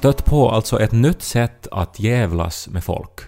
stött 0.00 0.24
på 0.24 0.50
alltså 0.50 0.80
ett 0.80 0.92
nytt 0.92 1.22
sätt 1.22 1.66
att 1.70 2.00
jävlas 2.00 2.68
med 2.68 2.84
folk. 2.84 3.20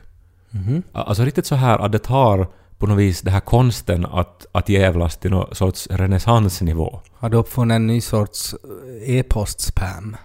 Mhm. 0.51 0.83
Alltså 0.93 1.25
riktigt 1.25 1.47
så 1.47 1.55
här 1.55 1.79
att 1.79 1.93
det 1.93 1.99
tar 1.99 2.47
på 2.79 2.87
något 2.87 2.99
vis 2.99 3.21
den 3.21 3.33
här 3.33 3.41
konsten 3.41 4.07
att, 4.07 4.47
att 4.53 4.69
jävlas 4.69 5.16
till 5.16 5.30
någon 5.30 5.55
sorts 5.55 5.87
renässansnivå. 5.91 7.01
Har 7.13 7.30
du 7.30 7.37
uppfunnit 7.37 7.75
en 7.75 7.87
ny 7.87 8.01
sorts 8.01 8.55
eh, 8.55 9.19
e-post-spam? 9.19 10.16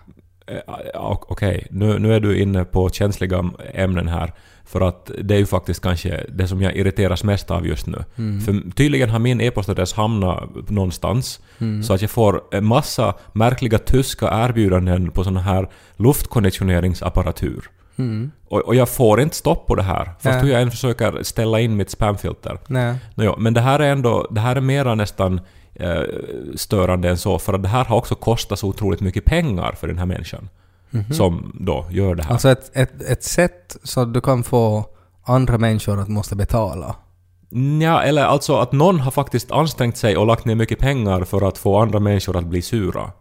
Eh, 0.48 1.12
Okej, 1.12 1.68
nu, 1.72 2.00
nu 2.00 2.14
är 2.14 2.20
du 2.20 2.42
inne 2.42 2.66
på 2.66 2.90
känsliga 2.90 3.52
ämnen 3.74 4.08
här. 4.08 4.34
För 4.68 4.82
att 4.82 5.12
det 5.24 5.36
är 5.36 5.40
ju 5.40 5.46
faktiskt 5.46 5.82
kanske 5.82 6.26
det 6.30 6.48
som 6.48 6.62
jag 6.62 6.76
irriteras 6.76 7.24
mest 7.24 7.52
av 7.52 7.68
just 7.68 7.88
nu. 7.88 8.04
Mm. 8.18 8.42
För 8.42 8.72
tydligen 8.72 9.10
har 9.10 9.20
min 9.20 9.42
e-postadress 9.42 9.94
hamnat 9.94 10.70
någonstans. 10.70 11.40
Så 11.84 11.94
att 11.94 12.02
jag 12.02 12.12
får 12.12 12.42
en 12.52 12.66
massa 12.66 13.14
märkliga 13.34 13.78
tyska 13.80 14.30
erbjudanden 14.32 15.12
på 15.12 15.24
sån 15.24 15.38
här 15.38 15.70
luftkonditioneringsapparatur. 15.96 17.70
Mm. 17.98 18.32
Och, 18.48 18.60
och 18.60 18.76
jag 18.76 18.90
får 18.90 19.22
inte 19.22 19.36
stopp 19.36 19.68
på 19.68 19.76
det 19.76 19.84
här. 19.84 20.12
Fast 20.20 20.44
hur 20.44 20.50
jag 20.50 20.62
än 20.62 20.72
försöker 20.72 21.24
ställa 21.24 21.60
in 21.60 21.76
mitt 21.76 21.90
spamfilter. 21.90 22.60
Nej. 22.68 22.96
Nåja, 23.16 23.36
men 23.38 23.54
det 23.54 23.62
här 23.62 23.80
är 23.80 23.92
ändå, 23.92 24.28
det 24.32 24.42
här 24.42 24.56
är 24.56 24.62
mera 24.62 24.96
nästan 24.96 25.42
eh, 25.76 26.02
störande 26.56 27.10
än 27.10 27.18
så. 27.18 27.40
För 27.40 27.54
att 27.54 27.64
det 27.64 27.70
här 27.70 27.86
har 27.86 27.98
också 27.98 28.16
kostat 28.16 28.60
så 28.60 28.68
otroligt 28.68 29.02
mycket 29.02 29.26
pengar 29.26 29.72
för 29.72 29.88
den 29.88 29.98
här 29.98 30.06
människan. 30.06 30.50
Som 31.12 31.52
då 31.60 31.86
gör 31.90 32.16
det 32.16 32.24
här. 32.24 32.32
Alltså 32.32 32.50
ett, 32.50 32.72
ett, 32.74 33.02
ett 33.02 33.24
sätt 33.24 33.78
så 33.84 34.02
att 34.02 34.14
du 34.14 34.22
kan 34.22 34.44
få 34.44 34.86
andra 35.24 35.58
människor 35.58 36.00
att 36.00 36.08
måste 36.08 36.36
betala. 36.36 36.96
Ja, 37.82 38.02
eller 38.02 38.24
alltså 38.26 38.56
att 38.58 38.72
någon 38.72 39.00
har 39.00 39.12
faktiskt 39.12 39.52
ansträngt 39.52 39.98
sig 39.98 40.18
och 40.18 40.28
lagt 40.28 40.46
ner 40.46 40.56
mycket 40.56 40.80
pengar 40.80 41.24
för 41.24 41.48
att 41.48 41.58
få 41.58 41.78
andra 41.78 42.00
människor 42.00 42.38
att 42.38 42.46
bli 42.46 42.62
sura. 42.62 43.12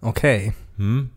Okej. 0.00 0.54
Mm. 0.78 1.10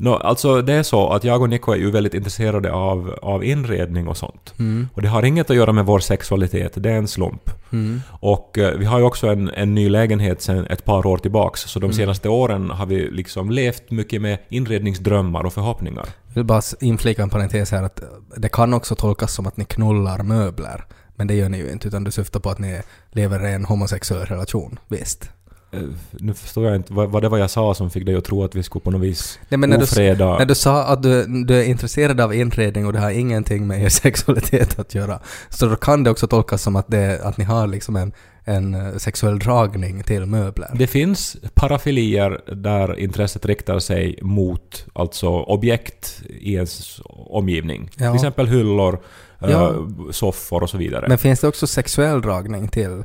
Nå, 0.00 0.16
alltså 0.16 0.62
det 0.62 0.72
är 0.72 0.82
så 0.82 1.08
att 1.08 1.24
jag 1.24 1.42
och 1.42 1.48
Nico 1.48 1.72
är 1.72 1.76
ju 1.76 1.90
väldigt 1.90 2.14
intresserade 2.14 2.72
av, 2.72 3.18
av 3.22 3.44
inredning 3.44 4.08
och 4.08 4.16
sånt. 4.16 4.54
Mm. 4.58 4.88
Och 4.94 5.02
det 5.02 5.08
har 5.08 5.22
inget 5.22 5.50
att 5.50 5.56
göra 5.56 5.72
med 5.72 5.86
vår 5.86 5.98
sexualitet, 5.98 6.72
det 6.76 6.90
är 6.90 6.94
en 6.96 7.08
slump. 7.08 7.50
Mm. 7.72 8.00
Och 8.10 8.58
eh, 8.58 8.78
vi 8.78 8.84
har 8.84 8.98
ju 8.98 9.04
också 9.04 9.26
en, 9.26 9.50
en 9.50 9.74
ny 9.74 9.88
lägenhet 9.88 10.42
sedan 10.42 10.66
ett 10.66 10.84
par 10.84 11.06
år 11.06 11.18
tillbaks, 11.18 11.60
så 11.60 11.78
de 11.78 11.92
senaste 11.92 12.28
åren 12.28 12.70
har 12.70 12.86
vi 12.86 13.10
liksom 13.10 13.50
levt 13.50 13.90
mycket 13.90 14.22
med 14.22 14.38
inredningsdrömmar 14.48 15.44
och 15.44 15.52
förhoppningar. 15.52 16.06
Jag 16.26 16.34
vill 16.34 16.44
bara 16.44 16.62
inflika 16.80 17.22
en 17.22 17.30
parentes 17.30 17.70
här 17.70 17.82
att 17.82 18.02
det 18.36 18.48
kan 18.48 18.74
också 18.74 18.94
tolkas 18.94 19.34
som 19.34 19.46
att 19.46 19.56
ni 19.56 19.64
knullar 19.64 20.22
möbler. 20.22 20.84
Men 21.16 21.26
det 21.26 21.34
gör 21.34 21.48
ni 21.48 21.58
ju 21.58 21.72
inte, 21.72 21.88
utan 21.88 22.04
du 22.04 22.10
syftar 22.10 22.40
på 22.40 22.50
att 22.50 22.58
ni 22.58 22.80
lever 23.10 23.46
i 23.48 23.52
en 23.52 23.64
homosexuell 23.64 24.26
relation. 24.26 24.78
Visst. 24.88 25.30
Eh, 25.72 25.80
Nu 26.10 26.34
förstår 26.34 26.66
jag 26.66 26.76
inte, 26.76 26.92
vad, 26.92 27.22
det 27.22 27.28
var 27.28 27.38
jag 27.38 27.50
sa 27.50 27.74
som 27.74 27.90
fick 27.90 28.06
dig 28.06 28.14
att 28.16 28.24
tro 28.24 28.44
att 28.44 28.54
vi 28.54 28.62
skulle 28.62 28.82
på 28.82 28.90
något 28.90 29.00
vis 29.00 29.38
Nej, 29.48 29.58
men 29.58 29.70
när 29.70 29.76
du, 29.78 29.84
ofreda... 29.84 30.38
när 30.38 30.44
du 30.44 30.54
sa 30.54 30.84
att 30.84 31.02
du, 31.02 31.44
du 31.44 31.58
är 31.60 31.64
intresserad 31.64 32.20
av 32.20 32.34
inredning 32.34 32.86
och 32.86 32.92
det 32.92 32.98
har 32.98 33.10
ingenting 33.10 33.66
med 33.66 33.82
er 33.82 33.88
sexualitet 34.04 34.78
att 34.78 34.94
göra, 34.94 35.18
så 35.48 35.66
då 35.66 35.76
kan 35.76 36.04
det 36.04 36.10
också 36.10 36.26
tolkas 36.26 36.62
som 36.62 36.76
att, 36.76 36.88
det, 36.88 37.20
att 37.24 37.36
ni 37.36 37.44
har 37.44 37.66
liksom 37.66 37.96
en, 37.96 38.12
en 38.44 38.74
eh, 38.74 38.96
sexuell 38.96 39.38
dragning 39.38 40.02
till 40.02 40.26
möbler. 40.26 40.70
Det 40.74 40.86
finns 40.86 41.36
parafilier 41.54 42.40
där 42.54 42.98
intresset 42.98 43.46
riktar 43.46 43.78
sig 43.78 44.18
mot 44.22 44.86
alltså 44.92 45.28
objekt 45.28 46.22
i 46.40 46.54
ens 46.54 47.00
omgivning. 47.06 47.90
Ja. 47.96 48.06
Till 48.10 48.14
exempel 48.14 48.46
hyllor, 48.46 48.98
eh, 49.40 49.50
Ja. 49.50 49.74
soffor 50.10 50.62
och 50.62 50.70
så 50.70 50.78
vidare. 50.78 51.06
Men 51.08 51.18
finns 51.18 51.40
det 51.40 51.48
också 51.48 51.66
sexuell 51.66 52.22
dragning 52.22 52.68
till... 52.68 53.02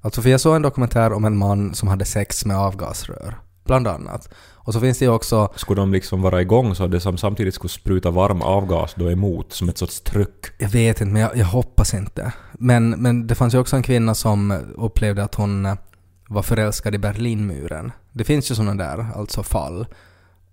Alltså 0.00 0.22
för 0.22 0.30
jag 0.30 0.40
såg 0.40 0.56
en 0.56 0.62
dokumentär 0.62 1.12
om 1.12 1.24
en 1.24 1.36
man 1.36 1.74
som 1.74 1.88
hade 1.88 2.04
sex 2.04 2.44
med 2.44 2.56
avgasrör, 2.56 3.34
bland 3.64 3.88
annat. 3.88 4.28
Och 4.68 4.72
så 4.72 4.80
finns 4.80 4.98
det 4.98 5.04
ju 5.04 5.10
också... 5.10 5.52
Skulle 5.56 5.80
de 5.80 5.92
liksom 5.92 6.22
vara 6.22 6.42
igång 6.42 6.74
så 6.74 6.84
att 6.84 6.90
det 6.90 7.00
som 7.00 7.18
samtidigt 7.18 7.54
skulle 7.54 7.68
spruta 7.68 8.10
varm 8.10 8.42
avgas 8.42 8.94
då 8.94 9.10
emot 9.10 9.52
som 9.52 9.68
ett 9.68 9.78
sorts 9.78 10.00
tryck? 10.00 10.46
Jag 10.58 10.68
vet 10.68 11.00
inte, 11.00 11.12
men 11.12 11.22
jag, 11.22 11.36
jag 11.36 11.46
hoppas 11.46 11.94
inte. 11.94 12.32
Men, 12.52 12.90
men 12.90 13.26
det 13.26 13.34
fanns 13.34 13.54
ju 13.54 13.58
också 13.58 13.76
en 13.76 13.82
kvinna 13.82 14.14
som 14.14 14.60
upplevde 14.76 15.24
att 15.24 15.34
hon 15.34 15.66
eh, 15.66 15.74
var 16.28 16.42
förälskad 16.42 16.94
i 16.94 16.98
Berlinmuren. 16.98 17.92
Det 18.12 18.24
finns 18.24 18.50
ju 18.50 18.54
sådana 18.54 18.74
där, 18.74 19.06
alltså 19.14 19.42
fall. 19.42 19.86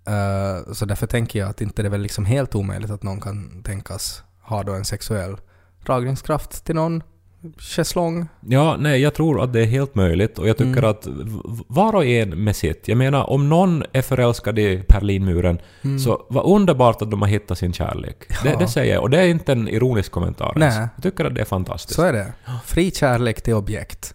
Eh, 0.06 0.72
så 0.72 0.84
därför 0.84 1.06
tänker 1.06 1.38
jag 1.38 1.48
att 1.48 1.60
inte 1.60 1.82
det 1.82 1.88
är 1.88 1.90
väl 1.90 2.00
liksom 2.00 2.24
helt 2.24 2.54
omöjligt 2.54 2.90
att 2.90 3.02
någon 3.02 3.20
kan 3.20 3.62
tänkas 3.62 4.22
ha 4.42 4.62
då 4.62 4.72
en 4.72 4.84
sexuell 4.84 5.36
dragningskraft 5.86 6.64
till 6.64 6.74
någon 6.74 7.02
schäslong. 7.58 8.28
Ja, 8.40 8.76
nej, 8.78 9.00
jag 9.00 9.14
tror 9.14 9.42
att 9.42 9.52
det 9.52 9.60
är 9.60 9.64
helt 9.66 9.94
möjligt 9.94 10.38
och 10.38 10.48
jag 10.48 10.56
tycker 10.56 10.70
Mm. 10.78 10.90
att 10.90 11.06
var 11.68 11.94
och 11.94 12.04
en 12.04 12.44
med 12.44 12.56
sitt. 12.56 12.88
Jag 12.88 12.98
menar, 12.98 13.30
om 13.30 13.48
någon 13.48 13.84
är 13.92 14.02
förälskad 14.02 14.58
i 14.58 14.84
Berlinmuren 14.88 15.58
så 16.04 16.26
vad 16.28 16.44
underbart 16.44 17.02
att 17.02 17.10
de 17.10 17.22
har 17.22 17.28
hittat 17.28 17.58
sin 17.58 17.72
kärlek. 17.72 18.16
Det, 18.28 18.34
Mm. 18.40 18.52
Ja. 18.52 18.58
det 18.58 18.68
säger 18.72 18.94
jag, 18.94 19.02
och 19.02 19.10
det 19.10 19.18
är 19.20 19.26
inte 19.26 19.52
en 19.52 19.68
ironisk 19.68 20.12
kommentar 20.12 20.52
ens. 20.58 20.76
Nej. 20.76 20.88
Jag 20.96 21.02
tycker 21.02 21.24
att 21.24 21.34
det 21.34 21.40
är 21.40 21.44
fantastiskt. 21.44 21.96
Så 21.96 22.02
är 22.02 22.12
det. 22.12 22.32
Fri 22.64 22.90
kärlek 22.90 23.42
till 23.42 23.54
objekt. 23.54 24.14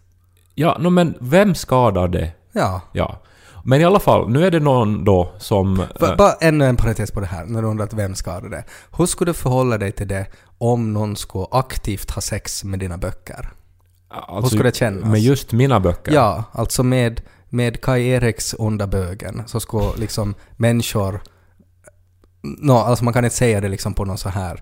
Ja, 0.56 0.78
no, 0.80 0.90
men 0.90 1.14
vem 1.20 1.56
skadar 1.56 2.08
det? 2.08 2.32
Ja. 2.52 2.82
Ja. 2.94 3.22
Men 3.64 3.82
i 3.82 3.84
alla 3.84 4.00
fall, 4.00 4.30
nu 4.30 4.46
är 4.46 4.52
det 4.52 4.60
någon 4.60 5.04
då 5.04 5.32
som... 5.38 5.86
Ba- 6.00 6.08
eh, 6.08 6.16
Bara 6.16 6.34
ännu 6.34 6.66
en 6.66 6.78
parentes 6.78 7.12
på 7.12 7.20
det 7.20 7.26
här, 7.26 7.46
när 7.46 7.62
du 7.62 7.68
undrar 7.68 7.88
vem 7.94 8.16
skadar 8.16 8.50
det. 8.50 8.64
Hur 8.98 9.06
skulle 9.06 9.30
du 9.30 9.34
förhålla 9.34 9.78
dig 9.78 9.92
till 9.92 10.08
det 10.08 10.28
om 10.58 10.94
någon 10.94 11.16
skulle 11.16 11.46
aktivt 11.52 12.12
ha 12.12 12.22
sex 12.22 12.64
med 12.64 12.80
dina 12.80 12.98
böcker? 12.98 13.50
alltså, 14.10 14.42
hur 14.42 14.48
skulle 14.48 14.70
det 14.70 14.76
kännas? 14.76 15.06
Med 15.12 15.22
just 15.22 15.52
mina 15.52 15.80
böcker? 15.80 16.12
Ja, 16.14 16.44
alltså 16.52 16.84
med, 16.84 17.22
med 17.50 17.82
Kai 17.82 18.08
Eriks 18.08 18.56
Onda 18.60 18.88
bögen 18.88 19.44
så 19.46 19.60
skulle 19.60 19.92
liksom 19.98 20.36
människor... 20.58 21.22
Nå, 22.44 22.78
alltså 22.78 23.04
man 23.04 23.14
kan 23.14 23.24
inte 23.26 23.36
säga 23.36 23.62
det 23.62 23.68
liksom 23.70 23.94
på 23.94 24.06
något 24.06 24.20
så 24.20 24.30
här 24.30 24.62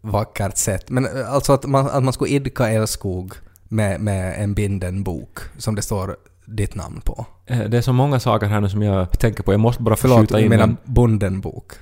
vackert 0.00 0.56
sätt. 0.56 0.90
Men 0.90 1.04
eh, 1.06 1.32
alltså 1.34 1.52
att 1.52 1.66
man, 1.66 1.86
att 1.86 2.02
man 2.04 2.12
skulle 2.12 2.30
idka 2.30 2.68
älskog 2.70 3.34
med, 3.64 4.00
med 4.00 4.42
en 4.42 4.54
binden 4.54 5.02
bok 5.02 5.38
som 5.58 5.74
det 5.74 5.82
står 5.82 6.16
ditt 6.46 6.74
namn 6.74 7.00
på. 7.00 7.26
Eh, 7.46 7.58
Det 7.58 7.76
är 7.78 7.82
så 7.82 7.92
många 7.92 8.20
saker 8.20 8.46
här 8.46 8.60
nu 8.60 8.68
som 8.68 8.82
jag 8.82 9.18
tänker 9.18 9.42
på. 9.42 9.52
Jag 9.52 9.60
måste 9.60 9.82
bara 9.82 9.96
Förlåt, 9.96 10.20
skjuta 10.20 10.40
in 10.40 10.48
menar 10.48 10.64
en... 10.64 10.76
bunden 10.84 11.40
bok. 11.40 11.72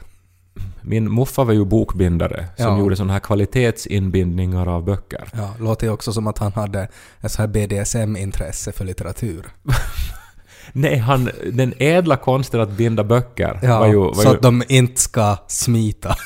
Min 0.83 1.15
muffa 1.15 1.45
var 1.45 1.53
ju 1.53 1.65
bokbindare 1.65 2.47
som 2.57 2.67
Ja. 2.67 2.79
gjorde 2.79 2.97
sådana 2.97 3.13
här 3.13 3.21
kvalitetsinbindningar 3.21 4.67
av 4.67 4.85
böcker. 4.85 5.29
Ja, 5.33 5.55
låter 5.59 5.87
ju 5.87 5.93
också 5.93 6.13
som 6.13 6.27
att 6.27 6.39
han 6.39 6.53
hade 6.53 6.89
ett 7.21 7.33
så 7.33 7.43
här 7.43 7.49
BDSM-intresse 7.49 8.73
för 8.73 8.85
litteratur. 8.85 9.47
Nej, 10.73 10.97
han, 10.99 11.31
den 11.53 11.75
ädla 11.79 12.17
konsten 12.17 12.61
att 12.61 12.71
binda 12.71 13.05
böcker 13.05 13.59
Ja, 13.63 13.79
var 13.79 13.87
ju... 13.87 13.97
Var 13.99 14.15
så 14.15 14.23
ju 14.23 14.29
att 14.29 14.43
de 14.43 14.63
inte 14.69 15.01
ska 15.01 15.37
smita. 15.49 16.17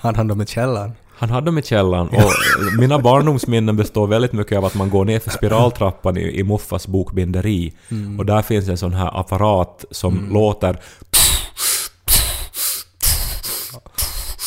Han 0.00 0.14
hann 0.14 0.28
dem 0.28 0.40
i 0.42 0.46
källaren. 0.46 0.92
Han 1.18 1.30
hade 1.30 1.44
dem 1.46 1.58
i 1.58 1.62
källaren 1.62 2.08
och 2.08 2.32
mina 2.78 2.98
barndomsminnen 2.98 3.76
består 3.76 4.06
väldigt 4.06 4.32
mycket 4.32 4.58
av 4.58 4.64
att 4.64 4.74
man 4.74 4.90
går 4.90 5.04
ner 5.04 5.18
för 5.18 5.30
spiraltrappan 5.30 6.16
i, 6.16 6.20
i 6.38 6.44
Muffas 6.44 6.86
bokbinderi 6.86 7.72
Mm. 7.90 8.18
och 8.18 8.26
där 8.26 8.42
finns 8.42 8.68
en 8.68 8.78
sån 8.78 8.92
här 8.94 9.20
apparat 9.20 9.84
som 9.90 10.28
låter... 10.32 10.80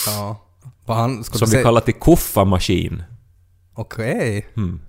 Ja. 0.05 0.37
Han, 0.87 1.23
som 1.23 1.49
vi 1.49 1.63
kallar 1.63 1.81
till 1.81 1.93
kuffamaskin. 1.93 3.03
Okej. 3.75 4.47
Mm. 4.57 4.79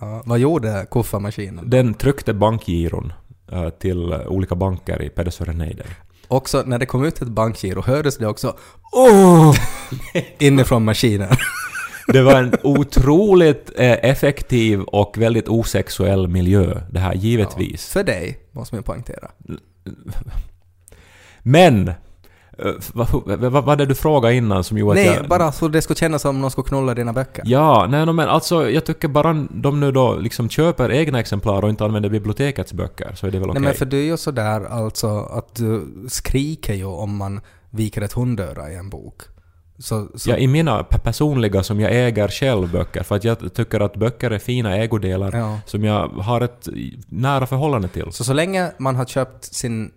Ja. 0.00 0.22
Vad 0.26 0.38
gjorde 0.38 0.86
kuffamaskinen? 0.90 1.70
Den 1.70 1.94
tryckte 1.94 2.34
bankgiron 2.34 3.12
eh, 3.52 3.68
till 3.70 4.14
olika 4.14 4.54
banker 4.54 5.02
i 5.02 5.08
Pedersörenhejden. 5.08 5.86
Också 6.28 6.62
när 6.66 6.78
det 6.78 6.86
kom 6.86 7.04
ut 7.04 7.22
ett 7.22 7.28
bankgiro 7.28 7.82
hördes 7.82 8.18
det 8.18 8.26
också 8.26 8.56
åh 8.92 9.54
inifrån 10.38 10.84
maskinen. 10.84 11.28
Det 12.12 12.22
var 12.22 12.34
en 12.42 12.54
otroligt 12.62 13.70
eh, 13.76 13.92
effektiv 13.92 14.80
och 14.80 15.18
väldigt 15.18 15.48
osexuell 15.48 16.28
miljö, 16.28 16.80
det 16.90 16.98
här 16.98 17.14
givetvis. 17.14 17.88
För 17.88 18.04
dig, 18.04 18.38
måste 18.52 18.74
man 18.74 18.84
poängtera. 18.84 19.30
Men! 21.42 21.88
eh, 21.88 21.94
Vad 22.92 23.64
var 23.64 23.76
det 23.76 23.86
du 23.86 23.94
frågade 23.94 24.34
innan 24.34 24.64
som 24.64 24.78
gjorde 24.78 25.00
att 25.00 25.06
Nej, 25.06 25.16
jag... 25.16 25.28
bara 25.28 25.52
så 25.52 25.68
det 25.68 25.82
skulle 25.82 25.96
kännas 25.96 26.22
som 26.22 26.36
om 26.36 26.40
någon 26.40 26.50
skulle 26.50 26.68
knulla 26.68 26.94
dina 26.94 27.12
böcker. 27.12 27.42
Ja, 27.46 27.86
nej 27.90 28.06
men 28.06 28.28
alltså 28.28 28.70
jag 28.70 28.84
tycker 28.86 29.08
bara 29.08 29.46
de 29.50 29.80
nu 29.80 29.92
då 29.92 30.14
liksom 30.16 30.48
köper 30.48 30.92
egna 30.92 31.20
exemplar 31.20 31.62
och 31.62 31.70
inte 31.70 31.84
använder 31.84 32.08
bibliotekets 32.08 32.72
böcker 32.72 33.14
så 33.14 33.26
är 33.26 33.30
det 33.30 33.38
väl 33.38 33.50
okej. 33.50 33.60
Nej 33.60 33.68
men 33.68 33.78
för 33.78 33.86
du 33.86 33.98
är 33.98 34.04
ju 34.04 34.16
sådär 34.16 34.64
alltså 34.64 35.18
att 35.18 35.54
du 35.54 35.86
skriker 36.08 36.74
ju 36.74 36.84
om 36.84 37.16
man 37.16 37.40
viker 37.70 38.02
ett 38.02 38.12
hundöra 38.12 38.70
i 38.70 38.76
en 38.76 38.90
bok. 38.90 39.22
Så, 39.80 40.08
så 40.14 40.30
Ja, 40.30 40.36
i 40.36 40.46
mina 40.46 40.82
pe- 40.82 40.98
personliga 40.98 41.62
som 41.62 41.80
jag 41.80 41.92
äger 41.92 42.28
själv 42.28 42.72
böcker, 42.72 43.02
för 43.02 43.16
att 43.16 43.24
jag 43.24 43.54
tycker 43.54 43.80
att 43.80 43.96
böcker 43.96 44.30
är 44.30 44.38
fina 44.38 44.76
ägodelar 44.76 45.36
Ja. 45.36 45.60
som 45.66 45.84
jag 45.84 46.08
har 46.08 46.40
ett 46.40 46.68
nära 47.08 47.46
förhållande 47.46 47.88
till. 47.88 48.12
Så 48.12 48.24
så 48.24 48.32
länge 48.32 48.72
man 48.78 48.96
har 48.96 49.04
köpt 49.04 49.44
sin 49.44 49.90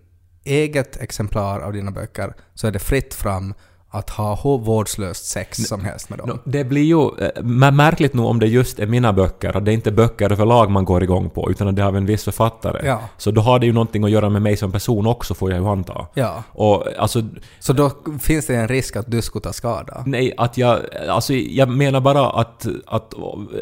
eget 0.44 0.96
exemplar 0.96 1.60
av 1.60 1.72
dina 1.72 1.90
böcker 1.90 2.34
så 2.54 2.66
är 2.66 2.70
det 2.72 2.78
fritt 2.78 3.14
fram 3.14 3.54
att 3.94 4.10
ha 4.10 4.38
hur 4.42 4.58
vårdslöst 4.58 5.24
sex 5.24 5.58
som 5.58 5.84
helst 5.84 6.10
med 6.10 6.18
dem. 6.18 6.38
Det 6.44 6.64
blir 6.64 6.82
ju 6.82 7.26
äh, 7.26 7.42
märkligt 7.72 8.14
nog 8.14 8.26
om 8.26 8.38
det 8.38 8.46
just 8.46 8.78
är 8.78 8.86
mina 8.86 9.12
böcker, 9.12 9.56
att 9.56 9.64
det 9.64 9.70
är 9.70 9.74
inte 9.74 9.92
böcker 9.92 10.32
överlag 10.32 10.70
man 10.70 10.84
går 10.84 11.02
igång 11.02 11.30
på, 11.30 11.50
utan 11.50 11.68
att 11.68 11.76
det 11.76 11.82
är 11.82 11.86
av 11.86 11.96
en 11.96 12.06
viss 12.06 12.24
författare. 12.24 12.86
Ja. 12.86 13.00
Så 13.16 13.30
då 13.30 13.40
har 13.40 13.58
det 13.58 13.66
ju 13.66 13.72
någonting 13.72 14.04
att 14.04 14.10
göra 14.10 14.28
med 14.30 14.42
mig 14.42 14.56
som 14.56 14.72
person 14.72 15.06
också, 15.06 15.34
får 15.34 15.50
jag 15.50 15.60
ju 15.60 15.68
anta. 15.68 16.06
Ja. 16.14 16.42
Och 16.48 16.84
alltså, 16.98 17.22
Så 17.58 17.72
då 17.72 17.90
finns 18.20 18.46
det 18.46 18.54
en 18.54 18.68
risk 18.68 18.96
att 18.96 19.10
du 19.10 19.22
skulle 19.22 19.42
ta 19.42 19.52
skada? 19.52 20.02
nej, 20.06 20.34
att 20.36 20.58
jag... 20.58 20.78
Alltså, 21.08 21.34
jag 21.34 21.68
menar 21.68 22.00
bara 22.00 22.30
att, 22.30 22.66
att 22.86 23.14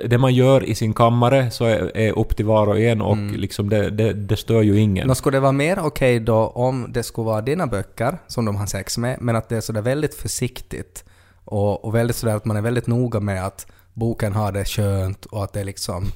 det 0.07 0.19
man 0.19 0.35
gör 0.35 0.65
i 0.65 0.75
sin 0.75 0.95
kammare 0.95 1.51
så 1.51 1.65
är, 1.65 1.97
är 1.97 2.19
upp 2.19 2.37
till 2.37 2.47
var 2.47 2.67
och 2.67 2.81
en 2.81 3.03
och 3.03 3.17
liksom 3.17 3.69
det, 3.69 3.91
det, 3.91 4.13
det 4.13 4.37
stör 4.37 4.63
ju 4.63 4.81
ingen. 4.81 5.09
Nå, 5.09 5.15
skulle 5.15 5.37
det 5.37 5.41
vara 5.41 5.53
mer 5.53 5.79
okej 5.83 6.21
då 6.21 6.47
om 6.47 6.87
det 6.93 7.03
skulle 7.03 7.25
vara 7.25 7.41
dina 7.41 7.67
böcker 7.67 8.19
som 8.27 8.45
de 8.45 8.57
har 8.57 8.67
sex 8.67 8.99
med, 8.99 9.17
men 9.21 9.37
att 9.37 9.49
det 9.49 9.57
är 9.57 9.61
sådär 9.61 9.83
väldigt 9.83 10.15
försiktigt 10.23 11.05
och, 11.45 11.85
och 11.85 11.95
väldigt 11.95 12.17
sådär 12.17 12.37
att 12.37 12.45
man 12.45 12.57
är 12.57 12.63
väldigt 12.63 12.87
noga 12.87 13.21
med 13.21 13.47
att 13.47 13.67
boken 13.93 14.33
har 14.33 14.53
det 14.53 14.65
skönt 14.65 15.27
och 15.27 15.45
att 15.45 15.53
det 15.53 15.65
liksom 15.65 16.13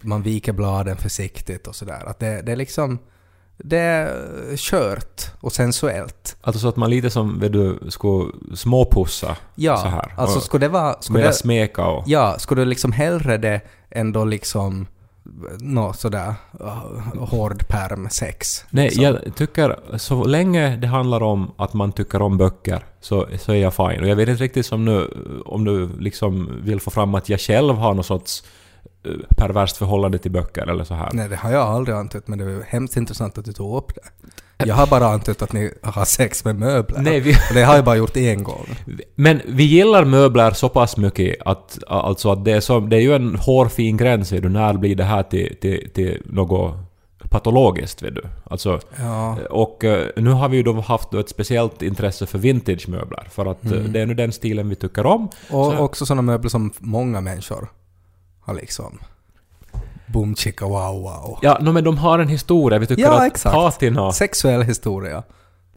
man 0.00 0.22
viker 0.22 0.52
bladen 0.52 0.96
försiktigt 0.96 1.66
och 1.66 1.74
sådär. 1.74 2.04
Att 2.06 2.18
det, 2.18 2.42
det 2.42 2.52
är 2.52 2.56
liksom 2.56 2.98
det 3.56 3.78
är 3.78 4.56
kört 4.56 5.32
och 5.40 5.52
sensuellt. 5.52 6.36
Alltså 6.40 6.60
så 6.60 6.68
att 6.68 6.76
man 6.76 6.90
lite 6.90 7.10
som, 7.10 7.40
vet 7.40 7.52
du, 7.52 7.78
skulle 7.88 8.32
småpussa 8.54 9.36
Ja, 9.54 9.76
så 9.76 9.88
här. 9.88 10.14
alltså 10.16 10.40
skulle 10.40 10.66
det 10.66 10.72
vara... 10.72 10.96
Skulle 11.00 11.26
det, 11.26 11.32
smeka 11.32 11.86
och... 11.86 12.04
ja, 12.06 12.38
skulle 12.38 12.60
du 12.60 12.64
liksom 12.64 12.92
hellre 12.92 13.38
det 13.38 13.60
än 13.90 14.12
då 14.12 14.24
liksom 14.24 14.86
nå 15.60 15.92
sådär 15.92 16.34
uh, 16.60 17.24
hård 17.24 17.68
perm 17.68 18.08
sex? 18.10 18.64
Nej, 18.70 18.84
liksom. 18.84 19.04
jag 19.04 19.36
tycker 19.36 19.76
så 19.96 20.24
länge 20.24 20.76
det 20.76 20.86
handlar 20.86 21.22
om 21.22 21.50
att 21.56 21.74
man 21.74 21.92
tycker 21.92 22.22
om 22.22 22.38
böcker 22.38 22.84
så, 23.00 23.26
så 23.38 23.52
är 23.52 23.56
jag 23.56 23.74
fine. 23.74 24.00
Och 24.00 24.08
jag 24.08 24.16
vet 24.16 24.28
inte 24.28 24.44
riktigt 24.44 24.66
som 24.66 24.84
nu, 24.84 25.10
om 25.46 25.64
du 25.64 25.88
liksom 25.98 26.60
vill 26.62 26.80
få 26.80 26.90
fram 26.90 27.14
att 27.14 27.28
jag 27.28 27.40
själv 27.40 27.74
har 27.74 27.94
något 27.94 28.06
sorts 28.06 28.42
eh, 28.42 28.46
perverst 29.36 29.76
förhållande 29.76 30.18
till 30.18 30.30
böcker 30.30 30.66
eller 30.66 30.84
så 30.84 30.94
här. 30.94 31.10
Nej, 31.12 31.28
det 31.28 31.36
har 31.36 31.50
jag 31.50 31.62
aldrig 31.62 31.96
antytt, 31.96 32.28
men 32.28 32.38
det 32.38 32.44
är 32.44 32.48
ju 32.48 32.62
hemskt 32.68 32.96
intressant 32.96 33.38
att 33.38 33.44
du 33.44 33.52
tog 33.52 33.76
upp 33.76 33.92
det. 33.94 34.00
Jag 34.66 34.74
har 34.74 34.86
bara 34.86 35.06
antytt 35.06 35.42
att 35.42 35.52
ni 35.52 35.70
har 35.82 36.04
sex 36.04 36.44
med 36.44 36.56
möbler. 36.56 37.00
Nej, 37.00 37.20
vi, 37.20 37.34
det 37.54 37.62
har 37.62 37.74
jag 37.76 37.84
bara 37.84 37.96
gjort 37.96 38.16
en 38.16 38.42
gång. 38.42 38.66
men 39.14 39.40
vi 39.46 39.64
gillar 39.64 40.04
möbler 40.04 40.50
så 40.50 40.68
pass 40.68 40.96
mycket 40.96 41.36
att, 41.44 41.78
alltså 41.88 42.32
att 42.32 42.44
det, 42.44 42.52
är 42.52 42.60
så, 42.60 42.80
det 42.80 42.96
är 42.96 43.00
ju 43.00 43.14
en 43.14 43.36
hårfin 43.36 43.96
gräns, 43.96 44.28
du, 44.28 44.48
när 44.48 44.74
blir 44.74 44.94
det 44.96 45.04
här 45.04 45.22
till, 45.22 45.56
till, 45.60 45.90
till 45.94 46.22
något 46.24 46.74
patologiskt, 47.30 48.02
vet 48.02 48.14
du. 48.14 48.22
Alltså, 48.44 48.80
Ja. 48.98 49.36
och 49.50 49.84
eh, 49.84 50.06
nu 50.16 50.30
har 50.30 50.48
vi 50.48 50.56
ju 50.56 50.62
då 50.62 50.80
haft 50.80 51.14
ett 51.14 51.28
speciellt 51.28 51.82
intresse 51.82 52.26
för 52.26 52.38
vintagemöbler, 52.38 53.28
för 53.30 53.46
att 53.46 53.64
eh, 53.64 53.72
Mm. 53.72 53.92
det 53.92 54.00
är 54.00 54.06
nu 54.06 54.14
den 54.14 54.32
stilen 54.32 54.68
vi 54.68 54.74
tycker 54.74 55.06
om. 55.06 55.24
Och 55.50 55.72
Så- 55.72 55.78
också 55.78 56.06
sådana 56.06 56.22
möbler 56.22 56.48
som 56.50 56.72
många 56.78 57.20
människor 57.20 57.68
har 58.50 58.56
liksom... 58.56 58.98
Boom 60.06 60.36
chicka 60.36 60.64
wow 60.66 61.02
wow. 61.02 61.38
Ja, 61.42 61.58
no, 61.60 61.72
men 61.72 61.84
de 61.84 61.98
har 61.98 62.18
en 62.18 62.28
historia. 62.28 62.78
Vi 62.78 62.86
tycker 62.86 63.02
Ja, 63.02 63.20
att 63.20 63.26
exakt. 63.26 63.54
patina, 63.54 64.12
Sexuell 64.12 64.62
historia. 64.62 65.22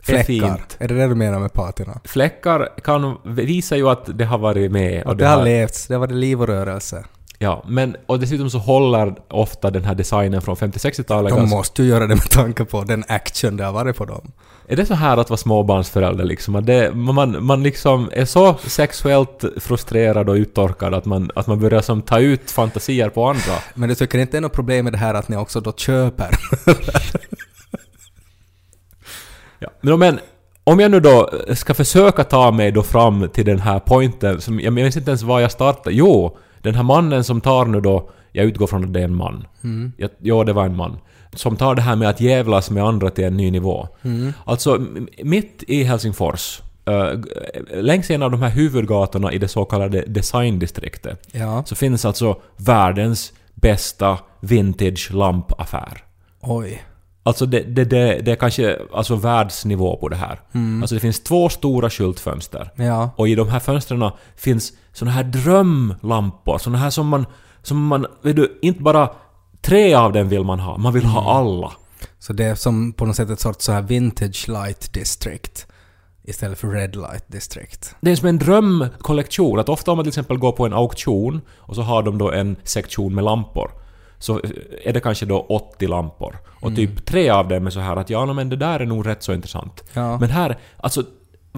Fläckar. 0.02 0.24
fint. 0.24 0.78
Är 0.80 0.88
det 0.88 0.96
det 0.96 1.08
du 1.08 1.16
menar 1.16 1.40
med 1.40 1.54
patina? 1.54 2.00
fläckar 2.06 2.70
kan 2.84 3.18
visa 3.24 3.78
ju 3.78 3.90
att 3.90 4.18
det 4.18 4.26
har 4.26 4.38
varit 4.38 4.72
med. 4.72 5.08
Att 5.08 5.18
det 5.18 5.26
har 5.28 5.44
levts, 5.44 5.88
det 5.88 5.94
har 5.94 6.00
varit 6.00 6.12
liv 6.16 6.42
och 6.42 6.48
rörelse. 6.48 7.06
Ja, 7.38 7.64
men 7.68 7.96
och 8.06 8.20
dessutom 8.20 8.50
så 8.50 8.58
håller 8.58 9.16
ofta 9.30 9.72
den 9.72 9.84
här 9.84 9.96
designen 9.96 10.42
från 10.42 10.56
50-60-talet 10.56 11.30
De 11.30 11.40
ganska... 11.40 11.56
måste 11.58 11.84
ju 11.84 11.90
göra 11.90 12.08
det 12.08 12.16
med 12.16 12.30
tanke 12.30 12.66
på 12.66 12.82
den 12.84 13.04
action 13.08 13.58
det 13.58 13.64
har 13.64 13.72
varit 13.74 13.98
på 13.98 14.06
dem. 14.06 14.32
Är 14.68 14.76
det 14.76 14.86
så 14.86 14.94
här 14.94 15.18
att 15.18 15.30
vara 15.30 15.38
småbarnsförälder 15.38 16.24
liksom? 16.24 16.56
Att 16.56 16.66
det, 16.66 16.96
man, 16.96 17.46
man 17.46 17.64
liksom 17.64 18.10
är 18.12 18.26
så 18.26 18.54
sexuellt 18.54 19.44
frustrerad 19.58 20.30
och 20.30 20.36
uttorkad 20.36 20.94
att 20.94 21.06
man, 21.06 21.32
att 21.36 21.48
man 21.48 21.60
börjar 21.60 21.82
som 21.82 22.02
ta 22.02 22.20
ut 22.20 22.52
fantasier 22.52 23.10
på 23.10 23.26
andra. 23.26 23.54
Men 23.74 23.90
du 23.90 23.96
tycker 23.96 24.20
inte 24.20 24.32
det 24.32 24.38
är 24.38 24.42
något 24.42 24.54
problem 24.54 24.84
med 24.84 24.94
det 24.94 24.98
här 24.98 25.14
att 25.14 25.30
ni 25.30 25.38
också 25.38 25.60
då 25.62 25.74
köper? 25.74 26.30
Ja. 29.60 29.70
Men, 29.82 30.00
men 30.00 30.20
om 30.64 30.80
jag 30.80 30.92
nu 30.92 31.00
då 31.00 31.30
ska 31.54 31.74
försöka 31.74 32.24
ta 32.24 32.52
mig 32.52 32.72
då 32.72 32.84
fram 32.84 33.30
till 33.30 33.46
den 33.46 33.60
här 33.60 33.80
pointen, 33.80 34.42
som 34.42 34.60
jag 34.60 34.74
minns 34.74 34.98
inte 34.98 35.12
ens 35.12 35.24
var 35.24 35.40
jag 35.40 35.52
startade. 35.52 35.96
Jo, 35.96 36.38
den 36.62 36.76
här 36.76 36.84
mannen 36.84 37.24
som 37.24 37.42
tar 37.42 37.66
nu 37.66 37.82
då, 37.82 38.10
jag 38.32 38.46
utgår 38.46 38.68
från 38.68 38.84
att 38.84 38.94
det 38.94 39.00
är 39.00 39.04
en 39.04 39.16
man. 39.16 39.48
Mm. 39.64 39.92
Jag, 39.98 40.10
ja, 40.20 40.44
det 40.44 40.54
var 40.54 40.66
en 40.66 40.76
man. 40.76 40.98
Som 41.36 41.58
tar 41.58 41.76
det 41.76 41.82
här 41.82 41.96
med 41.96 42.10
att 42.10 42.22
jävlas 42.22 42.70
med 42.70 42.84
andra 42.84 43.10
till 43.10 43.24
en 43.24 43.38
ny 43.38 43.52
nivå. 43.52 43.88
Mm. 44.02 44.34
Alltså, 44.46 44.86
mitt 45.24 45.64
i 45.68 45.84
Helsingfors, 45.84 46.62
uh, 46.90 47.22
längs 47.82 48.12
en 48.12 48.24
av 48.24 48.32
de 48.32 48.42
här 48.42 48.50
huvudgatorna 48.50 49.34
i 49.34 49.38
det 49.38 49.48
så 49.48 49.66
kallade 49.66 50.02
designdistriktet, 50.08 51.28
Ja. 51.32 51.64
så 51.66 51.76
finns 51.76 52.06
alltså 52.06 52.38
världens 52.58 53.34
bästa 53.56 54.18
vintage-lampaffär. 54.42 55.98
Oj. 56.42 56.84
Alltså 57.26 57.46
det, 57.46 57.60
det, 57.60 57.86
det, 57.86 58.22
det 58.22 58.32
är 58.32 58.36
kanske 58.36 58.80
alltså 58.94 59.16
världsnivå 59.16 59.98
på 59.98 60.10
det 60.10 60.16
här. 60.16 60.40
Mm. 60.54 60.84
Alltså 60.84 60.96
det 60.96 61.02
finns 61.02 61.24
två 61.24 61.50
stora 61.50 61.90
skyltfönster. 61.90 62.72
Ja. 62.76 63.10
Och 63.16 63.28
i 63.28 63.36
de 63.36 63.50
här 63.50 63.60
fönstren 63.60 64.12
finns 64.36 64.74
såna 64.94 65.12
här 65.12 65.24
drömlampor. 65.24 66.58
Såna 66.58 66.78
här 66.78 66.90
som 66.90 67.08
man... 67.08 67.26
Som 67.62 67.88
man 67.88 68.06
vet 68.22 68.36
du, 68.36 68.60
inte 68.62 68.82
bara 68.82 69.10
tre 69.64 69.94
av 69.94 70.14
dem 70.14 70.30
vill 70.30 70.44
man 70.44 70.60
ha. 70.60 70.78
Man 70.78 70.94
vill 70.94 71.06
ha 71.06 71.34
alla. 71.34 71.72
Så 72.20 72.34
det 72.34 72.46
är 72.46 72.56
som 72.56 72.94
på 72.94 73.06
något 73.06 73.16
sätt 73.16 73.30
ett 73.30 73.40
sorts 73.40 73.66
så 73.66 73.72
här 73.72 73.82
vintage 73.82 74.50
light 74.50 74.94
district 74.94 75.68
istället 76.24 76.60
för 76.60 76.68
red 76.68 76.96
light 76.96 77.26
district. 77.28 77.96
Det 78.02 78.12
är 78.12 78.16
som 78.16 78.28
en 78.28 78.40
drömkollektion. 78.40 79.60
Att 79.60 79.70
ofta 79.70 79.92
om 79.92 79.98
man 79.98 80.04
till 80.06 80.10
exempel 80.10 80.38
går 80.38 80.52
på 80.52 80.66
en 80.66 80.74
auktion 80.74 81.42
och 81.50 81.76
så 81.76 81.82
har 81.82 82.04
de 82.04 82.18
då 82.18 82.32
en 82.32 82.56
sektion 82.64 83.16
med 83.16 83.24
lampor. 83.24 83.72
Så 84.20 84.42
är 84.84 84.94
det 84.94 85.00
kanske 85.00 85.26
då 85.26 85.40
80 85.50 85.88
lampor. 85.88 86.38
Och 86.62 86.76
typ 86.76 87.06
tre 87.06 87.30
av 87.30 87.48
dem 87.48 87.68
är 87.68 87.72
så 87.72 87.80
här 87.80 87.96
att 87.96 88.10
ja, 88.10 88.34
men 88.34 88.50
det 88.50 88.56
där 88.56 88.80
är 88.80 88.86
nog 88.86 89.08
rätt 89.08 89.24
så 89.24 89.34
intressant. 89.34 89.84
Ja. 89.94 90.18
Men 90.20 90.30
här, 90.30 90.58
alltså 90.78 91.04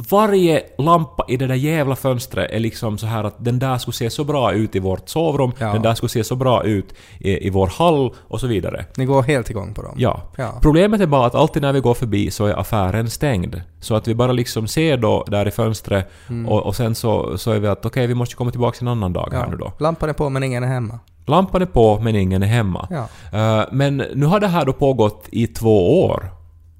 varje 0.09 0.61
lampa 0.77 1.25
i 1.27 1.37
det 1.37 1.47
där 1.47 1.55
jävla 1.55 1.95
fönstret 1.95 2.51
är 2.51 2.59
liksom 2.59 2.97
så 2.97 3.05
här 3.07 3.23
att 3.23 3.35
den 3.45 3.59
där 3.59 3.77
skulle 3.77 3.95
se 3.95 4.09
så 4.09 4.23
bra 4.23 4.53
ut 4.53 4.75
i 4.75 4.79
vårt 4.79 5.09
sovrum, 5.09 5.51
Ja. 5.59 5.73
den 5.73 5.81
där 5.81 5.93
skulle 5.95 6.09
se 6.09 6.23
så 6.23 6.35
bra 6.35 6.63
ut 6.63 6.93
i, 7.19 7.47
i 7.47 7.49
vår 7.49 7.67
hall 7.67 8.13
och 8.27 8.39
så 8.39 8.47
vidare. 8.47 8.85
Ni 8.97 9.05
går 9.05 9.23
helt 9.23 9.49
igång 9.49 9.73
på 9.73 9.81
dem? 9.81 9.93
Ja. 9.97 10.21
Ja. 10.37 10.51
Problemet 10.61 11.01
är 11.01 11.05
bara 11.07 11.25
att 11.25 11.35
alltid 11.35 11.61
när 11.61 11.73
vi 11.73 11.79
går 11.79 11.93
förbi 11.93 12.31
så 12.31 12.45
är 12.45 12.59
affären 12.59 13.09
stängd. 13.09 13.61
Så 13.79 13.95
att 13.95 14.07
vi 14.07 14.15
bara 14.15 14.31
liksom 14.31 14.67
ser 14.67 14.97
då 14.97 15.23
där 15.27 15.47
i 15.47 15.51
fönstret 15.51 16.09
och, 16.47 16.63
och 16.65 16.75
sen 16.75 16.95
så, 16.95 17.37
så 17.37 17.51
är 17.51 17.59
vi 17.59 17.67
att 17.67 17.85
okej, 17.85 18.07
vi 18.07 18.15
måste 18.15 18.35
komma 18.35 18.51
tillbaka 18.51 18.77
en 18.81 18.87
annan 18.87 19.13
dag 19.13 19.29
här 19.33 19.47
nu 19.47 19.57
då. 19.57 19.71
Lampan 19.79 20.09
är 20.09 20.13
på 20.13 20.29
men 20.29 20.43
ingen 20.43 20.63
är 20.63 20.67
hemma. 20.67 20.99
Lampan 21.27 21.61
är 21.61 21.65
på 21.65 21.99
men 21.99 22.15
ingen 22.15 22.43
är 22.43 22.47
hemma. 22.47 22.87
Ja. 22.89 23.07
Eh, 23.39 23.65
men 23.71 23.97
nu 23.97 24.25
har 24.25 24.39
det 24.39 24.47
här 24.47 24.65
då 24.65 24.73
pågått 24.73 25.25
i 25.31 25.47
två 25.47 26.05
år. 26.05 26.29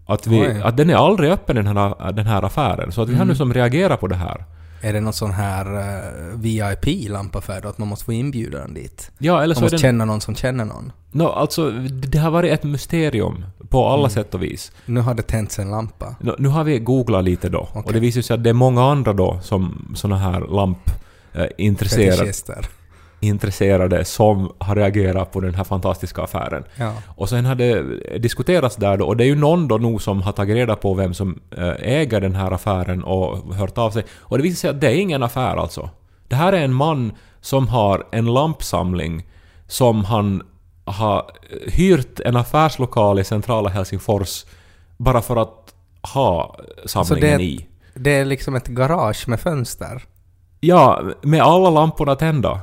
Att, 0.06 0.28
vi, 0.28 0.40
Oj. 0.42 0.62
att 0.64 0.78
den 0.78 0.90
är 0.90 0.96
aldrig 0.96 1.32
öppen 1.32 1.56
den 1.56 1.68
här, 1.68 2.12
den 2.12 2.26
här 2.26 2.44
affären. 2.44 2.92
Så 2.92 3.02
att 3.02 3.10
vi 3.10 3.16
har 3.16 3.26
nu 3.26 3.36
som 3.36 3.54
reagerat 3.54 4.00
på 4.00 4.08
det 4.08 4.16
här. 4.16 4.46
Är 4.82 4.94
det 4.94 5.02
någon 5.02 5.14
sån 5.14 5.32
här 5.32 5.66
uh, 5.76 6.40
VIP-lampaffär 6.40 7.62
då? 7.62 7.70
Att 7.70 7.78
man 7.78 7.88
måste 7.88 8.06
få 8.06 8.14
inbjudan 8.14 8.74
dit? 8.74 9.12
Ja, 9.18 9.44
eller 9.44 9.48
Man 9.48 9.56
så 9.56 9.60
är 9.60 9.64
måste 9.64 9.76
den... 9.76 9.82
känna 9.82 10.06
någon 10.06 10.22
som 10.22 10.36
känner 10.36 10.66
någon? 10.66 10.92
No, 11.12 11.24
alltså, 11.24 11.72
det 11.72 12.18
har 12.18 12.32
varit 12.32 12.52
ett 12.52 12.64
mysterium 12.64 13.46
på 13.70 13.88
alla 13.88 14.10
sätt 14.10 14.34
och 14.34 14.44
vis. 14.44 14.72
Nu 14.86 15.00
har 15.00 15.14
det 15.14 15.22
tänts 15.22 15.60
en 15.60 15.72
lampa. 15.72 16.16
Nå, 16.20 16.36
nu 16.40 16.50
har 16.50 16.64
vi 16.64 16.80
googlat 16.80 17.24
lite 17.24 17.50
då. 17.50 17.60
Och 17.60 17.78
Okej. 17.78 17.94
det 17.94 18.00
visar 18.00 18.22
sig 18.22 18.34
att 18.34 18.44
det 18.44 18.50
är 18.50 18.54
många 18.54 18.84
andra 18.84 19.14
då 19.14 19.40
som 19.42 19.92
såna 19.96 20.18
här 20.18 20.40
lamp 20.40 20.92
eh, 21.34 21.46
intresserade, 21.58 22.12
Fetischister. 22.12 22.66
Intresserade 23.27 24.05
som 24.05 24.51
har 24.58 24.75
reagerat 24.75 25.32
på 25.32 25.39
den 25.39 25.55
här 25.55 25.63
fantastiska 25.63 26.22
affären. 26.22 26.63
Ja. 26.75 26.94
Och 27.08 27.29
sen 27.29 27.46
har 27.46 27.55
det 27.55 27.84
diskuterats 28.17 28.75
där 28.75 28.98
då, 28.98 29.05
och 29.05 29.17
det 29.17 29.24
är 29.24 29.27
ju 29.27 29.36
någon 29.36 29.67
då 29.67 29.77
nog 29.77 30.01
som 30.01 30.22
har 30.22 30.32
tagit 30.32 30.55
reda 30.55 30.75
på 30.75 30.94
vem 30.94 31.13
som 31.13 31.39
eh, 31.58 31.74
äger 31.79 32.22
den 32.22 32.36
här 32.36 32.51
affären 32.51 33.03
och 33.03 33.55
hört 33.55 33.77
av 33.77 33.91
sig. 33.91 34.03
Och 34.20 34.38
det 34.38 34.44
visar 34.44 34.55
sig 34.60 34.70
att 34.70 34.82
det 34.82 34.88
är 34.88 34.96
ingen 34.96 35.24
affär 35.24 35.58
alltså. 35.58 35.89
Det 36.27 36.36
här 36.36 36.53
är 36.53 36.62
en 36.62 36.74
man 36.74 37.12
som 37.41 37.67
har 37.67 38.08
en 38.12 38.25
lampsamling 38.34 39.27
som 39.67 40.03
han 40.05 40.44
har 40.86 41.32
hyrt 41.67 42.20
en 42.20 42.36
affärslokal 42.36 43.20
i 43.20 43.24
centrala 43.24 43.70
Helsingfors 43.70 44.46
bara 44.98 45.22
för 45.22 45.36
att 45.36 45.74
ha 46.13 46.55
samlingen 46.86 47.38
det- 47.38 47.44
i. 47.44 47.67
Det 47.94 48.12
är 48.13 48.25
liksom 48.25 48.55
ett 48.55 48.67
garage 48.67 49.27
med 49.27 49.39
fönster. 49.39 50.03
Ja, 50.60 51.01
med 51.22 51.41
alla 51.41 51.70
lamporna 51.70 52.15
tända. 52.15 52.60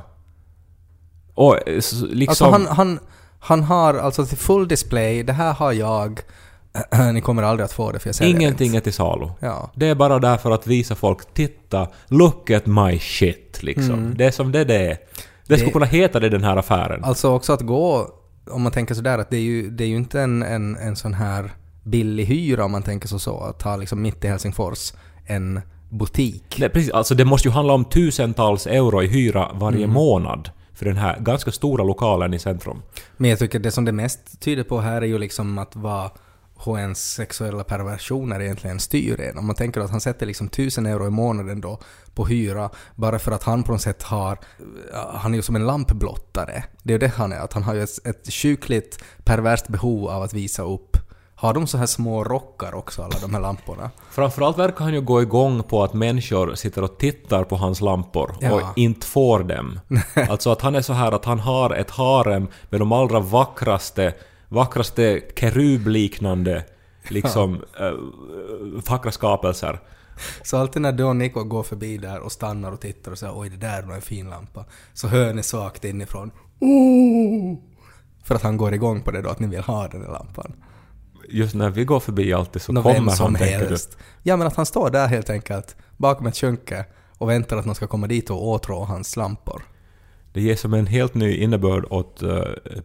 Och 1.33 1.67
eh, 1.69 1.75
liksom... 2.09 2.27
Alltså 2.27 2.45
han, 2.45 2.67
han, 2.67 2.99
han 3.39 3.63
har 3.63 3.93
alltså 3.93 4.25
till 4.25 4.37
full 4.37 4.67
display, 4.67 5.23
det 5.23 5.33
här 5.33 5.53
har 5.53 5.71
jag. 5.71 6.19
Ni 7.13 7.21
kommer 7.21 7.43
aldrig 7.43 7.65
att 7.65 7.73
få 7.73 7.91
det 7.91 7.99
för 7.99 8.07
jag 8.07 8.15
säljer 8.15 8.35
Ingenting 8.35 8.65
inte. 8.67 8.77
är 8.77 8.81
till 8.81 8.93
salu. 8.93 9.29
Ja. 9.39 9.71
Det 9.75 9.87
är 9.87 9.95
bara 9.95 10.19
där 10.19 10.37
för 10.37 10.51
att 10.51 10.67
visa 10.67 10.95
folk, 10.95 11.33
titta, 11.33 11.87
look 12.07 12.49
at 12.49 12.65
my 12.65 12.99
shit 12.99 13.63
liksom. 13.63 14.13
Det 14.17 14.25
är 14.25 14.31
som 14.31 14.51
det 14.51 14.63
det 14.63 14.75
är. 14.91 14.97
Det 15.47 15.57
skulle 15.57 15.71
kunna 15.71 15.85
heta 15.85 16.19
det 16.19 16.29
den 16.29 16.43
här 16.43 16.57
affären. 16.57 17.03
Alltså 17.03 17.29
också 17.29 17.53
att 17.53 17.61
gå, 17.61 18.07
om 18.49 18.61
man 18.61 18.71
tänker 18.71 18.95
sådär 18.95 19.17
att 19.19 19.29
det 19.29 19.37
är 19.37 19.41
ju, 19.41 19.69
det 19.69 19.83
är 19.83 19.87
ju 19.87 19.95
inte 19.95 20.21
en, 20.21 20.43
en, 20.43 20.75
en 20.75 20.95
sån 20.95 21.13
här 21.13 21.51
billig 21.83 22.25
hyra 22.25 22.65
om 22.65 22.71
man 22.71 22.83
tänker 22.83 23.07
så, 23.07 23.19
så 23.19 23.39
att 23.39 23.61
ha 23.61 23.75
liksom 23.75 24.01
mitt 24.01 24.23
i 24.25 24.27
Helsingfors 24.27 24.93
en 25.25 25.61
butik. 25.89 26.55
Nej, 26.59 26.69
precis, 26.69 26.91
alltså 26.91 27.15
det 27.15 27.25
måste 27.25 27.47
ju 27.47 27.51
handla 27.53 27.73
om 27.73 27.85
tusentals 27.85 28.67
euro 28.67 29.03
i 29.03 29.07
hyra 29.07 29.49
varje 29.53 29.77
Mm. 29.83 29.89
månad 29.93 30.49
för 30.83 30.89
den 30.89 30.97
här 30.97 31.19
ganska 31.19 31.51
stora 31.51 31.83
lokalen 31.83 32.33
i 32.33 32.39
centrum. 32.39 32.81
Men 33.17 33.29
jag 33.29 33.39
tycker 33.39 33.59
det 33.59 33.71
som 33.71 33.85
det 33.85 33.91
mest 33.91 34.39
tyder 34.39 34.63
på 34.63 34.79
här 34.79 35.01
är 35.01 35.05
ju 35.05 35.17
liksom 35.17 35.57
att 35.57 35.75
vad 35.75 36.09
HNs 36.55 37.13
sexuella 37.13 37.63
perversioner 37.63 38.41
egentligen 38.41 38.79
styr 38.79 39.21
en. 39.21 39.37
Om 39.37 39.45
man 39.45 39.55
tänker 39.55 39.81
att 39.81 39.91
han 39.91 40.01
sätter 40.01 40.25
liksom 40.25 40.49
tusen 40.49 40.85
euro 40.85 41.07
i 41.07 41.09
månaden 41.09 41.61
då 41.61 41.79
på 42.15 42.25
hyra 42.25 42.69
bara 42.95 43.19
för 43.19 43.31
att 43.31 43.43
han 43.43 43.63
på 43.63 43.71
något 43.71 43.81
sätt 43.81 44.03
har... 44.03 44.37
Han 45.13 45.33
är 45.33 45.35
ju 45.35 45.41
som 45.41 45.55
en 45.55 45.65
lampblottare. 45.65 46.63
Det 46.83 46.93
är 46.93 46.95
ju 46.95 46.99
det 46.99 47.13
han 47.15 47.31
är, 47.31 47.39
att 47.39 47.53
han 47.53 47.63
har 47.63 47.73
ju 47.73 47.83
ett, 47.83 48.07
ett 48.07 48.33
sjukligt 48.33 49.03
perverst 49.23 49.67
behov 49.67 50.09
av 50.09 50.21
att 50.23 50.33
visa 50.33 50.63
upp. 50.63 50.92
Har 51.43 51.53
de 51.53 51.67
så 51.67 51.77
här 51.77 51.85
små 51.85 52.23
rockar 52.23 52.75
också, 52.75 53.01
alla 53.01 53.19
de 53.21 53.33
här 53.33 53.41
lamporna? 53.41 53.91
Framförallt 54.09 54.57
verkar 54.57 54.83
han 54.83 54.93
ju 54.93 55.01
gå 55.01 55.21
igång 55.21 55.63
på 55.63 55.83
att 55.83 55.93
människor 55.93 56.55
sitter 56.55 56.83
och 56.83 56.97
tittar 56.97 57.43
på 57.43 57.55
hans 57.55 57.81
lampor 57.81 58.35
Ja. 58.39 58.53
och 58.53 58.61
inte 58.77 59.07
får 59.07 59.43
dem. 59.43 59.79
alltså 60.29 60.51
att 60.51 60.61
han 60.61 60.75
är 60.75 60.81
så 60.81 60.93
här 60.93 61.11
att 61.11 61.25
han 61.25 61.39
har 61.39 61.69
ett 61.69 61.91
harem 61.91 62.47
med 62.69 62.81
de 62.81 62.91
allra 62.91 63.19
vackraste, 63.19 64.13
vackraste 64.49 65.21
kerubliknande 65.35 66.63
liksom 67.07 67.61
äh, 67.79 67.91
vackra 68.89 69.11
skapelser. 69.11 69.79
Så 70.43 70.57
alltid 70.57 70.81
när 70.81 71.03
och 71.03 71.15
Nico 71.15 71.43
går 71.43 71.63
förbi 71.63 71.97
där 71.97 72.19
och 72.19 72.31
stannar 72.31 72.71
och 72.71 72.81
tittar 72.81 73.11
och 73.11 73.17
säger 73.17 73.39
oj 73.39 73.49
det 73.49 73.57
där 73.57 73.77
är 73.77 73.83
nog 73.83 73.95
en 73.95 74.01
fin 74.01 74.29
lampa, 74.29 74.65
så 74.93 75.07
hör 75.07 75.33
ni 75.33 75.43
svagt 75.43 75.85
inifrån 75.85 76.31
oh! 76.59 77.57
För 78.23 78.35
att 78.35 78.43
han 78.43 78.57
går 78.57 78.73
igång 78.73 79.01
på 79.01 79.11
det 79.11 79.21
då, 79.21 79.29
att 79.29 79.39
ni 79.39 79.47
vill 79.47 79.63
ha 79.63 79.87
den 79.87 80.01
där 80.01 80.11
lampan. 80.11 80.53
Just 81.29 81.55
när 81.55 81.69
vi 81.69 81.85
går 81.85 81.99
förbi 81.99 82.33
alltid 82.33 82.61
så 82.61 82.71
Nå, 82.71 82.81
vem 82.81 82.95
kommer 82.95 83.11
som 83.11 83.25
han, 83.25 83.35
tänker 83.35 83.59
du. 83.59 83.65
helst. 83.65 83.97
Ja 84.23 84.37
men 84.37 84.47
att 84.47 84.55
han 84.55 84.65
står 84.65 84.89
där 84.89 85.07
helt 85.07 85.29
enkelt, 85.29 85.75
bakom 85.97 86.27
ett 86.27 86.37
skynke 86.37 86.85
och 87.17 87.29
väntar 87.29 87.57
att 87.57 87.65
någon 87.65 87.75
ska 87.75 87.87
komma 87.87 88.07
dit 88.07 88.29
och 88.29 88.47
åtrå 88.47 88.83
hans 88.83 89.15
lampor. 89.15 89.63
Det 90.33 90.41
ger 90.41 90.55
som 90.55 90.73
en 90.73 90.87
helt 90.87 91.13
ny 91.13 91.35
innebörd 91.35 91.85
åt 91.89 92.23
uh, 92.23 92.41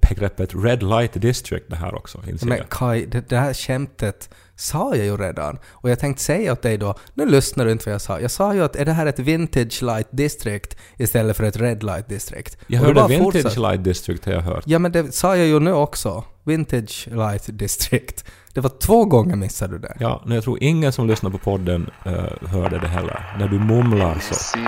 begreppet 0.08 0.50
Red 0.54 0.82
Light 0.82 1.12
District 1.12 1.64
det 1.68 1.76
här 1.76 1.94
också, 1.94 2.20
Men. 2.42 2.58
Kai, 2.70 3.06
det, 3.06 3.28
det 3.28 3.36
här 3.36 3.54
skämtet 3.54 4.30
sa 4.56 4.94
jag 4.96 5.06
ju 5.06 5.16
redan. 5.16 5.58
Och 5.68 5.90
jag 5.90 5.98
tänkte 5.98 6.22
säga 6.22 6.52
åt 6.52 6.62
dig 6.62 6.78
då, 6.78 6.94
nu 7.14 7.26
lyssnar 7.26 7.64
du 7.64 7.72
inte 7.72 7.88
vad 7.88 7.94
jag 7.94 8.00
sa. 8.00 8.20
Jag 8.20 8.30
sa 8.30 8.54
ju 8.54 8.64
att 8.64 8.76
är 8.76 8.84
det 8.84 8.92
här 8.92 9.06
ett 9.06 9.18
Vintage 9.18 9.82
Light 9.82 10.08
District 10.10 10.76
istället 10.96 11.36
för 11.36 11.44
ett 11.44 11.56
Red 11.56 11.82
Light 11.82 12.08
District? 12.08 12.58
Jag 12.66 12.80
hörde 12.80 13.06
Vintage 13.08 13.42
fortsatte. 13.42 13.60
Light 13.60 13.84
District 13.84 14.24
har 14.24 14.32
jag 14.32 14.40
hört. 14.40 14.64
Ja 14.66 14.78
men 14.78 14.92
det 14.92 15.14
sa 15.14 15.36
jag 15.36 15.46
ju 15.46 15.60
nu 15.60 15.72
också. 15.72 16.24
Vintage 16.44 17.08
Light 17.10 17.44
District. 17.46 18.24
Det 18.58 18.62
var 18.62 18.70
två 18.78 19.04
gånger 19.04 19.36
missade 19.36 19.72
du 19.72 19.78
det. 19.78 19.96
Ja, 20.00 20.22
men 20.24 20.34
jag 20.34 20.44
tror 20.44 20.58
ingen 20.62 20.92
som 20.92 21.06
lyssnar 21.06 21.30
på 21.30 21.38
podden 21.38 21.90
uh, 22.06 22.48
hörde 22.48 22.78
det 22.78 22.88
heller. 22.88 23.36
När 23.38 23.48
du 23.48 23.58
mumlar 23.58 24.18
så. 24.20 24.58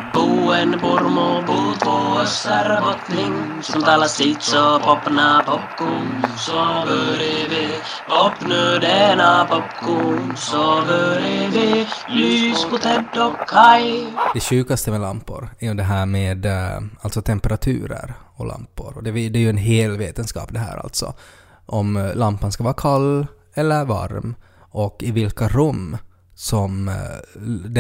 Det 14.35 14.41
sjukaste 14.41 14.91
med 14.91 15.01
lampor 15.01 15.49
är 15.59 15.67
ju 15.69 15.75
det 15.75 15.83
här 15.83 16.07
med 16.07 16.47
eh, 16.47 16.81
alltså 17.01 17.23
temperaturer 17.23 18.15
och 18.37 18.47
lampor. 18.47 18.93
Och 18.97 19.03
det, 19.03 19.11
är- 19.11 19.31
det 19.31 19.39
är 19.39 19.43
ju 19.43 19.51
en 19.51 19.57
hel 19.57 19.97
vetenskap 19.99 20.49
det 20.53 20.59
här 20.59 20.77
alltså. 20.77 21.15
Om 21.67 21.97
eh, 21.97 22.15
lampan 22.15 22.53
ska 22.53 22.65
vara 22.65 22.75
kall 22.75 23.27
eller 23.61 23.85
varm 23.85 24.35
och 24.73 25.03
i 25.03 25.11
vilka 25.11 25.49
rum 25.49 25.97
som, 26.35 26.89
eh, 26.89 26.95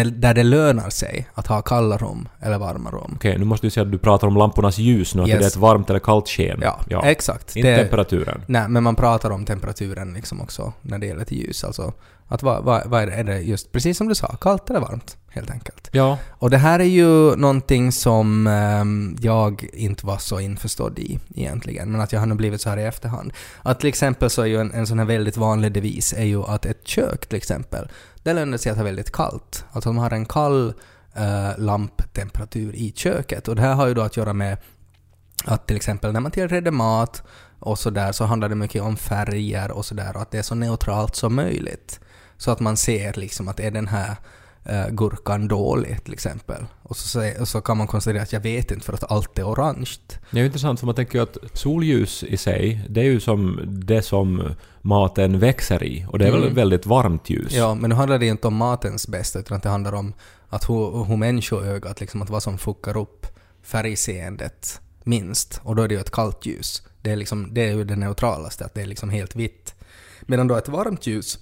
där 0.05 0.35
det 0.35 0.43
lönar 0.43 0.91
sig 0.91 1.29
att 1.35 1.47
ha 1.47 1.63
kalla 1.63 1.97
rum 1.97 2.29
eller 2.41 2.59
varma 2.59 2.91
rum. 2.91 3.13
Okej, 3.17 3.39
nu 3.39 3.45
måste 3.45 3.67
du 3.67 3.71
säga 3.71 3.85
att 3.85 3.93
du 3.93 3.99
pratar 3.99 4.27
om 4.29 4.37
lampornas 4.37 4.79
ljus 4.79 5.15
nu, 5.15 5.23
att 5.23 5.29
Yes. 5.29 5.39
det 5.39 5.45
är 5.45 5.49
ett 5.49 5.57
varmt 5.57 5.91
eller 5.91 6.01
kallt 6.01 6.29
sken. 6.29 6.63
Ja, 6.89 7.03
exakt. 7.05 7.57
Inte 7.57 7.71
Det- 7.71 7.77
temperaturen. 7.77 8.43
Nej, 8.47 8.69
men 8.69 8.83
man 8.83 8.97
pratar 8.97 9.31
om 9.31 9.45
temperaturen 9.45 10.13
liksom 10.15 10.41
också 10.41 10.73
när 10.83 10.99
det 10.99 11.07
gäller 11.07 11.25
till 11.25 11.39
ljus. 11.39 11.65
Alltså 11.65 11.93
att 12.29 12.43
vad, 12.43 12.65
vad, 12.65 12.83
vad 12.87 13.03
är, 13.03 13.07
det, 13.07 13.13
är 13.13 13.25
det 13.25 13.41
just 13.41 13.73
precis 13.73 13.99
som 13.99 14.09
du 14.09 14.15
sa, 14.15 14.27
kallt 14.41 14.71
eller 14.71 14.81
varmt 14.81 15.17
helt 15.31 15.51
enkelt. 15.51 15.89
Ja, 15.93 16.19
Och 16.31 16.51
det 16.51 16.59
här 16.59 16.79
är 16.79 16.85
ju 16.85 17.37
någonting 17.37 17.93
som 17.93 18.47
ehm, 18.47 19.17
jag 19.21 19.69
inte 19.73 20.07
var 20.07 20.19
så 20.19 20.41
införstådd 20.41 20.99
i 20.99 21.21
egentligen, 21.35 21.93
men 21.93 22.01
att 22.01 22.13
jag 22.13 22.21
har 22.21 22.27
nog 22.27 22.39
blivit 22.39 22.61
så 22.61 22.71
här 22.71 22.77
i 22.77 22.85
efterhand. 22.85 23.33
Att 23.63 23.81
till 23.81 23.89
exempel 23.89 24.31
så 24.31 24.43
är 24.43 24.47
ju 24.47 24.61
en, 24.61 24.73
en 24.73 24.87
sån 24.87 24.99
här 24.99 25.07
väldigt 25.07 25.37
vanlig 25.37 25.73
devis 25.73 26.13
är 26.13 26.25
ju 26.25 26.43
att 26.43 26.67
ett 26.67 26.87
kök 26.89 27.27
till 27.27 27.37
exempel, 27.37 27.89
det 28.23 28.33
lönar 28.33 28.59
sig 28.59 28.73
att 28.73 28.79
ha 28.79 28.85
väldigt 28.85 29.13
kallt. 29.13 29.65
Alltså 29.73 29.89
de 29.89 29.99
har 29.99 30.11
en 30.11 30.27
kall 30.27 30.75
eh, 31.15 31.59
lamptemperatur 31.59 32.75
i 32.75 32.93
köket 32.97 33.49
och 33.49 33.57
det 33.57 33.63
här 33.63 33.75
har 33.75 33.87
ju 33.87 33.95
då 33.95 34.03
att 34.03 34.17
göra 34.17 34.33
med 34.33 34.57
att 35.45 35.67
till 35.67 35.77
exempel 35.77 36.13
när 36.13 36.21
man 36.21 36.33
tillreder 36.33 36.71
mat 36.71 37.23
och 37.59 37.79
sådär 37.79 38.13
så 38.13 38.25
handlar 38.25 38.49
det 38.49 38.55
mycket 38.55 38.83
om 38.83 38.97
färger 38.97 39.71
och 39.71 39.87
sådär 39.87 40.17
och 40.17 40.23
att 40.23 40.31
det 40.31 40.39
är 40.39 40.43
så 40.43 40.55
neutralt 40.55 41.17
som 41.17 41.35
möjligt. 41.35 42.01
Så 42.37 42.51
att 42.51 42.61
man 42.61 42.77
ser 42.77 43.13
liksom 43.13 43.49
att 43.49 43.61
är 43.61 43.71
den 43.71 43.89
här 43.89 44.17
eh, 44.65 44.89
gurkan 44.89 45.49
dålig 45.49 46.05
till 46.05 46.13
exempel. 46.13 46.65
Och 46.83 46.97
så, 46.97 47.41
och 47.41 47.49
så 47.49 47.61
kan 47.61 47.77
man 47.77 47.87
konstatera 47.87 48.23
att 48.23 48.33
jag 48.33 48.41
vet 48.41 48.71
inte 48.71 48.87
för 48.87 48.93
att 48.93 49.11
allt 49.11 49.39
är 49.39 49.45
orange. 49.45 49.91
det 50.31 50.41
är 50.41 50.45
intressant 50.45 50.79
för 50.81 50.87
man 50.87 50.95
tänker 50.95 51.19
ju 51.19 51.23
att 51.23 51.37
solljus 51.53 52.23
i 52.23 52.37
sig, 52.37 52.87
det 52.89 53.01
är 53.01 53.05
ju 53.05 53.21
som 53.21 53.61
det 53.67 54.03
som 54.03 54.43
maten 54.81 55.39
växer 55.39 55.83
i. 55.83 56.07
Och 56.09 56.19
det 56.19 56.27
är 56.27 56.31
väl 56.31 56.43
Mm. 56.43 56.55
väldigt 56.55 56.87
varmt 56.87 57.31
ljus. 57.31 57.53
Ja, 57.53 57.75
men 57.75 57.91
nu 57.91 57.97
handlar 57.97 58.19
det 58.19 58.27
inte 58.27 58.47
om 58.47 58.55
matens 58.57 59.09
bästa 59.09 59.39
utan 59.39 59.57
att 59.57 59.63
det 59.63 59.69
handlar 59.69 59.93
om 59.93 60.15
att 60.49 60.69
hur, 60.69 61.05
hur 61.05 61.17
människoögat, 61.17 62.01
liksom 62.01 62.23
att 62.23 62.31
vad 62.31 62.43
som 62.43 62.59
fuckar 62.59 62.97
upp 62.97 63.27
färgseendet 63.63 64.81
minst. 65.05 65.61
Och 65.65 65.77
då 65.77 65.83
är 65.83 65.89
det 65.89 65.95
ju 65.95 66.01
ett 66.01 66.11
kallt 66.11 66.47
ljus. 66.47 66.83
Det 67.03 67.11
är, 67.11 67.17
liksom, 67.17 67.55
det 67.55 67.69
är 67.69 67.73
ju 67.75 67.85
det 67.85 67.97
neutralaste, 67.97 68.65
att 68.65 68.75
det 68.75 68.83
är 68.83 68.87
liksom 68.87 69.11
helt 69.11 69.37
vitt. 69.37 69.75
Medan 70.23 70.49
då 70.49 70.57
ett 70.57 70.69
varmt 70.69 71.07
ljus 71.07 71.39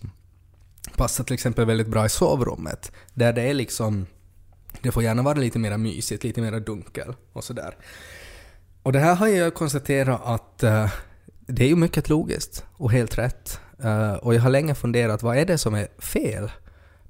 passar 0.96 1.24
till 1.24 1.34
exempel 1.34 1.64
väldigt 1.64 1.88
bra 1.88 2.06
i 2.06 2.08
sovrummet. 2.08 2.92
Där 3.14 3.32
det 3.32 3.42
är 3.42 3.54
liksom... 3.54 4.06
Det 4.82 4.92
får 4.92 5.02
gärna 5.02 5.22
vara 5.22 5.38
lite 5.38 5.58
mer 5.58 5.76
mysigt, 5.76 6.24
lite 6.24 6.40
mer 6.40 6.60
dunkel 6.60 7.14
och 7.32 7.44
sådär. 7.44 7.76
Och 8.82 8.92
det 8.92 8.98
här 8.98 9.14
har 9.14 9.28
jag 9.28 9.54
konstaterat 9.54 10.20
att 10.24 10.64
uh, 10.64 10.92
det 11.46 11.64
är 11.64 11.68
ju 11.68 11.76
mycket 11.76 12.08
logiskt 12.08 12.64
och 12.72 12.92
helt 12.92 13.18
rätt. 13.18 13.60
Uh, 13.84 14.12
och 14.12 14.34
jag 14.34 14.40
har 14.40 14.50
länge 14.50 14.74
funderat, 14.74 15.22
vad 15.22 15.36
är 15.36 15.46
det 15.46 15.58
som 15.58 15.74
är 15.74 15.88
fel 15.98 16.50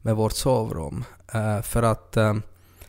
med 0.03 0.17
vårt 0.17 0.33
sovrum? 0.33 1.05
Uh, 1.35 1.63
för 1.63 1.83
att 1.83 2.17
eh, 2.17 2.35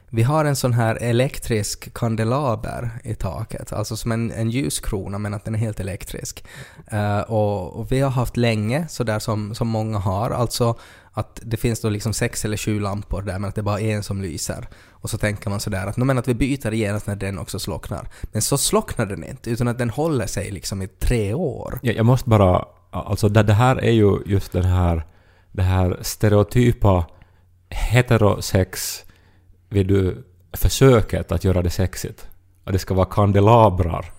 vi 0.09 0.23
har 0.23 0.45
en 0.45 0.55
sån 0.55 0.73
här 0.73 0.95
elektrisk 0.95 1.93
kandelaber 1.93 2.89
i 3.03 3.15
taket, 3.15 3.73
alltså 3.73 3.97
som 3.97 4.11
en, 4.11 4.31
en 4.31 4.49
ljuskrona 4.49 5.17
men 5.17 5.33
att 5.33 5.45
den 5.45 5.55
är 5.55 5.59
helt 5.59 5.79
elektrisk. 5.79 6.45
Uh, 6.93 7.19
och, 7.19 7.79
och 7.79 7.91
vi 7.91 7.99
har 7.99 8.09
haft 8.09 8.37
länge, 8.37 8.87
sådär 8.87 9.19
som, 9.19 9.55
som 9.55 9.67
många 9.67 9.97
har, 9.97 10.29
alltså 10.29 10.75
att 11.11 11.39
det 11.43 11.57
finns 11.57 11.81
då 11.81 11.89
liksom 11.89 12.13
sex 12.13 12.45
eller 12.45 12.57
sju 12.57 12.79
lampor 12.79 13.21
där 13.21 13.39
men 13.39 13.49
att 13.49 13.55
det 13.55 13.61
är 13.61 13.63
bara 13.63 13.79
en 13.79 14.03
som 14.03 14.21
lyser. 14.21 14.67
Och 14.89 15.09
så 15.09 15.17
tänker 15.17 15.49
man 15.49 15.59
sådär 15.59 15.87
att, 15.87 15.97
men 15.97 16.17
att 16.17 16.27
vi 16.27 16.33
byter 16.33 16.71
genast 16.71 17.07
när 17.07 17.15
den 17.15 17.39
också 17.39 17.59
slocknar. 17.59 18.09
Men 18.31 18.41
så 18.41 18.57
slocknar 18.57 19.05
den 19.05 19.23
inte, 19.23 19.49
utan 19.49 19.67
att 19.67 19.77
den 19.77 19.89
håller 19.89 20.25
sig 20.25 20.51
liksom 20.51 20.81
i 20.81 20.87
tre 20.87 21.33
år. 21.33 21.79
Ja, 21.81 21.91
jag 21.91 22.05
måste 22.05 22.29
bara... 22.29 22.65
Alltså 22.91 23.29
det, 23.29 23.43
det 23.43 23.53
här 23.53 23.75
är 23.75 23.91
ju 23.91 24.17
just 24.25 24.51
den 24.51 24.65
här... 24.65 25.05
Det 25.51 25.63
här 25.63 25.97
stereotypa 26.01 27.05
heterosex 27.69 29.03
vid 29.69 29.87
du 29.87 30.23
försöket 30.53 31.31
att 31.31 31.43
göra 31.43 31.61
det 31.61 31.69
sexigt. 31.69 32.27
Att 32.63 32.73
det 32.73 32.79
ska 32.79 32.93
vara 32.93 33.05
kandelabrar. 33.05 34.11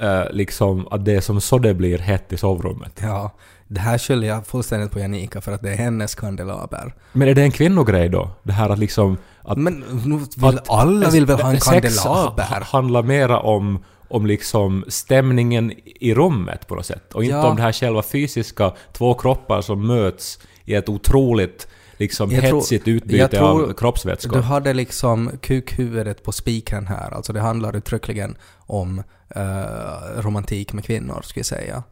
Eh, 0.00 0.22
liksom 0.30 0.88
att 0.90 1.04
det 1.04 1.12
är 1.14 1.20
som 1.20 1.40
så 1.40 1.58
det 1.58 1.74
blir 1.74 1.98
hett 1.98 2.32
i 2.32 2.36
sovrummet. 2.36 2.98
Ja, 3.02 3.30
det 3.68 3.80
här 3.80 3.98
skyller 3.98 4.28
jag 4.28 4.46
fullständigt 4.46 4.90
på 4.90 4.98
Janika 5.00 5.40
för 5.40 5.52
att 5.52 5.62
det 5.62 5.70
är 5.70 5.76
hennes 5.76 6.14
kandelaber. 6.14 6.94
Men 7.12 7.28
är 7.28 7.34
det 7.34 7.42
en 7.42 7.50
kvinnogrej 7.50 8.08
då? 8.08 8.30
Det 8.42 8.52
här 8.52 8.70
att 8.70 8.78
liksom... 8.78 9.16
Att, 9.42 9.58
Men 9.58 9.84
nu 10.04 10.18
vill, 10.36 10.58
att- 10.58 10.70
alla 10.70 11.10
vill 11.10 11.26
väl 11.26 11.40
ha 11.40 11.50
en 11.50 11.60
sex 11.60 11.98
kandelaber? 12.02 12.60
handlar 12.64 13.02
mera 13.02 13.40
om, 13.40 13.84
om 14.08 14.26
liksom 14.26 14.84
stämningen 14.88 15.72
i 15.84 16.14
rummet 16.14 16.66
på 16.66 16.74
något 16.74 16.86
sätt. 16.86 17.14
Och 17.14 17.24
inte 17.24 17.36
Ja. 17.36 17.46
om 17.50 17.56
det 17.56 17.62
här 17.62 17.72
själva 17.72 18.02
fysiska, 18.02 18.72
två 18.92 19.14
kroppar 19.14 19.60
som 19.60 19.86
möts 19.86 20.38
i 20.64 20.74
ett 20.74 20.88
otroligt 20.88 21.68
liksom 22.02 22.30
Jag 22.30 22.44
tror- 22.44 22.60
hetsigt 22.60 22.88
utbyte 22.88 23.28
tror 23.28 23.68
av 23.68 23.72
kroppsvätskor. 23.72 24.36
Du 24.36 24.40
hade 24.40 24.72
liksom 24.72 25.30
kukhuvudet 25.40 26.22
på 26.22 26.32
spiken 26.32 26.86
här. 26.86 27.14
Alltså 27.14 27.32
det 27.32 27.40
handlar 27.40 27.76
uttryckligen 27.76 28.36
om 28.58 29.02
eh, 29.34 29.42
romantik 30.16 30.72
med 30.72 30.84
kvinnor, 30.84 31.20
skulle 31.24 31.40
jag 31.40 31.46
säga. 31.46 31.82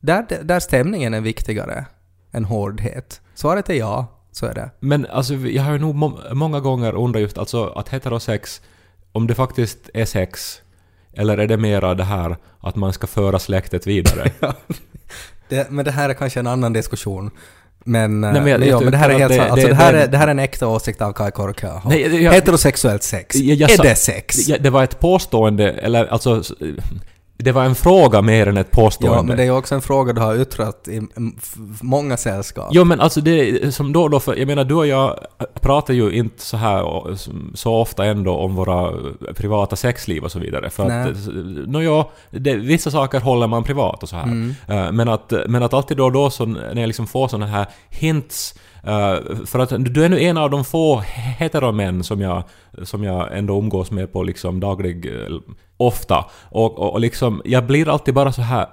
Där, 0.00 0.26
där 0.42 0.60
stämningen 0.60 1.14
är 1.14 1.20
viktigare 1.20 1.86
än 2.32 2.44
hårdhet. 2.44 3.20
Svaret 3.34 3.70
är 3.70 3.74
ja, 3.74 4.06
så 4.32 4.46
är 4.46 4.54
det. 4.54 4.70
Men 4.80 5.06
alltså, 5.06 5.34
jag 5.34 5.62
har 5.62 5.72
ju 5.72 5.78
nog 5.78 5.94
må 5.94 6.20
många 6.32 6.60
gånger 6.60 6.94
undrat 6.94 7.22
just 7.22 7.38
alltså 7.38 7.66
att 7.66 7.88
heterosex, 7.88 8.62
om 9.12 9.26
det 9.26 9.34
faktiskt 9.34 9.90
är 9.94 10.04
sex, 10.04 10.62
eller 11.12 11.38
är 11.38 11.46
det 11.46 11.56
mera 11.56 11.94
det 11.94 12.04
här 12.04 12.36
att 12.60 12.76
man 12.76 12.92
ska 12.92 13.06
föra 13.06 13.38
släktet 13.38 13.86
vidare? 13.86 14.32
det. 15.48 15.70
Men 15.70 15.84
det 15.84 15.90
här 15.90 16.10
är 16.10 16.14
kanske 16.14 16.40
en 16.40 16.46
annan 16.46 16.72
diskussion. 16.72 17.30
Men, 17.86 18.24
eh, 18.24 18.32
Nej, 18.32 18.40
men 18.42 18.50
jag- 18.50 18.60
men, 18.60 18.82
men 18.84 18.90
det 18.92 18.96
här 18.98 19.10
är 19.10 19.18
helt 19.18 19.24
att 19.24 19.28
det- 19.30 19.36
sant. 19.36 19.50
Alltså, 19.50 19.66
det- 19.66 19.72
det, 19.72 19.76
här 19.76 19.94
är, 19.94 20.06
det 20.06 20.18
här 20.18 20.26
är 20.26 20.30
en 20.30 20.38
äkta 20.38 20.66
åsikt 20.68 21.02
av 21.02 21.12
Kai 21.12 21.30
Korkeaho. 21.30 21.88
Nej, 21.88 22.08
det- 22.08 22.16
jag- 22.20 22.32
Heterosexuellt 22.32 23.02
sex. 23.02 23.34
Jag- 23.36 23.56
jag 23.56 23.70
är 23.70 23.82
det 23.82 23.94
sex? 23.94 24.36
Det 24.60 24.70
var 24.70 24.84
ett 24.84 25.00
påstående, 25.00 25.70
eller 25.70 26.06
alltså... 26.06 26.42
Det 27.36 27.52
var 27.52 27.64
en 27.64 27.74
fråga 27.74 28.22
mer 28.22 28.46
än 28.46 28.56
ett 28.56 28.70
påstående. 28.70 29.18
Ja, 29.18 29.22
men 29.22 29.36
det 29.36 29.42
är 29.42 29.44
ju 29.44 29.50
också 29.56 29.74
en 29.74 29.82
fråga 29.82 30.12
du 30.12 30.20
har 30.20 30.40
yttrat 30.40 30.88
i 30.88 31.00
många 31.82 32.16
sällskap. 32.16 32.68
Jo 32.70 32.84
men 32.84 33.00
alltså 33.00 33.20
det 33.20 33.74
som 33.74 33.92
då 33.92 34.08
då, 34.08 34.20
för 34.20 34.36
jag 34.36 34.46
menar 34.46 34.64
du 34.64 34.74
och 34.74 34.86
jag 34.86 35.18
pratar 35.60 35.94
ju 35.94 36.10
inte 36.10 36.42
så 36.42 36.56
här 36.56 36.84
så 37.56 37.74
ofta 37.74 38.04
ändå 38.04 38.36
om 38.36 38.54
våra 38.54 38.92
privata 39.36 39.76
sexliv 39.76 40.24
och 40.24 40.32
så 40.32 40.38
vidare. 40.38 40.70
För 40.70 40.84
Nej. 40.84 41.10
att, 41.10 41.68
nåja, 41.68 42.04
det, 42.30 42.54
vissa 42.54 42.90
saker 42.90 43.20
håller 43.20 43.46
man 43.46 43.64
privat 43.64 44.02
och 44.02 44.08
så 44.08 44.16
här. 44.16 44.24
Mm. 44.24 44.54
Eh, 44.68 44.92
Men, 44.92 45.08
att, 45.08 45.32
men 45.46 45.62
att 45.62 45.74
alltid 45.74 45.96
då 45.96 46.04
och 46.04 46.12
då 46.12 46.30
så 46.30 46.46
när 46.46 46.80
jag 46.80 46.86
liksom 46.86 47.06
får 47.06 47.28
såna 47.28 47.46
här 47.46 47.66
hints 47.88 48.54
eh, 48.82 49.16
för 49.46 49.58
att 49.58 49.72
du 49.78 50.04
är 50.04 50.08
nu 50.08 50.20
en 50.20 50.36
av 50.36 50.50
de 50.50 50.64
få 50.64 50.98
heteromän 51.38 52.04
som 52.04 52.20
jag, 52.20 52.42
som 52.82 53.04
jag 53.04 53.38
ändå 53.38 53.58
umgås 53.58 53.90
med 53.90 54.12
på 54.12 54.22
liksom 54.22 54.60
daglig... 54.60 55.12
Ofta. 55.86 56.24
Och, 56.50 56.78
och, 56.78 56.92
och 56.92 57.00
liksom, 57.00 57.42
jag 57.44 57.66
blir 57.66 57.88
alltid 57.88 58.14
bara 58.14 58.32
så 58.32 58.42
här 58.42 58.68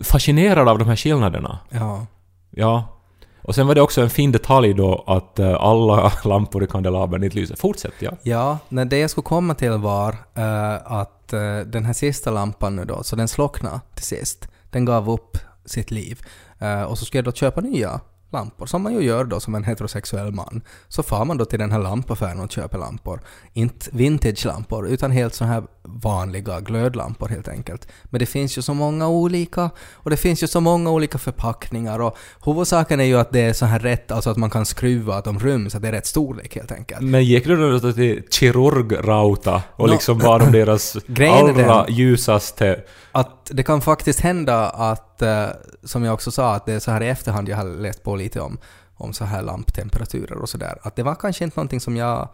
fascinerad 0.00 0.68
av 0.68 0.78
de 0.78 0.88
här 0.88 0.96
skillnaderna. 0.96 1.58
Ja. 1.70 2.06
Ja. 2.50 2.96
Och 3.42 3.54
sen 3.54 3.66
var 3.66 3.74
det 3.74 3.80
också 3.80 4.00
en 4.00 4.10
fin 4.10 4.32
detalj 4.32 4.74
då 4.74 5.04
att 5.06 5.38
eh, 5.38 5.54
alla 5.54 6.12
lampor 6.24 6.64
i 6.64 6.66
kandelabern 6.66 7.24
inte 7.24 7.36
lyser. 7.36 7.56
Fortsätt 7.56 7.94
ja. 7.98 8.10
Ja, 8.22 8.58
när 8.68 8.84
det 8.84 8.98
jag 8.98 9.10
skulle 9.10 9.24
komma 9.24 9.54
till 9.54 9.70
var 9.70 10.16
eh, 10.34 10.92
att 10.92 11.32
eh, 11.32 11.58
den 11.66 11.84
här 11.84 11.92
sista 11.92 12.30
lampan 12.30 12.76
nu 12.76 12.84
då, 12.84 13.02
så 13.02 13.16
den 13.16 13.28
slocknade 13.28 13.80
till 13.94 14.04
sist. 14.04 14.48
Den 14.70 14.84
gav 14.84 15.10
upp 15.10 15.38
sitt 15.64 15.90
liv. 15.90 16.20
Eh, 16.58 16.82
och 16.82 16.98
så 16.98 17.04
skulle 17.04 17.18
jag 17.18 17.24
då 17.24 17.32
köpa 17.32 17.60
nya 17.60 18.00
lampor, 18.32 18.66
som 18.66 18.82
man 18.82 18.94
ju 18.94 19.00
gör 19.00 19.24
då 19.24 19.40
som 19.40 19.54
en 19.54 19.64
heterosexuell 19.64 20.32
man. 20.32 20.62
Så 20.88 21.02
far 21.02 21.24
man 21.24 21.36
då 21.36 21.44
till 21.44 21.58
den 21.58 21.72
här 21.72 21.78
lampaffären 21.78 22.40
och 22.40 22.50
köper 22.50 22.78
lampor. 22.78 23.20
Inte 23.52 23.90
vintage-lampor, 23.92 24.86
utan 24.88 25.10
helt 25.10 25.34
så 25.34 25.44
här 25.44 25.62
vanliga 25.98 26.60
glödlampor 26.60 27.28
helt 27.28 27.48
enkelt. 27.48 27.88
Men 28.04 28.18
det 28.18 28.26
finns 28.26 28.58
ju 28.58 28.62
så 28.62 28.74
många 28.74 29.08
olika, 29.08 29.70
och 29.92 30.10
det 30.10 30.16
finns 30.16 30.42
ju 30.42 30.46
så 30.46 30.60
många 30.60 30.90
olika 30.90 31.18
förpackningar 31.18 31.98
och 31.98 32.16
huvudsaken 32.44 33.00
är 33.00 33.04
ju 33.04 33.18
att 33.18 33.30
det 33.32 33.40
är 33.40 33.52
så 33.52 33.66
här 33.66 33.78
rätt, 33.78 34.10
alltså 34.10 34.30
att 34.30 34.36
man 34.36 34.50
kan 34.50 34.66
skruva, 34.66 35.14
att 35.16 35.24
de 35.24 35.38
ryms, 35.38 35.74
att 35.74 35.82
det 35.82 35.88
är 35.88 35.92
rätt 35.92 36.06
storlek 36.06 36.54
helt 36.56 36.72
enkelt. 36.72 37.00
Men 37.00 37.24
gick 37.24 37.46
du 37.46 37.80
då 37.80 37.92
till 37.92 38.22
kirurgrauta 38.30 39.62
och 39.76 39.86
Nå- 39.86 39.92
liksom 39.92 40.18
bad 40.18 40.42
om 40.42 40.52
deras 40.52 40.96
allra 41.30 41.52
den- 41.84 41.94
ljusaste... 41.94 42.82
Att 43.12 43.50
det 43.50 43.62
kan 43.62 43.80
faktiskt 43.80 44.20
hända 44.20 44.70
att, 44.70 45.22
eh, 45.22 45.46
som 45.84 46.04
jag 46.04 46.14
också 46.14 46.30
sa, 46.30 46.54
att 46.54 46.66
det 46.66 46.72
är 46.72 46.78
så 46.78 46.90
här 46.90 47.02
i 47.02 47.08
efterhand 47.08 47.48
jag 47.48 47.56
har 47.56 47.64
läst 47.64 48.02
på 48.02 48.16
lite 48.16 48.40
om, 48.40 48.58
om 48.96 49.12
så 49.12 49.24
här 49.24 49.42
lamptemperaturer 49.42 50.38
och 50.38 50.48
sådär, 50.48 50.78
att 50.82 50.96
det 50.96 51.02
var 51.02 51.14
kanske 51.14 51.44
inte 51.44 51.56
någonting 51.56 51.80
som 51.80 51.96
jag 51.96 52.28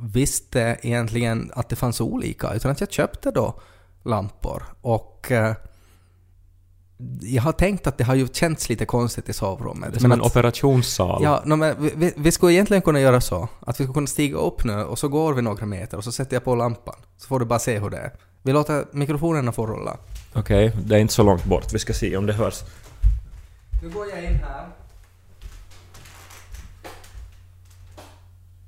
visste 0.00 0.78
egentligen 0.82 1.50
att 1.54 1.68
det 1.68 1.76
fanns 1.76 2.00
olika, 2.00 2.52
utan 2.54 2.70
att 2.70 2.80
jag 2.80 2.92
köpte 2.92 3.30
då 3.30 3.60
lampor 4.02 4.62
och 4.80 5.32
eh, 5.32 5.54
jag 7.20 7.42
har 7.42 7.52
tänkt 7.52 7.86
att 7.86 7.98
det 7.98 8.04
har 8.04 8.14
ju 8.14 8.28
känts 8.32 8.68
lite 8.68 8.86
konstigt 8.86 9.28
i 9.28 9.32
sovrummet. 9.32 10.00
Som 10.00 10.12
en 10.12 10.20
att- 10.20 10.26
operationssal. 10.26 11.22
Ja, 11.22 11.42
no, 11.44 11.56
men 11.56 11.82
vi, 11.82 11.92
vi, 11.96 12.12
vi 12.16 12.32
skulle 12.32 12.52
egentligen 12.52 12.82
kunna 12.82 13.00
göra 13.00 13.20
så 13.20 13.48
att 13.60 13.80
vi 13.80 13.84
skulle 13.84 13.94
kunna 13.94 14.06
stiga 14.06 14.38
upp 14.38 14.64
nu 14.64 14.84
och 14.84 14.98
så 14.98 15.08
går 15.08 15.32
vi 15.34 15.42
några 15.42 15.66
meter 15.66 15.96
och 15.96 16.04
så 16.04 16.12
sätter 16.12 16.36
jag 16.36 16.44
på 16.44 16.54
lampan. 16.54 16.94
Så 17.16 17.26
får 17.26 17.40
du 17.40 17.46
bara 17.46 17.58
se 17.58 17.78
hur 17.78 17.90
det 17.90 17.96
är. 17.98 18.12
Vi 18.42 18.52
låter 18.52 18.84
mikrofonerna 18.92 19.52
få 19.52 19.66
rulla. 19.66 19.96
Okej, 20.34 20.72
det 20.84 20.94
är 20.96 20.98
inte 21.00 21.14
så 21.14 21.22
långt 21.22 21.44
bort. 21.44 21.72
Vi 21.74 21.78
ska 21.78 21.92
se 21.92 22.16
om 22.16 22.26
det 22.26 22.32
hörs. 22.32 22.62
Nu 23.82 23.90
går 23.90 24.06
jag 24.08 24.24
in 24.24 24.34
här. 24.34 24.68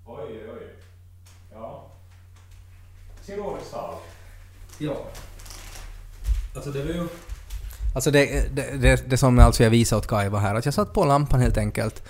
Oj, 0.06 0.50
oj. 0.52 0.74
Ja. 1.52 1.92
Kirurgsal. 3.30 3.94
Ja. 4.78 4.96
Alltså 6.54 6.70
det 6.70 6.82
var 6.82 6.92
ju... 6.94 7.08
Alltså 7.94 8.10
det, 8.10 8.56
det, 8.56 8.76
det, 8.76 9.10
det 9.10 9.16
som 9.16 9.38
alltså 9.38 9.62
jag 9.62 9.70
visade 9.70 9.98
åt 9.98 10.06
Kai 10.06 10.28
var 10.28 10.40
här, 10.40 10.54
att 10.54 10.64
jag 10.64 10.74
satt 10.74 10.92
på 10.92 11.04
lampan 11.04 11.40
helt 11.40 11.58
enkelt 11.58 12.02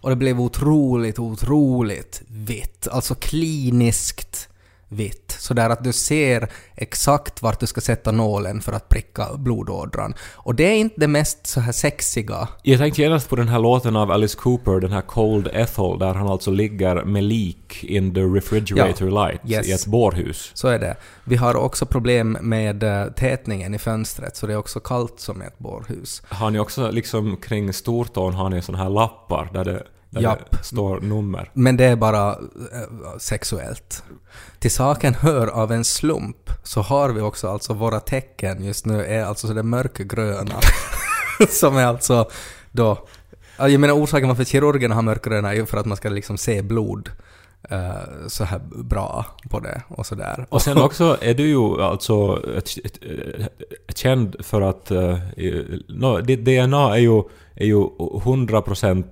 och 0.00 0.10
det 0.10 0.16
blev 0.16 0.40
otroligt, 0.40 1.18
otroligt 1.18 2.22
vitt. 2.26 2.88
Alltså 2.88 3.14
kliniskt 3.14 4.47
vitt. 4.88 5.36
Sådär 5.38 5.70
att 5.70 5.84
du 5.84 5.92
ser 5.92 6.48
exakt 6.76 7.42
vart 7.42 7.60
du 7.60 7.66
ska 7.66 7.80
sätta 7.80 8.12
nålen 8.12 8.60
för 8.60 8.72
att 8.72 8.88
pricka 8.88 9.26
blodådran. 9.36 10.14
Och 10.34 10.54
det 10.54 10.64
är 10.64 10.76
inte 10.76 10.94
det 11.00 11.08
mest 11.08 11.46
så 11.46 11.60
här 11.60 11.72
sexiga. 11.72 12.48
Jag 12.62 12.78
tänkte 12.78 13.02
genast 13.02 13.28
på 13.28 13.36
den 13.36 13.48
här 13.48 13.58
låten 13.58 13.96
av 13.96 14.10
Alice 14.10 14.36
Cooper, 14.38 14.80
den 14.80 14.92
här 14.92 15.00
Cold 15.00 15.48
Ethel, 15.52 15.98
där 15.98 16.14
han 16.14 16.28
alltså 16.28 16.50
ligger 16.50 17.04
med 17.04 17.24
lik 17.24 17.84
in 17.84 18.14
the 18.14 18.20
refrigerator 18.20 19.10
light 19.10 19.40
Yes. 19.44 19.68
i 19.68 19.72
ett 19.72 19.86
bårhus. 19.86 20.50
Så 20.54 20.68
är 20.68 20.78
det. 20.78 20.96
Vi 21.24 21.36
har 21.36 21.54
också 21.56 21.86
problem 21.86 22.38
med 22.40 22.82
eh, 22.82 23.06
tätningen 23.06 23.74
i 23.74 23.78
fönstret, 23.78 24.36
så 24.36 24.46
det 24.46 24.52
är 24.52 24.56
också 24.56 24.80
kallt 24.80 25.20
som 25.20 25.42
i 25.42 25.46
ett 25.46 25.58
bårhus. 25.58 26.22
Har 26.28 26.50
ni 26.50 26.58
också 26.58 26.90
liksom 26.90 27.36
kring 27.36 27.72
stortån 27.72 28.34
har 28.34 28.50
ni 28.50 28.62
såna 28.62 28.78
här 28.78 28.88
lappar 28.90 29.50
där 29.52 29.64
det, 29.64 29.82
där 30.10 30.20
Japp. 30.20 30.50
det 30.50 30.62
står 30.62 31.00
nummer? 31.00 31.50
Men 31.52 31.76
det 31.76 31.84
är 31.84 31.96
bara 31.96 32.30
eh, 32.30 33.18
sexuellt. 33.18 34.04
Till 34.58 34.70
saken 34.70 35.14
hör 35.14 35.46
av 35.46 35.72
en 35.72 35.84
slump 35.84 36.50
så 36.62 36.80
har 36.80 37.10
vi 37.10 37.20
också 37.20 37.48
alltså 37.48 37.74
våra 37.74 38.00
tecken 38.00 38.64
just 38.64 38.86
nu 38.86 39.04
är 39.04 39.24
alltså 39.24 39.46
så 39.46 39.52
det 39.52 39.62
mörkgröna. 39.62 40.60
som 41.48 41.76
är 41.76 41.84
alltså 41.84 42.30
då... 42.72 43.06
ja, 43.58 43.68
Jag 43.68 43.80
menar 43.80 43.94
orsaken 43.94 44.28
varför 44.28 44.44
kirurgerna 44.44 44.94
har 44.94 45.02
mörkgröna 45.02 45.50
är 45.50 45.54
ju 45.54 45.66
för 45.66 45.78
att 45.78 45.86
man 45.86 45.96
ska 45.96 46.08
liksom 46.08 46.38
se 46.38 46.62
blod 46.62 47.10
eh, 47.70 48.26
så 48.28 48.44
här 48.44 48.60
bra 48.84 49.26
på 49.50 49.60
det 49.60 49.82
och 49.88 50.06
sådär. 50.06 50.46
Och 50.48 50.62
sen 50.62 50.78
också 50.82 51.16
är 51.20 51.34
du 51.34 51.46
ju 51.46 51.82
alltså 51.82 52.42
känd 53.94 54.36
för 54.40 54.60
att... 54.60 54.90
Uh, 54.90 55.18
no, 55.88 56.20
ditt 56.20 56.44
DNA 56.44 56.94
är 56.94 57.00
ju, 57.00 57.22
är 57.54 57.66
ju 57.66 57.76
100% 57.76 59.04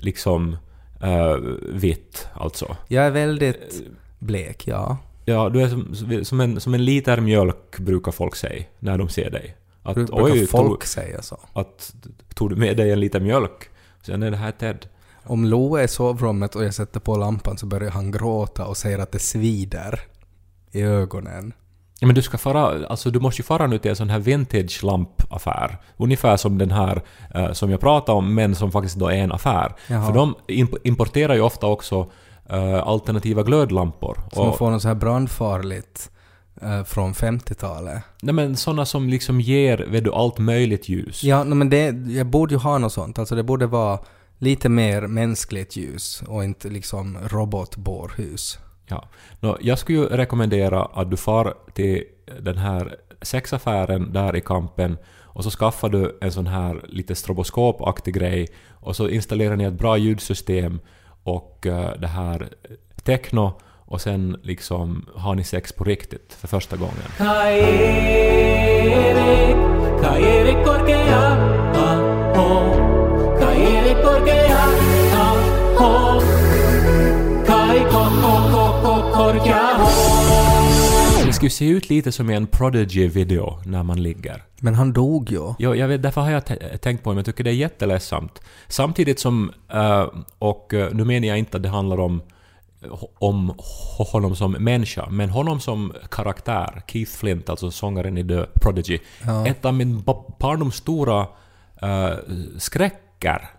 liksom 0.00 0.56
uh, 1.04 1.36
vitt 1.68 2.28
alltså. 2.34 2.76
Jag 2.88 3.04
är 3.04 3.10
väldigt 3.10 3.82
blek, 4.18 4.66
ja. 4.66 4.96
Ja, 5.24 5.48
du 5.48 5.62
är 5.62 5.68
som, 5.68 6.24
som, 6.24 6.40
en, 6.40 6.60
som 6.60 6.74
en 6.74 6.84
liter 6.84 7.20
mjölk 7.20 7.78
brukar 7.78 8.12
folk 8.12 8.36
säga 8.36 8.64
när 8.78 8.98
de 8.98 9.08
ser 9.08 9.30
dig. 9.30 9.56
Att 9.82 9.94
Brukar 9.94 10.22
oj, 10.22 10.46
folk 10.46 10.68
tog, 10.68 10.86
säga 10.86 11.22
så. 11.22 11.38
att, 11.52 11.94
tog 12.34 12.50
du 12.50 12.56
med 12.56 12.76
dig 12.76 12.92
en 12.92 13.00
liter 13.00 13.20
mjölk? 13.20 13.70
Sen 14.02 14.22
är 14.22 14.30
det 14.30 14.36
här 14.36 14.52
Ted. 14.52 14.86
Om 15.24 15.44
Loe 15.44 15.80
är 15.80 15.84
i 15.84 15.88
sovrummet 15.88 16.56
och 16.56 16.64
jag 16.64 16.74
sätter 16.74 17.00
på 17.00 17.16
lampan 17.16 17.58
så 17.58 17.66
börjar 17.66 17.90
han 17.90 18.10
gråta 18.10 18.66
och 18.66 18.76
säger 18.76 18.98
att 18.98 19.12
det 19.12 19.18
svider 19.18 20.00
i 20.72 20.82
ögonen. 20.82 21.52
Ja, 22.00 22.06
men 22.06 22.14
du 22.14 22.22
ska 22.22 22.38
fara, 22.38 22.86
alltså 22.86 23.10
du 23.10 23.20
måste 23.20 23.42
ju 23.42 23.44
fara 23.46 23.66
nu 23.66 23.78
till 23.78 23.90
en 23.90 23.96
sån 23.96 24.10
här 24.10 24.18
vintage 24.18 24.84
lampaffär. 24.84 25.78
Ungefär 25.96 26.36
som 26.36 26.58
den 26.58 26.70
här 26.70 27.02
eh, 27.34 27.52
som 27.52 27.70
jag 27.70 27.80
pratade 27.80 28.18
om, 28.18 28.34
men 28.34 28.54
som 28.54 28.72
faktiskt 28.72 28.96
då 28.96 29.08
är 29.08 29.16
en 29.16 29.32
affär. 29.32 29.74
Jaha. 29.88 30.06
För 30.06 30.14
de 30.14 30.34
imp- 30.48 30.78
importerar 30.84 31.34
ju 31.34 31.40
ofta 31.40 31.66
också 31.66 32.10
eh, 32.50 32.74
alternativa 32.88 33.42
glödlampor. 33.42 34.18
Så 34.32 34.44
man 34.44 34.56
får 34.56 34.70
något 34.70 34.82
så 34.82 34.88
här 34.88 34.94
brandfarligt 34.94 36.10
eh, 36.62 36.84
från 36.84 37.12
50-talet. 37.14 38.02
nej 38.22 38.34
men 38.34 38.56
såna 38.56 38.84
som 38.86 39.08
liksom 39.08 39.40
ger, 39.40 39.78
vet 39.78 40.04
du, 40.04 40.12
allt 40.12 40.38
möjligt 40.38 40.88
ljus. 40.88 41.24
Ja, 41.24 41.44
no, 41.44 41.54
men 41.54 41.70
det, 41.70 41.84
jag 42.12 42.26
borde 42.26 42.54
ju 42.54 42.58
ha 42.60 42.78
något 42.78 42.92
sånt. 42.92 43.18
Alltså 43.18 43.34
det 43.34 43.42
borde 43.42 43.66
vara 43.66 43.98
lite 44.38 44.68
mer 44.68 45.06
mänskligt 45.06 45.76
ljus 45.76 46.22
och 46.26 46.44
inte 46.44 46.68
liksom 46.68 47.18
robotborrhus. 47.28 48.58
Ja. 48.90 49.04
Nå, 49.40 49.58
jag 49.60 49.78
skulle 49.78 49.98
ju 49.98 50.04
rekommendera 50.04 50.82
att 50.82 51.10
du 51.10 51.16
far 51.16 51.54
till 51.72 52.04
den 52.40 52.58
här 52.58 52.96
sexaffären 53.22 54.12
där 54.12 54.36
i 54.36 54.40
kampen 54.40 54.96
och 55.32 55.44
så 55.44 55.50
skaffar 55.50 55.88
du 55.88 56.18
en 56.20 56.32
sån 56.32 56.46
här 56.46 56.84
lite 56.88 57.14
stroboskopaktig 57.14 58.14
grej 58.14 58.48
och 58.70 58.96
så 58.96 59.08
installerar 59.08 59.56
ni 59.56 59.64
ett 59.64 59.72
bra 59.72 59.96
ljudsystem 59.96 60.80
och 61.22 61.66
eh, 61.66 61.92
det 61.98 62.06
här 62.06 62.48
techno 63.02 63.52
och 63.84 64.00
sen 64.00 64.36
liksom 64.42 65.06
har 65.14 65.34
ni 65.34 65.44
sex 65.44 65.72
på 65.72 65.84
riktigt 65.84 66.36
för 66.40 66.48
första 66.48 66.76
gången. 66.76 67.04
Kai 67.16 67.60
skulle 81.40 81.50
se 81.50 81.68
ut 81.68 81.90
lite 81.90 82.12
som 82.12 82.30
i 82.30 82.34
en 82.34 82.46
Prodigy-video 82.46 83.58
när 83.64 83.82
man 83.82 84.02
ligger. 84.02 84.42
Men 84.60 84.74
han 84.74 84.92
dog 84.92 85.30
ju. 85.30 85.54
Jo, 85.58 85.74
jag 85.74 85.88
vet, 85.88 86.02
därför 86.02 86.20
har 86.20 86.30
jag 86.30 86.44
tänkt 86.82 87.04
på 87.04 87.10
det, 87.10 87.14
men 87.14 87.16
jag 87.16 87.26
tycker 87.26 87.44
det 87.44 87.50
är 87.50 87.54
jätteledsamt. 87.54 88.40
Samtidigt 88.68 89.20
som, 89.20 89.52
eh, 89.72 90.06
och 90.38 90.74
eh, 90.74 90.92
nu 90.92 91.04
menar 91.04 91.28
jag 91.28 91.38
inte 91.38 91.56
att 91.56 91.62
det 91.62 91.68
handlar 91.68 92.00
om, 92.00 92.22
om 93.18 93.54
honom 94.12 94.36
som 94.36 94.52
människa, 94.52 95.08
men 95.10 95.30
honom 95.30 95.60
som 95.60 95.92
karaktär, 96.10 96.82
Keith 96.86 97.12
Flint, 97.12 97.48
alltså 97.48 97.70
sångaren 97.70 98.18
i 98.18 98.28
The 98.28 98.44
Prodigy. 98.60 98.98
Ja. 99.26 99.46
Ett 99.46 99.64
av 99.64 99.74
min 99.74 100.02
ba- 100.02 100.34
barndoms 100.38 100.74
stora 100.74 101.26
eh, 101.82 102.10
skräcker 102.58 103.50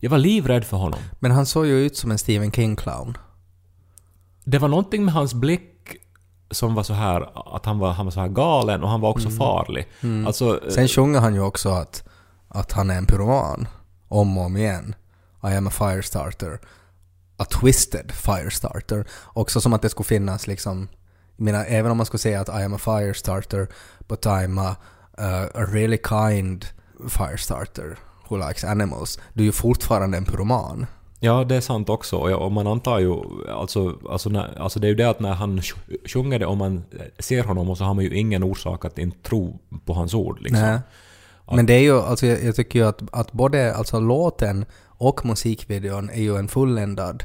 Jag 0.00 0.10
var 0.10 0.18
livrädd 0.18 0.64
för 0.64 0.76
honom. 0.76 1.00
Men 1.18 1.30
han 1.30 1.46
såg 1.46 1.66
ju 1.66 1.86
ut 1.86 1.96
som 1.96 2.10
en 2.10 2.18
Stephen 2.18 2.50
King-clown. 2.52 3.14
Det 4.44 4.58
var 4.58 4.68
någonting 4.68 5.04
med 5.04 5.14
hans 5.14 5.34
blick 5.34 5.74
som 6.50 6.74
var 6.74 6.82
så 6.82 6.94
här 6.94 7.30
att 7.56 7.66
han 7.66 7.78
var, 7.78 7.92
han 7.92 8.06
var 8.06 8.10
så 8.10 8.20
här 8.20 8.28
galen 8.28 8.82
och 8.82 8.88
han 8.88 9.00
var 9.00 9.10
också 9.10 9.30
farlig. 9.30 9.88
Alltså, 10.26 10.60
Sen 10.70 10.88
sjunger 10.88 11.20
han 11.20 11.34
ju 11.34 11.40
också 11.40 11.68
att, 11.68 12.04
att 12.48 12.72
han 12.72 12.90
är 12.90 12.98
en 12.98 13.06
pyroman. 13.06 13.68
Om 14.08 14.38
och 14.38 14.44
om 14.44 14.56
igen. 14.56 14.94
I 15.44 15.56
am 15.56 15.66
a 15.66 15.70
firestarter. 15.70 16.60
A 17.36 17.44
twisted 17.44 18.12
firestarter. 18.12 19.06
Också 19.24 19.60
som 19.60 19.72
att 19.72 19.82
det 19.82 19.88
skulle 19.88 20.06
finnas 20.06 20.46
liksom... 20.46 20.88
Jag 21.36 21.44
menar, 21.44 21.64
även 21.68 21.90
om 21.90 21.96
man 21.96 22.06
skulle 22.06 22.18
säga 22.18 22.40
att 22.40 22.48
I 22.48 22.64
am 22.64 22.74
a 22.74 22.78
firestarter 22.78 23.68
but 24.08 24.26
I'm 24.26 24.60
a, 24.60 24.76
uh, 25.20 25.62
a 25.62 25.66
really 25.72 25.98
kind 26.08 26.66
firestarter 27.08 27.98
who 28.28 28.48
likes 28.48 28.64
animals. 28.64 29.18
Du 29.32 29.42
är 29.42 29.46
ju 29.46 29.52
fortfarande 29.52 30.16
en 30.16 30.24
pyroman. 30.24 30.86
Ja, 31.20 31.44
det 31.44 31.56
är 31.56 31.60
sant 31.60 31.88
också. 31.88 32.16
Och, 32.16 32.30
och 32.44 32.52
man 32.52 32.66
antar 32.66 32.98
ju... 32.98 33.14
Alltså, 33.48 33.98
alltså, 34.10 34.28
när, 34.30 34.58
alltså 34.58 34.80
det 34.80 34.86
är 34.86 34.88
ju 34.88 34.94
det 34.94 35.08
att 35.10 35.20
när 35.20 35.32
han 35.32 35.60
sj- 35.60 36.08
sjunger 36.08 36.38
det, 36.38 36.46
om 36.46 36.58
man 36.58 36.84
ser 37.18 37.44
honom, 37.44 37.70
och 37.70 37.78
så 37.78 37.84
har 37.84 37.94
man 37.94 38.04
ju 38.04 38.10
ingen 38.18 38.42
orsak 38.42 38.84
att 38.84 38.98
inte 38.98 39.28
tro 39.28 39.58
på 39.84 39.92
hans 39.92 40.14
ord. 40.14 40.40
Liksom. 40.40 40.60
Nej. 40.62 40.78
Men 41.52 41.66
det 41.66 41.74
är 41.74 41.80
ju, 41.80 42.00
alltså 42.00 42.26
jag, 42.26 42.44
jag 42.44 42.56
tycker 42.56 42.78
ju 42.78 42.86
att, 42.86 43.02
att 43.12 43.32
både 43.32 43.74
alltså 43.74 44.00
låten 44.00 44.64
och 44.86 45.26
musikvideon 45.26 46.10
är 46.10 46.22
ju 46.22 46.36
en 46.36 46.48
fulländad 46.48 47.24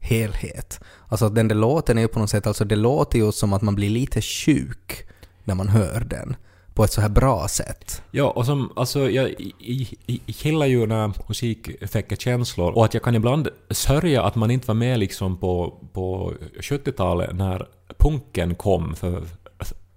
helhet. 0.00 0.80
Alltså 1.08 1.28
den 1.28 1.48
där 1.48 1.56
låten 1.56 1.98
är 1.98 2.02
ju 2.02 2.08
på 2.08 2.18
något 2.18 2.30
sätt, 2.30 2.46
alltså 2.46 2.64
det 2.64 2.76
låter 2.76 3.18
ju 3.18 3.32
som 3.32 3.52
att 3.52 3.62
man 3.62 3.74
blir 3.74 3.90
lite 3.90 4.20
sjuk 4.22 5.08
när 5.44 5.54
man 5.54 5.68
hör 5.68 6.06
den. 6.10 6.36
På 6.74 6.84
ett 6.84 6.92
så 6.92 7.00
här 7.00 7.08
bra 7.08 7.48
sätt. 7.48 8.02
Ja, 8.10 8.30
och 8.30 8.46
som, 8.46 8.72
alltså 8.76 9.10
jag, 9.10 9.34
gillar 10.26 10.66
ju 10.66 10.86
när 10.86 11.12
musik 11.28 11.68
väcker 11.94 12.16
känslor 12.16 12.72
och 12.72 12.84
att 12.84 12.94
jag 12.94 13.02
kan 13.02 13.14
ibland 13.14 13.48
sörja 13.70 14.22
att 14.22 14.34
man 14.34 14.50
inte 14.50 14.66
var 14.66 14.74
med 14.74 14.98
liksom 14.98 15.36
på, 15.36 15.78
på 15.92 16.32
70-talet 16.60 17.36
när 17.36 17.66
punken 17.98 18.54
kom 18.54 18.94
för 18.94 19.22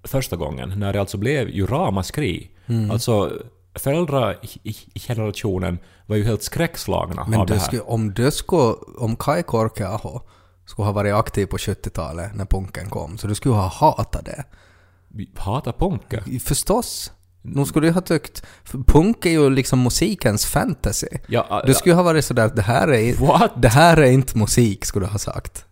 första 0.03 0.35
gången. 0.35 0.73
När 0.77 0.93
det 0.93 0.99
alltså 0.99 1.17
blev 1.17 1.49
ju 1.49 1.65
ramaskri. 1.65 2.51
Alltså 2.91 3.31
föräldragenerationen 3.75 5.79
var 6.05 6.15
ju 6.15 6.23
helt 6.23 6.43
skräckslagna 6.43 7.25
Men 7.27 7.39
av 7.39 7.47
det 7.47 7.53
här. 7.53 7.61
skulle, 7.61 7.81
om 7.81 8.13
du 8.13 8.31
skulle, 8.31 8.73
om 8.97 9.15
Kai 9.15 9.43
Korkeaho 9.43 10.21
skulle 10.65 10.85
ha 10.85 10.91
varit 10.91 11.13
aktiv 11.13 11.45
på 11.45 11.57
70-talet 11.57 12.35
när 12.35 12.45
punken 12.45 12.89
kom, 12.89 13.17
så 13.17 13.27
du 13.27 13.35
skulle 13.35 13.55
ha 13.55 13.67
hatat 13.67 14.25
det. 14.25 14.43
Hatar 15.35 15.71
punka. 15.71 16.23
Förstås. 16.43 17.11
Nu 17.41 17.65
skulle 17.65 17.87
du 17.87 17.93
ha 17.93 18.01
tyckt, 18.01 18.43
för 18.63 18.77
punk 18.77 19.25
är 19.25 19.29
ju 19.29 19.49
liksom 19.49 19.83
musikens 19.83 20.45
fantasy. 20.45 21.07
Ja, 21.27 21.63
Du 21.67 21.73
skulle 21.73 21.95
ha 21.95 22.03
varit 22.03 22.25
sådär 22.25 22.45
att 22.45 22.55
det 22.55 22.61
här 22.61 22.93
är, 22.93 23.13
What? 23.13 23.51
det 23.61 23.67
här 23.69 23.97
är 23.97 24.11
inte 24.11 24.37
musik, 24.37 24.85
skulle 24.85 25.05
du 25.05 25.11
ha 25.11 25.17
sagt. 25.19 25.65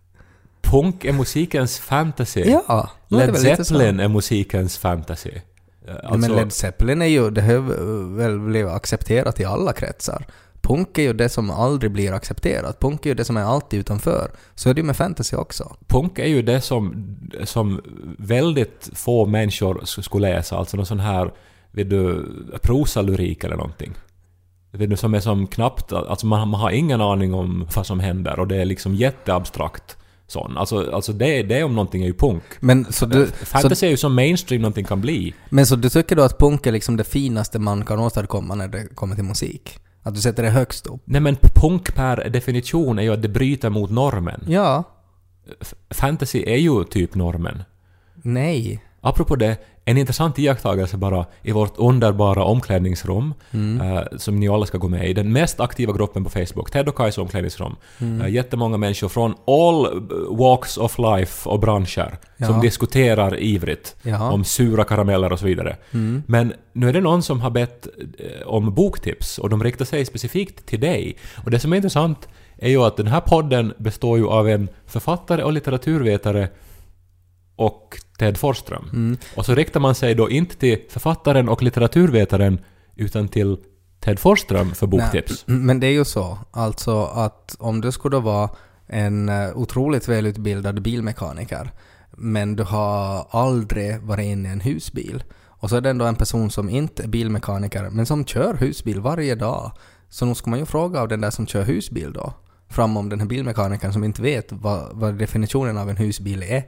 Punk 0.62 1.04
är 1.04 1.12
musikens 1.12 1.78
fantasy. 1.78 2.40
Ja, 2.40 2.90
Led. 3.08 3.36
Zeppelin 3.36 4.00
är 4.00 4.08
musikens 4.08 4.78
fantasy. 4.78 5.30
Eh, 5.88 5.94
Alltså, 5.94 6.18
men 6.18 6.32
Led 6.36 6.52
Zeppelin 6.52 7.02
är 7.02 7.06
ju, 7.06 7.30
det 7.30 7.42
har 7.42 7.58
väl 8.16 8.38
blivit 8.40 8.72
accepterat 8.72 9.40
i 9.40 9.44
alla 9.44 9.72
kretsar. 9.72 10.26
Punk 10.64 10.98
är 10.98 11.02
ju 11.02 11.12
det 11.12 11.28
som 11.28 11.50
aldrig 11.50 11.92
blir 11.92 12.12
accepterat. 12.12 12.80
Punk 12.80 13.06
är 13.06 13.10
ju 13.10 13.14
det 13.14 13.24
som 13.24 13.36
är 13.36 13.42
alltid 13.42 13.80
utanför. 13.80 14.30
Så 14.54 14.70
är 14.70 14.74
det 14.74 14.80
ju 14.80 14.86
med 14.86 14.96
fantasy 14.96 15.36
också. 15.36 15.76
Punk 15.86 16.18
är 16.18 16.26
ju 16.26 16.42
det 16.42 16.60
som, 16.60 17.06
som 17.44 17.80
väldigt 18.18 18.90
få 18.92 19.26
människor 19.26 19.74
sk- 19.74 20.02
skulle 20.02 20.30
läsa, 20.30 20.56
alltså 20.56 20.76
någon 20.76 20.86
sån 20.86 21.00
här, 21.00 21.32
vet 21.72 21.90
du, 21.90 22.26
prosalyrik 22.62 23.44
eller 23.44 23.56
någonting. 23.56 23.92
Vet 24.70 24.90
du, 24.90 24.96
som 24.96 25.14
är 25.14 25.20
som 25.20 25.46
knappt, 25.46 25.92
alltså 25.92 26.26
man, 26.26 26.48
man 26.48 26.60
har 26.60 26.70
ingen 26.70 27.00
aning 27.00 27.34
om 27.34 27.66
vad 27.76 27.86
som 27.86 28.00
händer 28.00 28.38
och 28.38 28.48
det 28.48 28.56
är 28.56 28.64
liksom 28.64 28.94
jätteabstrakt 28.94 29.96
sån. 30.26 30.56
Alltså, 30.58 30.90
alltså 30.94 31.12
det, 31.12 31.42
det 31.42 31.62
om 31.64 31.74
någonting 31.74 32.02
är 32.02 32.06
ju 32.06 32.14
punk. 32.14 32.42
Men 32.60 32.92
så, 32.92 33.06
du, 33.06 33.26
så, 33.26 33.46
Fantasy 33.46 33.86
är 33.86 33.90
ju 33.90 33.96
som 33.96 34.14
mainstream 34.14 34.62
någonting 34.62 34.84
kan 34.84 35.00
bli. 35.00 35.34
men 35.48 35.66
så 35.66 35.76
du 35.76 35.88
tycker 35.90 36.16
då 36.16 36.22
att 36.22 36.38
punk 36.38 36.66
är 36.66 36.72
liksom 36.72 36.96
det 36.96 37.04
finaste 37.04 37.58
man 37.58 37.84
kan 37.84 37.98
åstadkomma 38.00 38.54
när 38.54 38.68
det 38.68 38.94
kommer 38.94 39.14
till 39.14 39.24
musik? 39.24 39.78
Att 40.06 40.14
du 40.14 40.20
sätter 40.20 40.42
det 40.42 40.50
högst 40.50 40.86
upp? 40.86 41.00
Nej 41.04 41.20
men 41.20 41.36
punk 41.54 41.94
per 41.94 42.28
definition 42.30 42.98
är 42.98 43.02
ju 43.02 43.12
att 43.12 43.22
det 43.22 43.28
bryter 43.28 43.70
mot 43.70 43.90
normen. 43.90 44.44
Ja. 44.48 44.84
F- 45.60 45.74
Fantasy 45.90 46.42
är 46.46 46.56
ju 46.56 46.84
typ 46.84 47.14
normen. 47.14 47.62
Nej. 48.22 48.84
Apropå 49.00 49.36
det, 49.36 49.56
en 49.86 49.98
intressant 49.98 50.38
iakttagelse 50.38 50.96
bara 50.96 51.26
i 51.42 51.52
vårt 51.52 51.72
underbara 51.78 52.44
omklädningsrum, 52.44 53.34
eh, 53.52 54.16
som 54.18 54.40
ni 54.40 54.48
alla 54.48 54.66
ska 54.66 54.78
gå 54.78 54.88
med 54.88 55.08
i, 55.10 55.12
den 55.12 55.32
mest 55.32 55.60
aktiva 55.60 55.92
gruppen 55.92 56.24
på 56.24 56.30
Facebook, 56.30 56.70
Ted 56.70 56.88
och 56.88 56.96
Kajs 56.96 57.18
omklädningsrum. 57.18 57.76
Uh, 58.02 58.28
jättemånga 58.30 58.76
människor 58.76 59.08
från 59.08 59.34
all 59.46 59.84
eh, 59.86 60.36
walks 60.38 60.76
of 60.76 60.98
life 60.98 61.48
och 61.48 61.60
branscher 61.60 62.18
som 62.38 62.54
Ja. 62.54 62.60
diskuterar 62.60 63.40
ivrigt 63.40 63.96
Ja. 64.02 64.32
om 64.32 64.44
sura 64.44 64.84
karameller 64.84 65.32
och 65.32 65.38
så 65.38 65.46
vidare. 65.46 65.76
Men 66.26 66.52
nu 66.72 66.88
är 66.88 66.92
det 66.92 67.00
någon 67.00 67.22
som 67.22 67.40
har 67.40 67.50
bett 67.50 67.86
eh, 68.18 68.46
om 68.46 68.74
boktips 68.74 69.38
och 69.38 69.50
de 69.50 69.64
riktar 69.64 69.84
sig 69.84 70.04
specifikt 70.04 70.66
till 70.66 70.80
dig. 70.80 71.16
Och 71.44 71.50
det 71.50 71.58
som 71.58 71.72
är 71.72 71.76
intressant 71.76 72.28
är 72.58 72.68
ju 72.68 72.82
att 72.82 72.96
den 72.96 73.06
här 73.06 73.20
podden 73.20 73.72
består 73.78 74.18
ju 74.18 74.26
av 74.28 74.48
en 74.48 74.68
författare 74.86 75.42
och 75.42 75.52
litteraturvetare 75.52 76.48
och 77.56 77.96
Ted 78.24 78.38
Forsström. 78.38 78.84
Mm. 78.92 79.18
Och 79.36 79.46
så 79.46 79.54
riktar 79.54 79.80
man 79.80 79.94
sig 79.94 80.14
då 80.14 80.30
inte 80.30 80.56
till 80.56 80.78
författaren 80.88 81.48
och 81.48 81.62
litteraturvetaren 81.62 82.58
utan 82.96 83.28
till 83.28 83.56
Ted 84.00 84.18
Forsström 84.18 84.74
för 84.74 84.86
boktips. 84.86 85.44
Nej, 85.46 85.58
men 85.58 85.80
det 85.80 85.86
är 85.86 85.92
ju 85.92 86.04
så. 86.04 86.38
Alltså 86.50 87.04
att 87.04 87.56
om 87.58 87.80
du 87.80 87.92
skulle 87.92 88.18
vara 88.18 88.50
en 88.86 89.28
eh, 89.28 89.56
otroligt 89.56 90.08
välutbildad 90.08 90.82
bilmekaniker 90.82 91.70
men 92.10 92.56
du 92.56 92.62
har 92.62 93.26
aldrig 93.30 94.00
varit 94.00 94.24
inne 94.24 94.48
i 94.48 94.52
en 94.52 94.60
husbil 94.60 95.22
och 95.46 95.70
så 95.70 95.76
är 95.76 95.80
det 95.80 95.90
ändå 95.90 96.04
en 96.04 96.16
person 96.16 96.50
som 96.50 96.68
inte 96.68 97.02
är 97.02 97.08
bilmekaniker 97.08 97.90
men 97.90 98.06
som 98.06 98.24
kör 98.24 98.54
husbil 98.54 99.00
varje 99.00 99.34
dag. 99.34 99.72
Så 100.08 100.26
nu 100.26 100.34
ska 100.34 100.50
man 100.50 100.58
ju 100.58 100.66
fråga 100.66 101.00
av 101.00 101.08
den 101.08 101.20
där 101.20 101.30
som 101.30 101.46
kör 101.46 101.62
husbil 101.62 102.12
då 102.12 102.32
fram 102.68 102.96
om 102.96 103.08
den 103.08 103.20
här 103.20 103.26
bilmekanikern 103.26 103.92
som 103.92 104.04
inte 104.04 104.22
vet 104.22 104.46
vad, 104.52 104.88
vad 104.92 105.14
definitionen 105.14 105.78
av 105.78 105.90
en 105.90 105.96
husbil 105.96 106.42
är. 106.42 106.64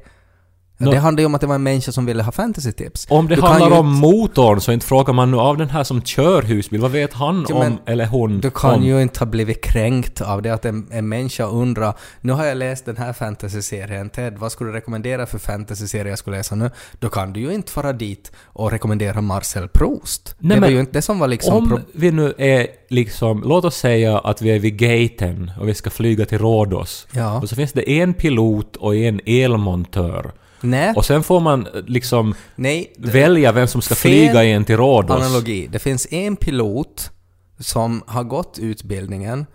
Nå- 0.79 0.91
Det 0.91 0.99
handlar 0.99 1.21
ju 1.21 1.27
om 1.27 1.35
att 1.35 1.41
det 1.41 1.47
var 1.47 1.55
en 1.55 1.63
människa 1.63 1.93
som 1.93 2.07
ville 2.07 2.23
ha 2.23 2.33
fantasy-tips. 2.33 3.07
Om 3.11 3.29
det 3.29 3.35
Du 3.35 3.43
handlar 3.43 3.71
ju 3.71 3.77
om 3.77 3.93
motorn 3.93 4.61
så 4.61 4.73
inte 4.73 4.87
frågar 4.87 5.15
man 5.15 5.31
nu 5.31 5.37
av 5.37 5.57
den 5.57 5.71
här 5.71 5.85
som 5.85 6.03
kör 6.03 6.43
husbil, 6.43 6.81
vad 6.81 6.91
vet 6.91 7.13
han 7.13 7.47
Ja, 7.49 7.55
om, 7.67 7.79
eller 7.87 8.07
hon, 8.07 8.41
Du 8.41 8.51
kan 8.51 8.75
om... 8.75 8.83
ju 8.85 9.03
inte 9.03 9.19
ha 9.21 9.27
blivit 9.27 9.65
kränkt 9.65 10.21
av 10.21 10.43
det 10.43 10.51
att 10.51 10.65
en, 10.65 10.87
en 10.91 11.09
människa 11.09 11.45
undrar 11.45 11.95
nu 12.21 12.33
har 12.33 12.45
jag 12.45 12.57
läst 12.57 12.85
den 12.87 12.97
här 12.97 13.13
fantasyserien 13.13 14.11
Ted, 14.11 14.39
vad 14.39 14.53
skulle 14.53 14.71
du 14.71 14.75
rekommendera 14.77 15.27
för 15.27 15.39
fantasyserie 15.39 16.09
jag 16.13 16.19
skulle 16.19 16.37
läsa 16.37 16.55
nu? 16.55 16.71
Då 16.99 17.09
kan 17.09 17.33
du 17.33 17.41
ju 17.41 17.53
inte 17.55 17.73
fara 17.73 17.93
dit 17.93 18.33
och 18.45 18.71
rekommendera 18.71 19.21
Marcel 19.21 19.69
Proust. 19.69 20.35
Nej, 20.39 20.49
det 20.49 20.61
var 20.61 20.61
men 20.61 20.75
ju 20.75 20.81
inte 20.81 20.93
det 20.93 21.03
som 21.03 21.19
var 21.19 21.29
liksom... 21.29 21.57
Om 21.57 21.69
pro- 21.69 21.81
vi 21.95 22.11
nu 22.11 22.35
är 22.39 22.67
liksom, 22.89 23.43
låt 23.47 23.65
oss 23.65 23.77
säga 23.77 24.19
att 24.19 24.43
vi 24.43 24.51
är 24.51 24.59
vid 24.59 24.77
gaten 24.79 25.51
och 25.61 25.69
vi 25.69 25.75
ska 25.75 25.91
flyga 25.91 26.25
till 26.27 26.39
Rhodos. 26.39 27.07
Ja. 27.13 27.39
Och 27.41 27.49
så 27.49 27.57
finns 27.57 27.73
det 27.73 27.91
en 27.91 28.15
pilot 28.15 28.77
och 28.77 28.97
en 28.97 29.21
elmontör. 29.27 30.33
Nej, 30.71 30.93
Och 30.97 31.05
sen 31.05 31.23
får 31.23 31.41
man 31.41 31.67
eh, 31.67 31.73
liksom 31.87 32.35
nej. 32.57 32.93
välja 32.99 33.53
vem 33.53 33.67
som 33.69 33.83
ska 33.83 33.95
flyga 33.95 34.45
en 34.45 34.65
till 34.65 34.77
Rhodos. 34.77 35.23
Analogi. 35.23 35.67
Det 35.73 35.79
finns 35.79 36.07
en 36.13 36.37
pilot 36.37 37.11
som 37.59 38.03
har 38.07 38.25
gått 38.25 38.59
utbildningen 38.59 39.47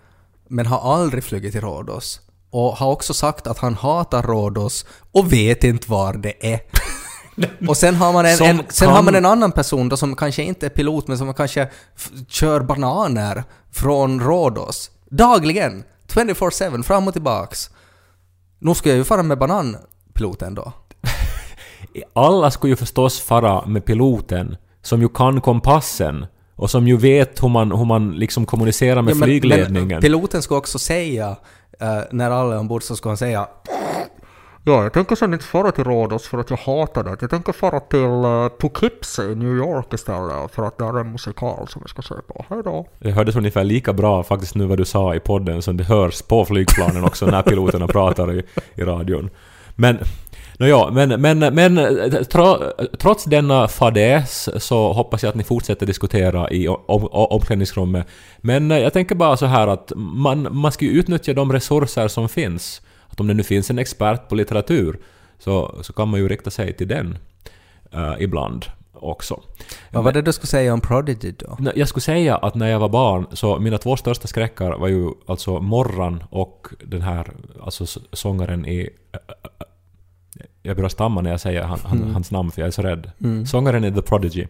men 0.48 0.66
har 0.66 0.94
aldrig 0.96 1.24
flugit 1.24 1.52
till 1.52 1.60
Rhodos. 1.60 2.20
Och 2.50 2.76
har 2.76 2.90
också 2.90 3.14
sagt 3.14 3.46
att 3.46 3.58
han 3.58 3.74
hatar 3.74 4.22
Rhodos 4.22 4.86
och 5.12 5.32
vet 5.32 5.64
inte 5.64 5.90
var 5.90 6.12
det 6.14 6.52
är. 6.52 6.60
Och 7.68 7.76
sen 7.76 7.94
har 7.94 8.12
man 8.12 8.24
en, 8.26 8.30
en, 8.30 8.36
sen 8.36 8.58
kan- 8.86 8.94
har 8.94 9.02
man 9.02 9.14
en 9.14 9.26
annan 9.26 9.52
person 9.52 9.88
då 9.88 9.96
som 9.96 10.16
kanske 10.16 10.42
inte 10.42 10.66
är 10.66 10.70
pilot 10.70 11.08
men 11.08 11.18
som 11.18 11.34
kanske 11.34 11.68
kör 12.28 12.60
bananer 12.60 13.44
från 13.72 14.20
Rhodos. 14.20 14.90
Dagligen! 15.10 15.84
24-7, 16.08 16.82
fram 16.82 17.06
och 17.08 17.12
tillbaks. 17.12 17.70
Nu 18.58 18.74
ska 18.74 18.88
jag 18.88 18.98
ju 18.98 19.04
fara 19.04 19.22
med 19.22 19.38
bananpiloten 19.38 20.54
då. 20.54 20.72
Alla 22.12 22.50
skulle 22.50 22.70
ju 22.70 22.76
förstås 22.76 23.20
fara 23.20 23.66
med 23.66 23.84
piloten, 23.84 24.56
som 24.82 25.00
ju 25.00 25.08
kan 25.08 25.40
kompassen 25.40 26.26
och 26.56 26.70
som 26.70 26.88
ju 26.88 26.96
vet 26.96 27.42
hur 27.42 27.48
man, 27.48 27.72
hur 27.72 27.84
man 27.84 28.12
liksom 28.12 28.46
kommunicerar 28.46 29.02
med 29.02 29.10
Ja, 29.12 29.16
men- 29.18 29.26
flygledningen. 29.26 29.88
Men 29.88 30.00
piloten 30.00 30.42
ska 30.42 30.56
också 30.56 30.78
säga, 30.78 31.36
eh, 31.80 31.98
när 32.10 32.30
alla 32.30 32.54
är 32.54 32.58
ombord 32.58 32.82
så 32.82 32.96
ska 32.96 33.08
han 33.08 33.16
säga 33.16 33.46
Ja, 34.64 34.82
jag 34.82 34.92
tänker 34.92 35.16
sen 35.16 35.32
inte 35.32 35.44
fara 35.44 35.72
till 35.72 35.84
Rhodos 35.84 36.28
för 36.28 36.38
att 36.38 36.50
jag 36.50 36.56
hatar 36.56 37.04
det. 37.04 37.16
Jag 37.20 37.30
tänker 37.30 37.52
fara 37.52 37.80
till 37.80 37.98
uh, 37.98 38.48
Poughkeepsie 38.48 39.24
i 39.24 39.34
New 39.34 39.56
York 39.56 39.94
istället 39.94 40.54
för 40.54 40.62
att 40.62 40.78
det 40.78 40.84
är 40.84 41.00
en 41.00 41.12
musikal 41.12 41.68
som 41.68 41.82
vi 41.84 41.88
ska 41.88 42.02
se 42.02 42.14
på. 42.14 42.44
Hej 42.48 42.62
då. 42.64 42.86
Det 42.98 43.10
hördes 43.10 43.36
ungefär 43.36 43.64
lika 43.64 43.92
bra 43.92 44.22
faktiskt 44.22 44.54
nu 44.54 44.66
vad 44.66 44.78
du 44.78 44.84
sa 44.84 45.14
i 45.14 45.20
podden 45.20 45.62
som 45.62 45.76
det 45.76 45.84
hörs 45.84 46.22
på 46.22 46.44
flygplanen 46.44 47.04
också 47.04 47.26
när 47.26 47.42
piloterna 47.42 47.88
pratar 47.88 48.32
i, 48.32 48.42
i 48.74 48.82
radion. 48.82 49.30
Men 49.74 49.98
Nåja, 50.58 50.90
men, 50.90 51.20
men, 51.20 51.38
men 51.38 51.76
tro, 52.24 52.56
trots 52.98 53.24
denna 53.24 53.68
fadäs 53.68 54.48
så 54.64 54.92
hoppas 54.92 55.22
jag 55.22 55.30
att 55.30 55.34
ni 55.34 55.44
fortsätter 55.44 55.86
diskutera 55.86 56.50
i 56.50 56.68
om, 56.68 56.76
om, 56.86 57.06
omklädningsrummet. 57.10 58.06
Men 58.38 58.70
eh, 58.70 58.78
jag 58.78 58.92
tänker 58.92 59.14
bara 59.14 59.36
så 59.36 59.46
här 59.46 59.68
att 59.68 59.92
man, 59.96 60.48
man 60.50 60.72
ska 60.72 60.84
ju 60.84 60.90
utnyttja 60.90 61.32
de 61.32 61.52
resurser 61.52 62.08
som 62.08 62.28
finns. 62.28 62.82
Att 63.08 63.20
om 63.20 63.26
det 63.26 63.34
nu 63.34 63.42
finns 63.42 63.70
en 63.70 63.78
expert 63.78 64.28
på 64.28 64.34
litteratur 64.34 65.00
så, 65.38 65.78
så 65.82 65.92
kan 65.92 66.08
man 66.08 66.20
ju 66.20 66.28
rikta 66.28 66.50
sig 66.50 66.72
till 66.72 66.88
den 66.88 67.18
uh, 67.94 68.14
ibland 68.18 68.66
också. 68.92 69.40
Vad 69.90 70.04
var 70.04 70.12
det 70.12 70.22
du 70.22 70.32
skulle 70.32 70.46
säga 70.46 70.72
om 70.72 70.80
Prodigy 70.80 71.32
då? 71.38 71.58
Jag 71.74 71.88
skulle 71.88 72.02
säga 72.02 72.36
att 72.36 72.54
när 72.54 72.68
jag 72.68 72.78
var 72.78 72.88
barn 72.88 73.26
så 73.32 73.58
mina 73.58 73.78
två 73.78 73.96
största 73.96 74.28
skräckar 74.28 74.78
var 74.78 74.88
ju 74.88 75.10
alltså 75.26 75.60
Morran 75.60 76.24
och 76.30 76.68
den 76.84 77.02
här 77.02 77.32
alltså 77.62 77.86
sångaren 78.12 78.66
i... 78.66 78.90
Jag 80.62 80.76
börjar 80.76 80.88
stamma 80.88 81.20
när 81.20 81.30
jag 81.30 81.40
säger 81.40 81.62
han, 81.62 81.78
han, 81.84 82.10
hans 82.12 82.30
namn 82.30 82.50
för 82.50 82.60
jag 82.60 82.66
är 82.66 82.72
så 82.72 82.82
rädd. 82.82 83.10
Sångaren 83.46 83.84
i 83.84 83.92
The 83.92 84.02
Prodigy. 84.02 84.46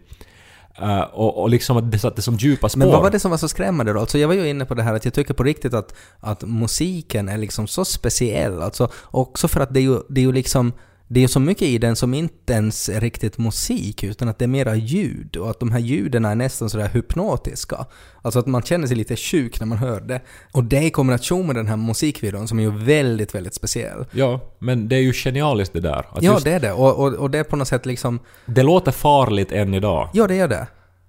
Eh, 0.81 1.01
och, 1.01 1.43
och 1.43 1.51
liksom 1.51 1.77
att 1.77 1.91
det 1.91 1.99
satte 1.99 2.23
som 2.23 2.35
djupa 2.35 2.69
spår. 2.69 2.79
Men 2.79 2.89
vad 2.89 3.03
var 3.03 3.11
det 3.11 3.21
som 3.21 3.31
var 3.31 3.39
så 3.39 3.49
skrämmande 3.49 3.93
då? 3.93 4.01
Alltså 4.01 4.19
jag 4.19 4.29
var 4.29 4.35
ju 4.35 4.49
inne 4.49 4.65
på 4.65 4.75
det 4.75 4.83
här 4.83 4.95
att 4.95 5.05
jag 5.05 5.15
tycker 5.15 5.35
på 5.35 5.43
riktigt 5.43 5.75
att, 5.75 5.95
att 6.21 6.43
musiken 6.43 7.29
är 7.29 7.39
liksom 7.39 7.67
så 7.67 7.85
speciell. 7.85 8.63
Alltså 8.63 8.89
också 9.05 9.49
för 9.49 9.61
att 9.61 9.75
det 9.75 9.81
är 9.81 9.83
ju, 9.83 9.99
det 10.09 10.21
är 10.21 10.25
ju 10.25 10.33
liksom 10.33 10.73
det 11.15 11.25
är 11.25 11.29
så 11.29 11.41
mycket 11.41 11.63
i 11.63 11.79
den 11.79 11.97
som 11.97 12.15
inte 12.15 12.53
ens 12.53 12.89
är 12.89 13.01
riktigt 13.01 13.39
musik 13.39 14.05
utan 14.05 14.29
att 14.29 14.39
det 14.39 14.45
är 14.45 14.49
mera 14.49 14.75
ljud 14.75 15.37
och 15.37 15.51
att 15.51 15.61
de 15.61 15.73
här 15.73 15.79
ljuden 15.79 16.25
är 16.25 16.35
nästan 16.35 16.71
sådär 16.71 16.89
hypnotiska. 16.89 17.87
Alltså 18.23 18.39
att 18.39 18.47
man 18.47 18.63
känner 18.63 18.87
sig 18.87 18.97
lite 18.97 19.17
sjuk 19.17 19.61
när 19.61 19.67
man 19.67 19.79
hör 19.79 20.01
det. 20.01 20.21
Och 20.53 20.65
det 20.65 20.83
i 20.83 20.91
kombination 20.91 21.47
med 21.47 21.57
den 21.57 21.67
här 21.67 21.77
musikvideon 21.77 22.49
som 22.49 22.59
är 22.59 22.63
ju 22.63 22.71
väldigt, 22.71 23.35
väldigt 23.35 23.55
speciell. 23.55 24.05
Ja, 24.13 24.41
men 24.59 24.89
det 24.89 24.97
är 24.97 25.01
ju 25.01 25.13
genialiskt 25.13 25.73
det 25.73 25.81
där. 25.81 26.07
Att 26.11 26.23
Ja, 26.23 26.33
just, 26.33 26.45
det 26.45 26.53
är 26.53 26.61
det. 26.61 26.73
Och, 26.73 26.99
och, 26.99 27.15
och 27.15 27.31
det 27.31 27.39
är 27.39 27.45
på 27.45 27.57
något 27.57 27.69
sätt 27.69 27.87
liksom... 27.87 28.19
det 28.47 28.63
låter 28.63 28.93
farligt 28.93 29.53
än 29.53 29.75
idag. 29.75 30.09
Ja, 30.13 30.27
det 30.27 30.39
är 30.39 30.49
det. 30.49 30.67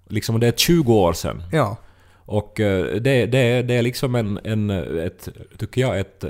Liksom 0.10 0.40
det 0.40 0.48
är 0.48 0.52
20 0.52 0.94
år 0.94 1.14
sedan. 1.14 1.44
Ja. 1.52 1.78
Och 2.26 2.60
eh, 2.60 2.86
det, 2.86 3.26
det, 3.26 3.62
det 3.62 3.74
är 3.74 3.82
liksom 3.82 4.16
en, 4.16 4.40
en 4.44 4.70
ett, 5.00 5.30
tycker 5.58 5.82
jag, 5.82 6.00
ett, 6.00 6.24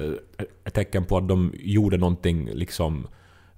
ett 0.65 0.73
tecken 0.73 1.05
på 1.05 1.17
att 1.17 1.27
de 1.27 1.53
gjorde 1.55 1.97
någonting 1.97 2.49
liksom 2.53 3.07
eh, 3.07 3.09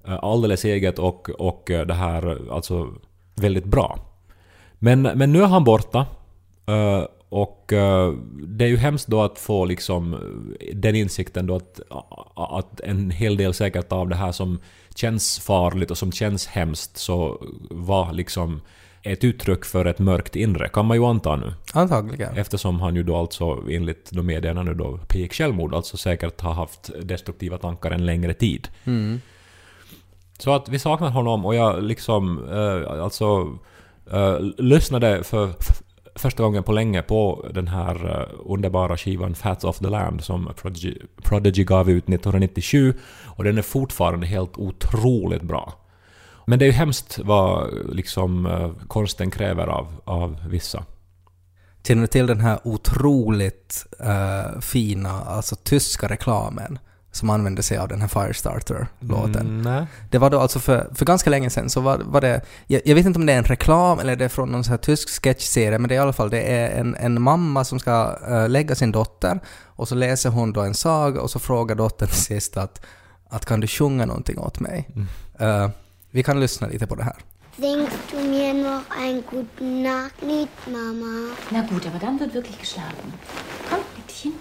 alldeles 0.06 0.64
eget 0.64 0.98
och, 0.98 1.30
och 1.30 1.70
eh, 1.70 1.86
det 1.86 1.94
här 1.94 2.52
alltså 2.52 2.88
väldigt 3.34 3.64
bra. 3.64 3.98
Men, 4.78 5.02
men 5.02 5.32
nu 5.32 5.42
är 5.42 5.46
han 5.46 5.64
borta. 5.64 6.06
eh, 6.66 7.02
Och 7.28 7.72
eh, 7.72 8.12
det 8.46 8.64
är 8.64 8.68
ju 8.68 8.76
hemskt 8.76 9.06
då 9.06 9.22
att 9.22 9.38
få 9.38 9.64
liksom 9.64 10.14
eh, 10.14 10.76
den 10.76 10.94
insikten 10.94 11.46
då 11.46 11.56
att, 11.56 11.80
att 12.34 12.80
en 12.80 13.10
hel 13.10 13.36
del 13.36 13.54
säkert 13.54 13.92
av 13.92 14.08
det 14.08 14.16
här 14.16 14.32
som 14.32 14.60
känns 14.94 15.38
farligt 15.40 15.90
och 15.90 15.98
som 15.98 16.12
känns 16.12 16.46
hemskt 16.46 16.96
så 16.96 17.42
var 17.70 18.12
liksom 18.12 18.60
ett 19.02 19.24
uttryck 19.24 19.64
för 19.64 19.84
ett 19.84 19.98
mörkt 19.98 20.36
inre, 20.36 20.68
kan 20.68 20.86
man 20.86 20.96
ju 20.96 21.04
anta 21.04 21.36
nu. 21.36 21.52
Antagligen. 21.72 22.36
Eftersom 22.36 22.80
han 22.80 22.96
ju 22.96 23.02
då 23.02 23.16
alltså 23.16 23.62
enligt 23.70 24.10
de 24.12 24.26
medierna 24.26 24.62
nu 24.62 24.74
då 24.74 25.00
begick 25.08 25.32
självmord, 25.32 25.74
alltså 25.74 25.96
säkert 25.96 26.40
har 26.40 26.52
haft 26.52 26.90
destruktiva 27.02 27.58
tankar 27.58 27.90
en 27.90 28.06
längre 28.06 28.34
tid. 28.34 28.68
Mm. 28.84 29.20
Så 30.38 30.54
att 30.54 30.68
vi 30.68 30.78
saknar 30.78 31.10
honom 31.10 31.46
och 31.46 31.54
jag 31.54 31.82
liksom 31.82 32.48
eh, 32.48 33.02
alltså 33.02 33.58
eh, 34.12 34.38
lyssnade 34.58 35.24
för 35.24 35.50
första 36.14 36.42
gången 36.42 36.62
på 36.62 36.72
länge 36.72 37.02
på 37.02 37.46
den 37.54 37.68
här 37.68 38.20
eh, 38.20 38.52
underbara 38.52 38.96
skivan 38.96 39.34
Fats 39.34 39.64
of 39.64 39.78
the 39.78 39.88
Land 39.88 40.24
som 40.24 40.52
Prodigy, 40.56 40.98
Prodigy 41.22 41.64
gav 41.64 41.90
ut 41.90 42.04
1997 42.04 42.94
och 43.24 43.44
den 43.44 43.58
är 43.58 43.62
fortfarande 43.62 44.26
helt 44.26 44.56
otroligt 44.56 45.42
bra. 45.42 45.72
Men 46.46 46.58
det 46.58 46.64
är 46.64 46.66
ju 46.66 46.72
hemskt 46.72 47.18
vad 47.24 47.74
liksom 47.92 48.46
eh, 48.46 48.70
konsten 48.88 49.30
kräver 49.30 49.66
av, 49.66 49.86
av 50.04 50.36
vissa. 50.48 50.84
Känner 51.86 52.00
du 52.00 52.06
till 52.06 52.26
den 52.26 52.40
här 52.40 52.58
otroligt 52.64 53.86
uh, 54.00 54.60
fina, 54.60 55.10
alltså 55.10 55.56
tyska 55.56 56.08
reklamen 56.08 56.78
som 57.16 57.30
använde 57.30 57.62
sig 57.62 57.78
av 57.78 57.88
den 57.88 58.00
här 58.00 58.08
Firestarter-låten? 58.08 59.66
Mm. 59.66 59.86
Det 60.10 60.18
var 60.18 60.30
då 60.30 60.40
alltså 60.40 60.58
för, 60.58 60.90
för 60.94 61.04
ganska 61.04 61.30
länge 61.30 61.50
sedan 61.50 61.70
så 61.70 61.80
var, 61.80 61.98
var 61.98 62.20
det, 62.20 62.40
jag, 62.66 62.82
jag 62.84 62.94
vet 62.94 63.06
inte 63.06 63.18
om 63.18 63.26
det 63.26 63.32
är 63.32 63.38
en 63.38 63.44
reklam 63.44 63.98
eller 63.98 64.16
det 64.16 64.24
är 64.24 64.28
från 64.28 64.52
någon 64.52 64.64
sån 64.64 64.70
här 64.70 64.78
tysk 64.78 65.08
sketchserie, 65.22 65.78
men 65.78 65.88
det 65.88 65.94
är 65.94 65.96
i 65.96 66.02
alla 66.02 66.12
fall 66.12 66.30
det 66.30 66.42
är 66.42 66.80
en, 66.80 66.94
en 66.94 67.22
mamma 67.22 67.64
som 67.64 67.78
ska 67.78 68.18
eh, 68.28 68.48
lägga 68.48 68.74
sin 68.74 68.92
dotter 68.92 69.40
och 69.64 69.88
så 69.88 69.94
läser 69.94 70.30
hon 70.30 70.52
då 70.52 70.60
en 70.60 70.74
saga 70.74 71.20
och 71.20 71.30
så 71.30 71.38
frågar 71.38 71.74
dottern 71.74 72.08
sist 72.08 72.56
att, 72.56 72.86
att 73.28 73.46
kan 73.46 73.60
du 73.60 73.66
sjunga 73.66 74.06
någonting 74.06 74.38
åt 74.38 74.60
mig? 74.60 74.88
Eh, 75.38 75.68
vi 76.10 76.22
kan 76.22 76.40
lyssna 76.40 76.66
lite 76.66 76.86
på 76.86 76.94
det 76.94 77.04
här. 77.04 77.16
Singst 77.56 77.96
du 78.10 78.18
mir 78.18 78.52
noch 78.52 78.82
ein 78.90 79.22
guten 79.30 79.82
Nachtlied, 79.82 80.48
Mama? 80.66 81.34
Na 81.50 81.62
gut, 81.62 81.86
aber 81.86 81.98
dann 81.98 82.20
wird 82.20 82.34
wirklich 82.34 82.58
geschlafen. 82.58 83.14
Komm, 83.70 83.78
leg 83.96 84.06
dich 84.06 84.16
hin. 84.16 84.34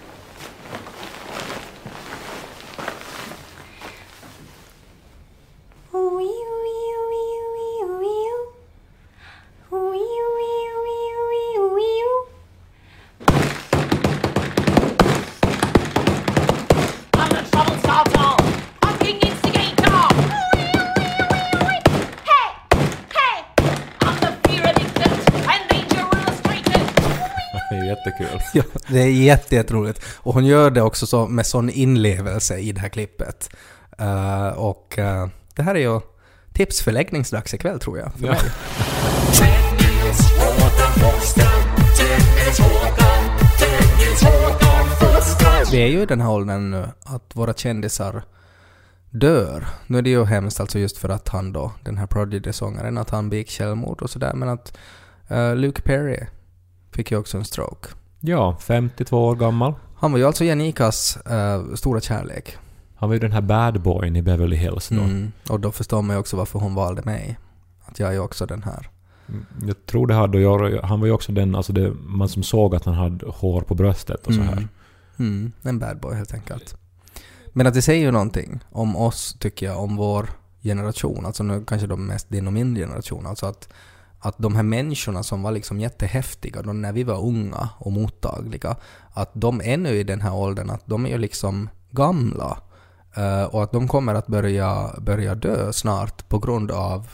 Jättekul. 28.06 28.42
Ja, 28.54 28.64
det 28.88 29.00
är 29.00 29.54
jätteroligt. 29.54 30.02
Och 30.18 30.34
hon 30.34 30.46
gör 30.46 30.72
det 30.72 30.82
också 30.82 31.08
så, 31.08 31.28
med 31.28 31.46
sån 31.46 31.70
inlevelse 31.70 32.58
i 32.58 32.72
det 32.72 32.80
här 32.80 32.90
klippet. 32.90 33.50
Uh, 34.02 34.48
och 34.48 34.96
uh, 34.98 35.28
det 35.56 35.64
här 35.64 35.76
är 35.76 35.80
ju 35.80 36.00
tips 36.54 36.82
för 36.82 36.92
läggningsdags 36.92 37.54
ikväll 37.54 37.80
tror 37.80 37.98
jag. 38.00 38.12
För 38.14 38.26
Ja. 38.26 38.32
mig. 38.32 38.42
Vi 45.72 45.82
är 45.84 45.88
ju 45.88 46.02
i 46.02 46.06
den 46.06 46.22
här 46.22 46.30
åldern 46.32 46.72
nu 46.72 46.88
att 47.04 47.32
våra 47.36 47.54
kändisar 47.54 48.24
dör. 49.10 49.68
Nu 49.88 49.98
är 49.98 50.02
det 50.02 50.10
ju 50.10 50.26
hemskt 50.26 50.60
alltså 50.60 50.80
just 50.80 50.98
för 50.98 51.10
att 51.10 51.30
han 51.30 51.52
då, 51.54 51.72
den 51.84 51.98
här 51.98 52.08
Prodigy-sångaren, 52.08 52.98
att 52.98 53.10
han 53.10 53.30
begick 53.30 53.50
självmord 53.52 54.02
och 54.02 54.10
sådär 54.10 54.34
men 54.34 54.50
att 54.50 54.78
eh, 55.28 55.56
Luke 55.56 55.82
Perry 55.82 56.20
fick 56.92 57.12
ju 57.12 57.18
också 57.18 57.38
en 57.38 57.46
stroke. 57.46 57.90
Ja, 58.20 58.58
52 58.62 59.26
år 59.28 59.36
gammal. 59.36 59.74
Han 59.98 60.12
var 60.12 60.20
ju 60.20 60.26
alltså 60.26 60.44
Janikas 60.46 61.18
eh, 61.18 61.64
stora 61.76 62.02
kärlek. 62.02 62.58
Han 62.96 63.10
var 63.10 63.14
ju 63.14 63.20
den 63.20 63.32
här 63.32 63.42
bad 63.42 63.82
boyen 63.82 64.16
i 64.16 64.22
Beverly 64.22 64.56
Hills 64.56 64.90
då. 64.90 65.02
Mm. 65.02 65.32
Och 65.50 65.60
då 65.60 65.72
förstår 65.72 66.02
man 66.02 66.16
ju 66.16 66.20
också 66.20 66.38
varför 66.38 66.60
hon 66.60 66.76
valde 66.76 67.02
mig. 67.02 67.38
Att 67.86 68.00
jag 68.00 68.10
är 68.10 68.14
ju 68.14 68.20
också 68.20 68.46
den 68.46 68.64
här. 68.64 68.90
Jag 69.66 69.86
tror 69.86 70.08
det 70.08 70.14
hade 70.14 70.38
att 70.38 70.42
göra... 70.42 70.86
Han 70.86 71.00
var 71.00 71.08
ju 71.08 71.14
också 71.14 71.32
den, 71.32 71.56
alltså 71.56 71.74
det, 71.74 71.94
man 72.06 72.30
som 72.30 72.44
såg 72.44 72.76
att 72.76 72.86
han 72.86 72.94
hade 72.94 73.26
hår 73.30 73.62
på 73.62 73.76
bröstet 73.76 74.28
och 74.28 74.34
så 74.34 74.42
här. 74.42 74.54
Mm. 74.54 74.68
Mm. 75.20 75.52
En 75.62 75.80
bad 75.80 76.00
boy 76.00 76.16
helt 76.16 76.34
enkelt. 76.34 76.78
Men 77.54 77.68
att 77.68 77.74
det 77.74 77.82
säger 77.82 78.02
ju 78.02 78.12
någonting 78.12 78.60
om 78.72 78.96
oss, 78.96 79.36
tycker 79.40 79.66
jag, 79.66 79.84
om 79.84 79.96
vår 79.96 80.30
generation. 80.64 81.26
Alltså 81.26 81.44
nu 81.44 81.64
kanske 81.68 81.88
de 81.88 82.08
mest 82.08 82.30
din 82.30 82.48
och 82.48 82.54
min 82.54 82.76
generation. 82.76 83.26
Alltså 83.26 83.46
att, 83.46 83.70
att 84.20 84.36
de 84.38 84.56
här 84.56 84.64
människorna 84.64 85.24
som 85.24 85.44
var 85.44 85.52
liksom 85.52 85.80
jättehäftiga 85.80 86.62
då 86.62 86.74
när 86.74 86.94
vi 86.94 87.04
var 87.04 87.26
unga 87.26 87.70
och 87.78 87.92
mottagliga, 87.92 88.76
att 89.14 89.32
de 89.34 89.62
är 89.62 89.78
nu 89.78 89.90
i 89.90 90.04
den 90.04 90.22
här 90.22 90.34
åldern, 90.34 90.70
att 90.70 90.84
de 90.86 91.06
är 91.06 91.10
ju 91.10 91.18
liksom 91.18 91.70
gamla. 91.92 92.58
Eh, 93.18 93.44
och 93.44 93.64
att 93.64 93.72
de 93.72 93.88
kommer 93.88 94.16
att 94.16 94.28
börja, 94.28 94.90
börja 95.02 95.36
dö 95.36 95.74
snart 95.74 96.30
på 96.30 96.40
grund 96.40 96.72
av 96.72 97.08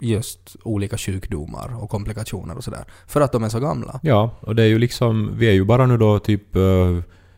just 0.00 0.56
olika 0.62 0.98
sjukdomar 0.98 1.82
och 1.82 1.90
komplikationer 1.90 2.56
och 2.56 2.64
sådär. 2.64 2.84
För 3.06 3.20
att 3.20 3.32
de 3.32 3.44
är 3.44 3.48
så 3.48 3.60
gamla. 3.60 4.00
Ja, 4.02 4.30
och 4.40 4.56
det 4.56 4.62
är 4.62 4.66
ju 4.66 4.78
liksom... 4.78 5.30
Vi 5.36 5.48
är 5.48 5.52
ju 5.52 5.64
bara 5.64 5.86
nu 5.86 5.96
då 5.96 6.18
typ... 6.18 6.56
eh, 6.56 6.62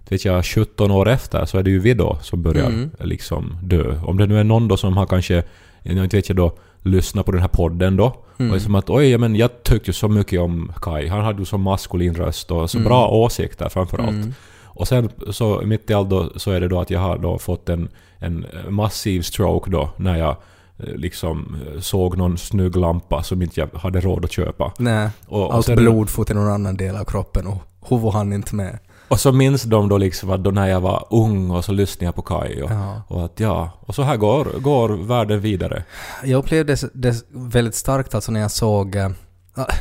vet 0.08 0.24
jag, 0.24 0.44
17 0.46 0.90
år 0.90 1.08
efter 1.08 1.44
så 1.44 1.58
är 1.58 1.62
det 1.62 1.70
ju 1.70 1.78
vi 1.78 1.94
då 1.94 2.18
som 2.22 2.42
börjar 2.42 2.66
Mm. 2.66 2.90
liksom 3.00 3.58
dö. 3.62 4.00
Om 4.04 4.16
det 4.18 4.26
nu 4.26 4.40
är 4.40 4.44
någon 4.44 4.68
då 4.68 4.76
som 4.76 4.96
har 4.96 5.06
kanske, 5.06 5.42
jag 5.82 6.04
inte 6.04 6.16
vet 6.16 6.28
jag 6.28 6.36
då, 6.36 6.52
lyssnat 6.82 7.26
på 7.26 7.32
den 7.32 7.40
här 7.40 7.48
podden 7.48 7.96
då. 7.96 8.16
Mm. 8.38 8.50
Och 8.50 8.56
är 8.56 8.60
som 8.60 8.74
att 8.74 8.90
oj, 8.90 9.18
men 9.18 9.36
jag 9.36 9.62
tyckte 9.62 9.88
ju 9.88 9.92
så 9.92 10.08
mycket 10.08 10.40
om 10.40 10.72
Kai. 10.82 11.08
Han 11.08 11.24
hade 11.24 11.38
ju 11.38 11.44
så 11.44 11.58
maskulin 11.58 12.14
röst 12.14 12.50
och 12.50 12.70
så 12.70 12.78
Mm. 12.78 12.88
bra 12.88 13.08
åsikter 13.08 13.68
framförallt. 13.68 14.10
Mm. 14.10 14.34
Och 14.64 14.88
sen 14.88 15.10
så 15.30 15.60
mitt 15.64 15.90
i 15.90 15.94
allt 15.94 16.10
då 16.10 16.30
så 16.36 16.50
är 16.50 16.60
det 16.60 16.68
då 16.68 16.80
att 16.80 16.90
jag 16.90 17.00
har 17.00 17.18
då 17.18 17.38
fått 17.38 17.68
en, 17.68 17.88
en 18.18 18.46
massiv 18.68 19.22
stroke 19.22 19.70
då 19.70 19.90
när 19.96 20.16
jag 20.16 20.36
eh, 20.78 20.94
liksom 20.94 21.56
eh, 21.74 21.80
såg 21.80 22.16
någon 22.16 22.38
snygg 22.38 22.76
lampa 22.76 23.22
som 23.22 23.42
inte 23.42 23.60
jag 23.60 23.78
hade 23.78 24.00
råd 24.00 24.24
att 24.24 24.32
köpa. 24.32 24.72
Nej, 24.78 25.10
Och, 25.26 25.54
allt 25.54 25.76
blod 25.76 26.10
får 26.10 26.24
till 26.24 26.36
någon 26.36 26.52
annan 26.52 26.76
del 26.76 26.96
av 26.96 27.04
kroppen 27.04 27.46
och 27.46 27.62
huvud 27.88 28.12
hann 28.12 28.32
inte 28.32 28.54
med. 28.54 28.78
Och 29.08 29.20
så 29.20 29.32
minns 29.32 29.62
de 29.62 29.88
då 29.88 29.98
liksom 29.98 30.30
att 30.30 30.44
då 30.44 30.50
när 30.50 30.66
jag 30.66 30.80
var 30.80 31.06
ung 31.10 31.50
och 31.50 31.64
så 31.64 31.72
lyssnade 31.72 32.04
jag 32.04 32.14
på 32.14 32.22
Kai 32.22 32.62
och, 32.62 32.70
Ja. 32.70 33.02
och 33.08 33.24
att 33.24 33.40
ja, 33.40 33.70
och 33.80 33.94
så 33.94 34.02
här 34.02 34.16
går, 34.16 34.44
går 34.60 34.88
världen 34.88 35.40
vidare. 35.40 35.84
Jag 36.24 36.38
upplevde 36.38 36.76
det 36.94 37.24
väldigt 37.30 37.74
starkt 37.74 38.14
alltså 38.14 38.32
när 38.32 38.40
jag 38.40 38.50
såg 38.50 38.96
eh, 38.96 39.08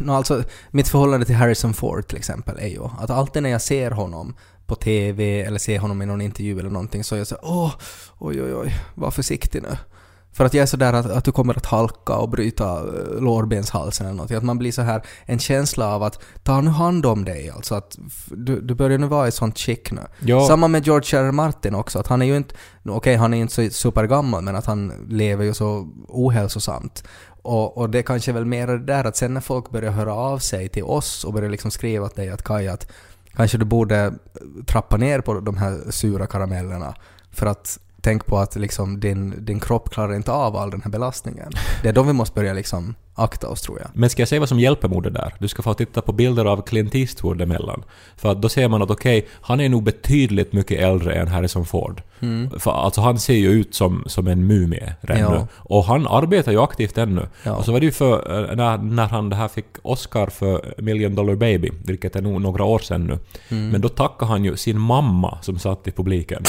no, 0.02 0.12
alltså, 0.12 0.44
mitt 0.72 0.88
förhållande 0.88 1.26
till 1.26 1.36
Harrison 1.36 1.74
Ford 1.74 2.08
till 2.08 2.18
exempel 2.18 2.58
är 2.60 2.68
ju 2.68 2.84
att 2.84 3.10
alltid 3.10 3.44
när 3.44 3.50
jag 3.50 3.62
ser 3.62 3.92
honom 3.92 4.36
på 4.68 4.76
TV 4.76 5.42
eller 5.42 5.60
ser 5.60 5.80
honom 5.80 6.02
i 6.02 6.06
någon 6.06 6.22
intervju 6.22 6.60
eller 6.60 6.70
någonting 6.70 7.04
så 7.04 7.16
är 7.16 7.20
jag 7.20 7.28
så 7.28 7.38
åh, 7.42 7.74
oj 8.18 8.42
oj 8.44 8.56
oj, 8.56 8.76
var 8.96 9.12
försiktig 9.12 9.62
nu. 9.62 9.78
För 10.38 10.46
att 10.46 10.54
jag 10.54 10.62
är 10.62 10.66
sådär 10.66 10.94
att, 10.94 11.06
att 11.06 11.26
du 11.26 11.32
kommer 11.32 11.58
att 11.58 11.66
halka 11.66 12.16
och 12.16 12.30
bryta 12.30 12.80
eh, 12.80 13.22
lårbenshalsen 13.22 14.08
eller 14.08 14.18
något. 14.18 14.32
Att 14.32 14.44
man 14.44 14.58
blir 14.58 14.72
så 14.72 14.82
här 14.82 15.02
en 15.26 15.40
känsla 15.40 15.96
av 15.96 16.04
att 16.04 16.20
ta 16.44 16.62
nu 16.62 16.70
hand 16.70 17.06
om 17.06 17.26
dig. 17.26 17.50
Alltså 17.50 17.76
att 17.76 17.98
du, 18.28 18.62
du 18.62 18.76
börjar 18.76 18.98
nu 18.98 19.08
vara 19.08 19.28
i 19.28 19.32
sånt 19.32 19.60
skick 19.60 19.92
nu. 19.92 20.02
Ja. 20.20 20.48
Samma 20.48 20.68
med 20.68 20.86
George 20.86 21.20
R. 21.20 21.24
R. 21.24 21.32
Martin 21.32 21.76
också. 21.76 22.00
Att 22.00 22.08
han 22.08 22.22
är 22.22 22.26
ju 22.26 22.38
inte, 22.38 22.56
okej 22.86 23.16
han 23.16 23.34
är 23.34 23.38
inte 23.38 23.54
så 23.54 23.70
supergammal 23.70 24.44
men 24.44 24.56
att 24.56 24.66
han 24.66 25.08
lever 25.10 25.46
ju 25.46 25.54
så 25.54 25.88
ohälsosamt. 26.08 27.04
Och, 27.48 27.78
och 27.78 27.90
det 27.90 28.00
är 28.00 28.04
kanske 28.04 28.32
väl 28.32 28.46
mer 28.46 28.68
det 28.68 28.78
där 28.78 29.04
att 29.04 29.16
sen 29.16 29.34
när 29.34 29.42
folk 29.42 29.70
börjar 29.70 29.92
höra 29.92 30.14
av 30.14 30.40
sig 30.40 30.70
till 30.70 30.84
oss 30.84 31.24
och 31.24 31.34
börjar 31.34 31.50
liksom 31.50 31.72
skriva 31.72 32.10
till 32.10 32.24
dig 32.24 32.30
att 32.30 32.44
Kaj 32.44 32.68
att 32.68 32.92
kanske 33.34 33.58
du 33.58 33.66
borde 33.66 34.14
trappa 34.66 34.98
ner 34.98 35.22
på 35.22 35.40
de 35.40 35.58
här 35.58 35.92
sura 35.92 36.28
karamellerna. 36.28 36.96
För 37.32 37.46
att 37.46 37.80
tänk 38.08 38.26
på 38.26 38.38
att 38.38 38.56
liksom 38.56 39.00
din, 39.00 39.46
din 39.46 39.60
kropp 39.60 39.90
klarar 39.90 40.16
inte 40.16 40.32
av 40.32 40.56
all 40.56 40.70
den 40.72 40.82
här 40.82 40.92
belastningen. 40.92 41.52
Det 41.84 41.90
är 41.90 41.94
då 41.94 42.04
vi 42.04 42.14
måste 42.14 42.36
börja 42.36 42.54
liksom 42.54 42.96
akta 43.16 43.48
oss 43.50 43.62
tror 43.62 43.80
jag. 43.80 43.90
Men 43.94 44.10
ska 44.10 44.22
jag 44.22 44.30
säga 44.30 44.40
vad 44.40 44.50
som 44.50 44.60
hjälper 44.60 44.88
mot 44.88 45.04
det 45.04 45.10
där? 45.10 45.34
Du 45.40 45.48
ska 45.48 45.62
få 45.62 45.74
titta 45.74 46.02
på 46.02 46.12
bilder 46.12 46.46
av 46.46 46.62
Clint 46.62 46.96
Eastwood 46.96 47.42
emellan. 47.42 47.84
För 48.18 48.32
att 48.32 48.42
då 48.42 48.50
ser 48.50 48.68
man 48.68 48.82
att 48.82 48.92
okej, 48.92 49.28
han 49.42 49.60
är 49.60 49.70
nog 49.70 49.84
betydligt 49.84 50.54
mycket 50.54 50.80
äldre 50.80 51.14
än 51.14 51.28
Harrison 51.28 51.66
Ford. 51.66 52.02
För 52.60 52.72
alltså 52.72 53.02
han 53.02 53.20
ser 53.20 53.34
ju 53.34 53.50
ut 53.50 53.76
som, 53.76 54.04
som 54.08 54.28
en 54.28 54.48
mumie 54.48 54.96
redan 55.02 55.22
Ja. 55.34 55.40
nu. 55.40 55.48
Och 55.54 55.84
han 55.84 56.08
arbetar 56.08 56.52
ju 56.52 56.62
aktivt 56.62 56.98
ännu. 56.98 57.28
Ja. 57.44 57.56
Och 57.56 57.66
så 57.66 57.72
var 57.72 57.80
det 57.80 57.86
ju 57.86 57.92
för, 57.92 58.50
eh, 58.50 58.56
när, 58.56 58.78
när 58.78 59.08
han 59.08 59.30
det 59.30 59.36
här 59.36 59.48
fick 59.48 59.66
Oscar 59.82 60.28
för 60.28 60.74
Million 60.78 61.16
Dollar 61.16 61.36
Baby, 61.36 61.72
vilket 61.86 62.16
är 62.16 62.22
nog 62.22 62.42
några 62.42 62.64
år 62.64 62.80
sedan 62.80 63.04
nu. 63.04 63.20
Mm. 63.50 63.70
Men 63.70 63.82
då 63.82 63.90
tackade 63.90 64.32
han 64.32 64.46
ju 64.46 64.58
sin 64.58 64.80
mamma 64.80 65.38
som 65.42 65.60
satt 65.60 65.88
i 65.88 65.92
publiken. 65.92 66.44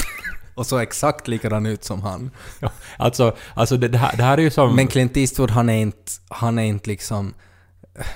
Och 0.59 0.66
så 0.66 0.79
exakt 0.79 1.29
likadan 1.29 1.66
ut 1.66 1.85
som 1.85 2.03
han. 2.03 2.31
Ja, 2.61 2.71
alltså, 2.97 3.37
alltså 3.55 3.77
det, 3.77 3.88
det, 3.88 3.99
här, 3.99 4.16
det 4.16 4.23
här 4.23 4.38
är 4.38 4.42
ju 4.42 4.51
som... 4.51 4.77
Men 4.77 4.87
Clint 4.87 5.16
Eastwood 5.16 5.51
han 5.51 5.68
är 5.68 5.77
inte, 5.83 6.12
han 6.29 6.59
är 6.59 6.62
inte 6.62 6.90
liksom... 6.90 7.35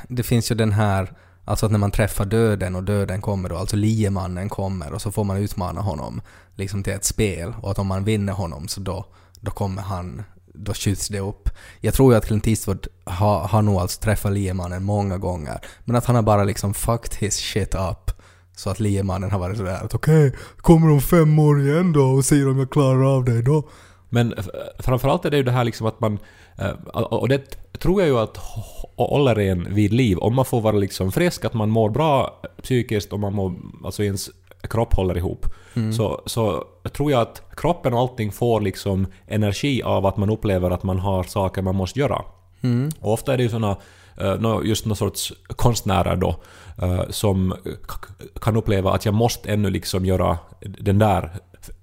Det 0.08 0.22
finns 0.22 0.50
ju 0.50 0.54
den 0.54 0.72
här, 0.72 1.12
alltså 1.44 1.66
att 1.66 1.72
när 1.72 1.78
man 1.78 1.90
träffar 1.90 2.24
döden 2.24 2.76
och 2.76 2.84
döden 2.84 3.20
kommer 3.20 3.48
då, 3.48 3.56
alltså 3.56 3.76
liemannen 3.76 4.48
kommer 4.48 4.92
och 4.92 5.02
så 5.02 5.12
får 5.12 5.24
man 5.24 5.36
utmana 5.36 5.80
honom 5.80 6.22
liksom 6.54 6.82
till 6.82 6.92
ett 6.92 7.04
spel 7.04 7.54
och 7.62 7.70
att 7.70 7.78
om 7.78 7.86
man 7.86 8.04
vinner 8.04 8.32
honom 8.32 8.68
så 8.68 8.80
då, 8.80 9.06
då 9.40 9.50
kommer 9.50 9.82
han, 9.82 10.22
då 10.54 10.74
skjuts 10.74 11.08
det 11.08 11.20
upp. 11.20 11.48
Jag 11.80 11.94
tror 11.94 12.12
ju 12.12 12.18
att 12.18 12.26
Clint 12.26 12.46
Eastwood 12.46 12.86
har, 13.04 13.40
har 13.48 13.62
nog 13.62 13.76
alltså 13.76 14.00
träffat 14.00 14.32
liemannen 14.32 14.82
många 14.82 15.18
gånger 15.18 15.60
men 15.84 15.96
att 15.96 16.04
han 16.04 16.16
har 16.16 16.22
bara 16.22 16.44
liksom 16.44 16.74
fucked 16.74 17.14
his 17.18 17.36
shit 17.36 17.74
up 17.74 18.21
så 18.62 18.70
att 18.70 18.80
liemannen 18.80 19.30
har 19.30 19.38
varit 19.38 19.56
sådär 19.56 19.84
att 19.84 19.94
okej, 19.94 20.32
kommer 20.56 20.90
om 20.92 21.00
fem 21.00 21.38
år 21.38 21.60
igen 21.60 21.92
då 21.92 22.02
och 22.04 22.24
ser 22.24 22.48
om 22.48 22.58
jag 22.58 22.70
klarar 22.70 23.16
av 23.16 23.24
det 23.24 23.42
då. 23.42 23.62
Men 24.08 24.34
f- 24.38 24.46
framförallt 24.78 25.24
är 25.24 25.30
det 25.30 25.36
ju 25.36 25.42
det 25.42 25.50
här 25.50 25.64
liksom 25.64 25.86
att 25.86 26.00
man... 26.00 26.18
eh, 26.58 26.70
Och 27.00 27.28
det 27.28 27.56
tror 27.78 28.00
jag 28.00 28.08
ju 28.08 28.18
att 28.18 28.36
hå- 28.36 29.08
håller 29.08 29.38
en 29.38 29.74
vid 29.74 29.92
liv. 29.92 30.18
Om 30.18 30.34
man 30.34 30.44
får 30.44 30.60
vara 30.60 30.76
liksom 30.76 31.12
frisk, 31.12 31.44
att 31.44 31.54
man 31.54 31.70
mår 31.70 31.90
bra 31.90 32.40
psykiskt 32.62 33.12
och 33.12 33.20
man 33.20 33.34
mår... 33.34 33.54
Alltså 33.84 34.02
ens 34.04 34.30
kropp 34.62 34.94
håller 34.94 35.16
ihop. 35.16 35.46
Så, 35.92 36.22
så 36.26 36.64
tror 36.92 37.10
jag 37.10 37.20
att 37.20 37.42
kroppen 37.56 37.94
och 37.94 38.00
allting 38.00 38.32
får 38.32 38.60
liksom 38.60 39.06
energi 39.26 39.82
av 39.82 40.06
att 40.06 40.16
man 40.16 40.30
upplever 40.30 40.70
att 40.70 40.82
man 40.82 40.98
har 40.98 41.22
saker 41.22 41.62
man 41.62 41.74
måste 41.76 42.00
göra. 42.00 42.22
Och 43.00 43.12
ofta 43.12 43.32
är 43.32 43.36
det 43.36 43.42
ju 43.42 43.48
såna, 43.48 43.70
eh, 43.70 43.76
nå- 43.76 43.76
just 44.64 44.86
någon 44.86 44.96
sorts 44.96 45.32
konstnärer 45.56 46.16
då, 46.16 46.36
eh, 46.82 47.02
som 47.10 47.54
kan 48.40 48.56
uppleva 48.56 48.92
att 48.92 49.04
jag 49.04 49.14
måste 49.14 49.52
ännu 49.52 49.70
liksom 49.70 50.06
göra 50.06 50.38
den 50.60 50.98
där 50.98 51.30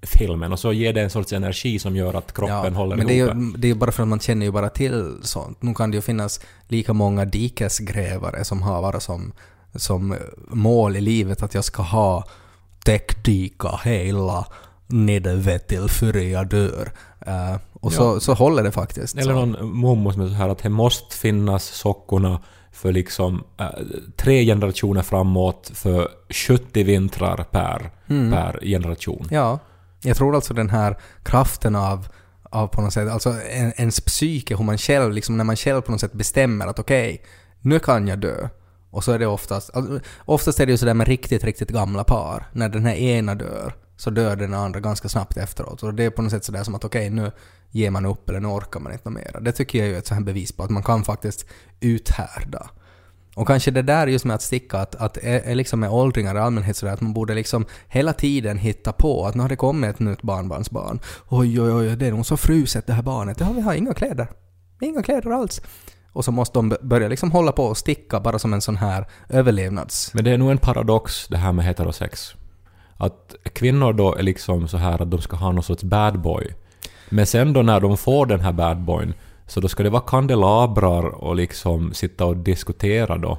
filmen 0.02 0.52
och 0.52 0.58
så 0.58 0.72
ger 0.72 0.92
det 0.92 1.00
en 1.00 1.10
sorts 1.10 1.32
energi 1.32 1.78
som 1.78 1.96
gör 1.96 2.14
att 2.14 2.34
kroppen 2.34 2.74
håller 2.74 2.96
men 2.96 3.10
ihop. 3.10 3.28
det 3.28 3.32
är, 3.32 3.36
ju, 3.36 3.52
det 3.56 3.66
är 3.66 3.68
ju 3.68 3.74
bara 3.74 3.92
för 3.92 4.02
att 4.02 4.08
man 4.08 4.20
känner 4.20 4.46
ju 4.46 4.52
bara 4.52 4.68
till 4.68 5.14
sånt. 5.22 5.62
Nu 5.62 5.74
kan 5.74 5.90
det 5.90 5.94
ju 5.94 6.00
finnas 6.00 6.40
lika 6.68 6.92
många 6.92 7.24
dikesgrävare 7.24 8.44
som 8.44 8.62
har 8.62 8.82
bara 8.82 9.00
som, 9.00 9.32
som 9.74 10.16
mål 10.48 10.96
i 10.96 11.00
livet 11.00 11.42
att 11.42 11.54
jag 11.54 11.64
ska 11.64 11.82
ha 11.82 12.24
täckdyka 12.84 13.80
hela 13.84 14.46
Niddevettil 14.92 15.88
före 15.88 16.22
jag 16.22 16.48
dör. 16.48 16.92
Eh, 17.26 17.56
och 17.72 17.92
så, 17.92 18.02
Ja. 18.02 18.20
så 18.20 18.34
håller 18.34 18.62
det 18.62 18.72
faktiskt. 18.72 19.14
Eller 19.16 19.34
så. 19.34 19.44
någon 19.46 19.76
mommo 19.76 20.12
som 20.12 20.22
är 20.22 20.26
så 20.26 20.34
här 20.34 20.48
att 20.48 20.58
det 20.62 20.68
måste 20.68 21.16
finnas 21.16 21.64
sockorna 21.64 22.40
för 22.72 22.92
liksom 22.92 23.44
eh, 23.60 23.66
tre 24.16 24.44
generationer 24.44 25.02
framåt 25.02 25.70
för 25.74 26.08
70 26.30 26.82
vintrar 26.84 27.44
per, 27.50 27.90
per 28.06 28.60
generation. 28.66 29.26
Ja. 29.30 29.58
Jag 30.02 30.16
tror 30.16 30.34
alltså 30.34 30.54
den 30.54 30.70
här 30.70 30.96
kraften 31.22 31.76
av, 31.76 32.08
av 32.42 32.66
på 32.66 32.80
något 32.82 32.92
sätt, 32.92 33.10
alltså 33.10 33.34
en, 33.50 33.72
ens 33.76 34.00
psyke, 34.00 34.56
hur 34.56 34.64
man 34.64 34.78
själv, 34.78 35.12
liksom 35.12 35.36
när 35.36 35.44
man 35.44 35.56
själv 35.56 35.80
på 35.80 35.92
något 35.92 36.00
sätt 36.00 36.12
bestämmer 36.12 36.66
att 36.66 36.78
okej, 36.78 37.22
nu 37.60 37.78
kan 37.78 38.08
jag 38.08 38.18
dö. 38.18 38.48
Och 38.90 39.04
så 39.04 39.12
är 39.12 39.18
det 39.18 39.26
oftast, 39.26 39.70
alltså, 39.74 40.00
oftast 40.24 40.60
är 40.60 40.66
det 40.66 40.72
ju 40.72 40.78
sådär 40.78 40.94
med 40.94 41.08
riktigt, 41.08 41.44
riktigt 41.44 41.70
gamla 41.70 42.04
par. 42.04 42.46
När 42.52 42.68
den 42.68 42.86
här 42.86 42.94
ena 42.94 43.34
dör, 43.34 43.74
så 44.00 44.10
dör 44.10 44.36
den 44.36 44.54
andra 44.54 44.80
ganska 44.80 45.08
snabbt 45.08 45.36
efteråt. 45.36 45.82
Och 45.82 45.94
det 45.94 46.04
är 46.04 46.10
på 46.10 46.22
något 46.22 46.30
sätt 46.30 46.44
sådär 46.44 46.64
som 46.64 46.74
att 46.74 46.84
okej, 46.84 47.10
nu 47.10 47.30
ger 47.70 47.90
man 47.90 48.06
upp 48.06 48.28
eller 48.28 48.40
nu 48.40 48.48
orkar 48.48 48.80
man 48.80 48.92
inte 48.92 49.10
mer. 49.10 49.40
Det 49.40 49.52
tycker 49.52 49.78
jag 49.78 49.88
är 49.88 49.98
ett 49.98 50.06
sånt 50.06 50.18
här 50.18 50.24
bevis 50.24 50.52
på 50.52 50.62
att 50.62 50.70
man 50.70 50.82
kan 50.82 51.04
faktiskt 51.04 51.46
uthärda. 51.80 52.70
Och 53.34 53.46
kanske 53.46 53.70
det 53.70 53.82
där 53.82 54.06
just 54.06 54.24
med 54.24 54.34
att 54.34 54.42
sticka, 54.42 54.78
att, 54.78 54.94
att 54.94 55.16
är, 55.16 55.40
är 55.40 55.54
liksom 55.54 55.80
med 55.80 55.90
åldringar 55.90 56.34
i 56.34 56.38
allmänhet 56.38 56.76
sådär 56.76 56.92
att 56.92 57.00
man 57.00 57.12
borde 57.12 57.34
liksom 57.34 57.66
hela 57.88 58.12
tiden 58.12 58.58
hitta 58.58 58.92
på 58.92 59.26
att 59.26 59.34
nu 59.34 59.42
har 59.42 59.48
det 59.48 59.56
kommit 59.56 59.90
ett 59.90 59.98
nytt 60.00 60.22
barnbarnsbarn. 60.22 61.00
Oj, 61.28 61.60
oj, 61.60 61.72
oj, 61.72 61.96
det 61.96 62.06
är 62.06 62.12
nog 62.12 62.26
så 62.26 62.36
fruset 62.36 62.86
det 62.86 62.92
här 62.92 63.02
barnet. 63.02 63.40
Ja, 63.40 63.52
vi 63.52 63.60
har 63.60 63.74
inga 63.74 63.94
kläder. 63.94 64.28
Inga 64.80 65.02
kläder 65.02 65.30
alls. 65.30 65.60
Och 66.12 66.24
så 66.24 66.32
måste 66.32 66.58
de 66.58 66.76
börja 66.82 67.08
liksom 67.08 67.32
hålla 67.32 67.52
på 67.52 67.64
och 67.64 67.76
sticka 67.76 68.20
bara 68.20 68.38
som 68.38 68.54
en 68.54 68.60
sån 68.60 68.76
här 68.76 69.06
överlevnads... 69.28 70.14
Men 70.14 70.24
det 70.24 70.30
är 70.30 70.38
nog 70.38 70.50
en 70.50 70.58
paradox 70.58 71.28
det 71.28 71.36
här 71.36 71.52
med 71.52 71.64
heterosex. 71.64 72.34
Att 73.00 73.34
kvinnor 73.52 73.92
då 73.92 74.14
är 74.14 74.22
liksom 74.22 74.68
så 74.68 74.76
här 74.76 75.02
att 75.02 75.10
de 75.10 75.20
ska 75.20 75.36
ha 75.36 75.52
någon 75.52 75.62
sorts 75.62 75.82
bad 75.82 76.20
boy. 76.20 76.54
Men 77.08 77.26
sen 77.26 77.52
då 77.52 77.62
när 77.62 77.80
de 77.80 77.96
får 77.96 78.26
den 78.26 78.40
här 78.40 78.52
bad 78.52 78.80
boyn 78.80 79.14
så 79.46 79.60
då 79.60 79.68
ska 79.68 79.82
det 79.82 79.90
vara 79.90 80.02
kandelabrar 80.02 81.04
och 81.04 81.36
liksom 81.36 81.94
sitta 81.94 82.24
och 82.24 82.36
diskutera 82.36 83.18
då 83.18 83.38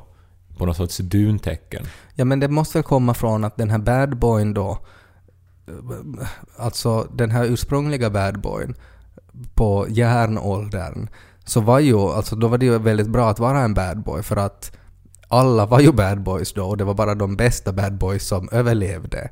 på 0.58 0.66
något 0.66 0.78
sorts 0.78 0.98
duntäcken. 0.98 1.84
Ja, 2.16 2.26
men 2.26 2.40
det 2.40 2.48
måste 2.48 2.78
väl 2.78 2.84
komma 2.84 3.14
från 3.14 3.44
att 3.44 3.58
den 3.58 3.70
här 3.70 3.78
bad 3.78 4.18
boyn 4.18 4.54
då, 4.54 4.78
alltså 6.58 7.08
den 7.14 7.32
här 7.32 7.46
ursprungliga 7.46 8.10
bad 8.10 8.42
boyn 8.42 8.76
på 9.54 9.86
järnåldern, 9.90 11.10
så 11.46 11.62
var 11.62 11.80
ju, 11.80 11.98
alltså 11.98 12.36
då 12.36 12.48
var 12.48 12.58
det 12.58 12.66
ju 12.66 12.80
väldigt 12.80 13.10
bra 13.10 13.30
att 13.30 13.40
vara 13.40 13.60
en 13.60 13.74
bad 13.74 14.04
boy 14.04 14.24
för 14.24 14.36
att 14.36 14.78
alla 15.28 15.66
var 15.66 15.80
ju 15.80 15.92
bad 15.92 16.24
boys 16.24 16.54
då 16.54 16.66
och 16.66 16.78
det 16.78 16.84
var 16.84 16.94
bara 16.94 17.16
de 17.16 17.36
bästa 17.36 17.74
bad 17.74 17.98
boys 17.98 18.28
som 18.28 18.50
överlevde. 18.52 19.30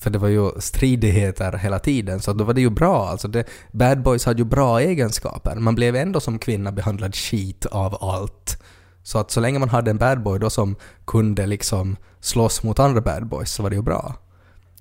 För 0.00 0.10
det 0.10 0.18
var 0.18 0.28
ju 0.28 0.50
stridigheter 0.58 1.52
hela 1.52 1.78
tiden, 1.78 2.20
så 2.20 2.32
då 2.32 2.44
var 2.44 2.54
det 2.54 2.60
ju 2.60 2.70
bra. 2.70 3.08
Alltså 3.08 3.28
det, 3.28 3.44
bad 3.72 4.02
boys 4.02 4.24
hade 4.24 4.38
ju 4.38 4.44
bra 4.44 4.80
egenskaper. 4.80 5.56
Man 5.56 5.74
blev 5.74 5.96
ändå 5.96 6.20
som 6.20 6.38
kvinna 6.38 6.72
behandlad 6.72 7.14
skit 7.14 7.66
av 7.66 8.04
allt. 8.04 8.62
Så 9.02 9.18
att 9.18 9.30
så 9.30 9.40
länge 9.40 9.58
man 9.58 9.68
hade 9.68 9.90
en 9.90 9.98
bad 9.98 10.22
boy 10.22 10.38
då 10.38 10.50
som 10.50 10.76
kunde 11.04 11.46
liksom 11.46 11.96
slåss 12.20 12.62
mot 12.62 12.78
andra 12.78 13.00
bad 13.00 13.26
boys 13.26 13.52
så 13.52 13.62
var 13.62 13.70
det 13.70 13.76
ju 13.76 13.82
bra. 13.82 14.14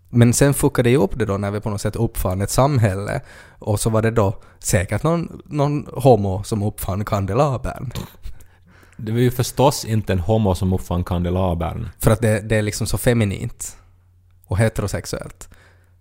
Men 0.10 0.34
sen 0.34 0.54
fuckade 0.54 0.90
ju 0.90 0.98
upp 0.98 1.20
det 1.20 1.26
då 1.26 1.38
när 1.38 1.52
vi 1.52 1.60
på 1.60 1.70
något 1.70 1.82
sätt 1.82 1.96
uppfann 1.96 2.42
ett 2.42 2.52
samhälle 2.52 3.22
och 3.60 3.80
så 3.80 3.90
var 3.90 4.02
det 4.02 4.12
då 4.12 4.38
säkert 4.60 5.04
någon, 5.04 5.42
någon 5.46 5.88
homo 5.94 6.44
som 6.44 6.64
uppfann 6.64 7.06
kandelabern. 7.06 7.92
Det 8.98 9.12
var 9.12 9.20
ju 9.20 9.32
förstås 9.32 9.86
inte 9.86 10.14
en 10.14 10.20
homo 10.20 10.56
som 10.56 10.74
uppfann 10.74 11.04
kandelabern. 11.04 11.90
För 12.00 12.12
att 12.12 12.22
det, 12.22 12.42
det 12.42 12.56
är 12.56 12.62
liksom 12.62 12.88
så 12.88 12.98
feminint 12.98 13.79
och 14.50 14.58
heterosexuellt. 14.58 15.50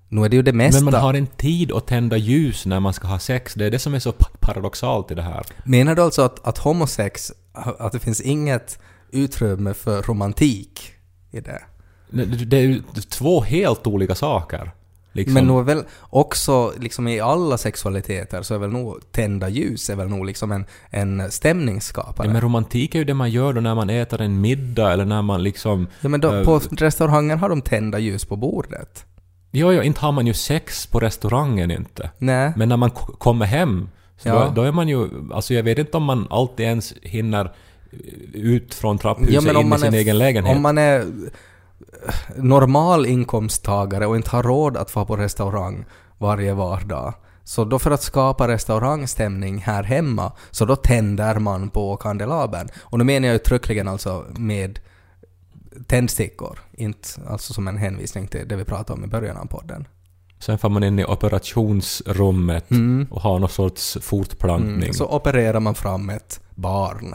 Nu 0.09 0.25
är 0.25 0.29
det 0.29 0.37
ju 0.37 0.43
det 0.43 0.53
mesta. 0.53 0.85
Men 0.85 0.93
man 0.93 1.01
har 1.03 1.15
en 1.15 1.27
tid 1.27 1.73
att 1.73 1.87
tända 1.87 2.17
ljus 2.17 2.67
när 2.67 2.81
man 2.81 2.95
ska 2.95 3.07
ha 3.07 3.19
sex. 3.19 3.55
Det 3.55 3.67
är 3.67 3.71
det 3.71 3.79
som 3.79 3.95
är 3.95 3.99
så 3.99 4.13
pa- 4.13 4.31
paradoxalt 4.41 5.11
i 5.11 5.15
det 5.15 5.23
här. 5.23 5.47
Menar 5.65 5.95
du 5.95 6.03
alltså 6.03 6.23
att, 6.23 6.47
att 6.47 6.59
homosex, 6.59 7.33
att 7.53 7.93
det 7.93 7.99
finns 7.99 8.21
inget 8.21 8.79
utrymme 9.11 9.75
för 9.75 10.03
romantik 10.03 10.93
i? 11.31 11.41
Det 11.41 11.63
det 12.47 12.57
är 12.57 12.63
ju 12.63 12.83
två 13.11 13.41
helt 13.41 13.87
olika 13.87 14.15
saker. 14.15 14.71
Liksom. 15.19 15.35
Men 15.35 15.47
nog 15.47 15.61
är 15.61 15.65
väl 15.75 15.85
också 16.01 16.73
liksom 16.81 17.09
i 17.09 17.21
alla 17.21 17.59
sexualiteter 17.59 18.43
så 18.43 18.55
är 18.55 18.59
väl 18.59 18.71
nog 18.71 19.13
tända 19.13 19.49
ljus 19.49 19.91
är 19.91 19.97
väl 19.97 20.09
nog 20.09 20.27
liksom 20.27 20.53
en, 20.53 20.67
en 20.91 21.31
stämningsskapare. 21.31 22.27
Ja, 22.27 22.33
men 22.33 22.43
romantik 22.43 22.95
är 22.95 22.99
ju 22.99 23.05
det 23.05 23.15
man 23.15 23.31
gör 23.31 23.53
då 23.53 23.61
när 23.61 23.75
man 23.75 23.91
äter 23.91 24.21
en 24.21 24.41
middag 24.41 24.93
eller 24.93 25.05
när 25.05 25.23
man 25.23 25.43
liksom... 25.43 25.87
Ja, 26.01 26.09
men 26.09 26.21
då, 26.21 26.35
eh, 26.35 26.45
på 26.45 26.61
restaurangen 26.71 27.39
har 27.39 27.49
de 27.49 27.63
tända 27.63 27.99
ljus 27.99 28.25
på 28.25 28.37
bordet. 28.37 29.05
Jo, 29.51 29.73
jo, 29.73 29.83
inte 29.83 30.01
har 30.01 30.13
man 30.13 30.27
ju 30.27 30.35
sex 30.35 30.87
på 30.87 31.01
restaurangen 31.01 31.71
inte. 31.71 32.11
Nej. 32.19 32.53
Men 32.57 32.69
när 32.69 32.77
man 32.77 32.91
kommer 32.91 33.47
hem, 33.47 33.89
så 34.17 34.29
Ja. 34.29 34.35
då, 34.35 34.51
då 34.55 34.63
är 34.63 34.73
man 34.73 34.89
ju... 34.89 35.09
Alltså 35.33 35.55
jag 35.55 35.63
vet 35.63 35.79
inte 35.79 35.97
om 35.97 36.03
man 36.03 36.27
alltid 36.31 36.67
ens 36.67 36.95
hinner 37.03 37.45
eh, 37.45 37.99
ut 38.33 38.75
från 38.75 38.99
trapphuset 38.99 39.57
in 39.57 39.73
i 39.73 39.79
sin 39.79 39.95
egen 39.95 40.19
lägenhet. 40.19 40.57
Om 40.57 40.63
man 40.63 40.79
är 40.79 41.05
eh, 42.07 42.15
normal 42.37 43.07
inkomsttagare 43.07 44.07
och 44.07 44.17
inte 44.17 44.31
har 44.31 44.43
råd 44.43 44.77
att 44.77 44.91
få 44.91 45.05
på 45.05 45.17
restaurang 45.17 45.85
varje 46.19 46.55
vardag, 46.55 47.15
så 47.45 47.65
då 47.65 47.79
för 47.79 47.91
att 47.91 48.03
skapa 48.03 48.49
restaurangstämning 48.49 49.59
här 49.59 49.83
hemma, 49.83 50.33
så 50.51 50.65
då 50.65 50.77
tänder 50.77 51.39
man 51.39 51.71
på 51.71 51.97
kandelabern. 51.97 52.69
Och 52.81 52.99
nu 52.99 53.05
menar 53.05 53.29
jag 53.29 53.35
uttryckligen 53.35 53.89
alltså 53.89 54.25
med 54.37 54.79
tändstickor, 55.87 56.59
inte 56.73 57.09
alltså 57.29 57.53
som 57.53 57.69
en 57.69 57.77
hänvisning 57.77 58.27
till 58.27 58.49
det 58.49 58.57
vi 58.57 58.65
pratade 58.65 58.93
om 58.99 59.05
i 59.05 59.09
början 59.09 59.37
av 59.37 59.47
podden. 59.47 59.87
Sen 60.41 60.59
får 60.59 60.69
man 60.69 60.85
in 60.85 60.99
i 60.99 61.05
operationsrummet 61.05 62.71
Mm. 62.71 63.07
och 63.11 63.21
har 63.23 63.39
någon 63.39 63.49
sorts 63.49 63.99
fortplantning. 64.01 64.75
Mm. 64.83 64.95
Så 64.95 65.07
opererar 65.17 65.61
man 65.61 65.75
fram 65.75 66.11
ett 66.11 66.41
barn. 66.55 67.15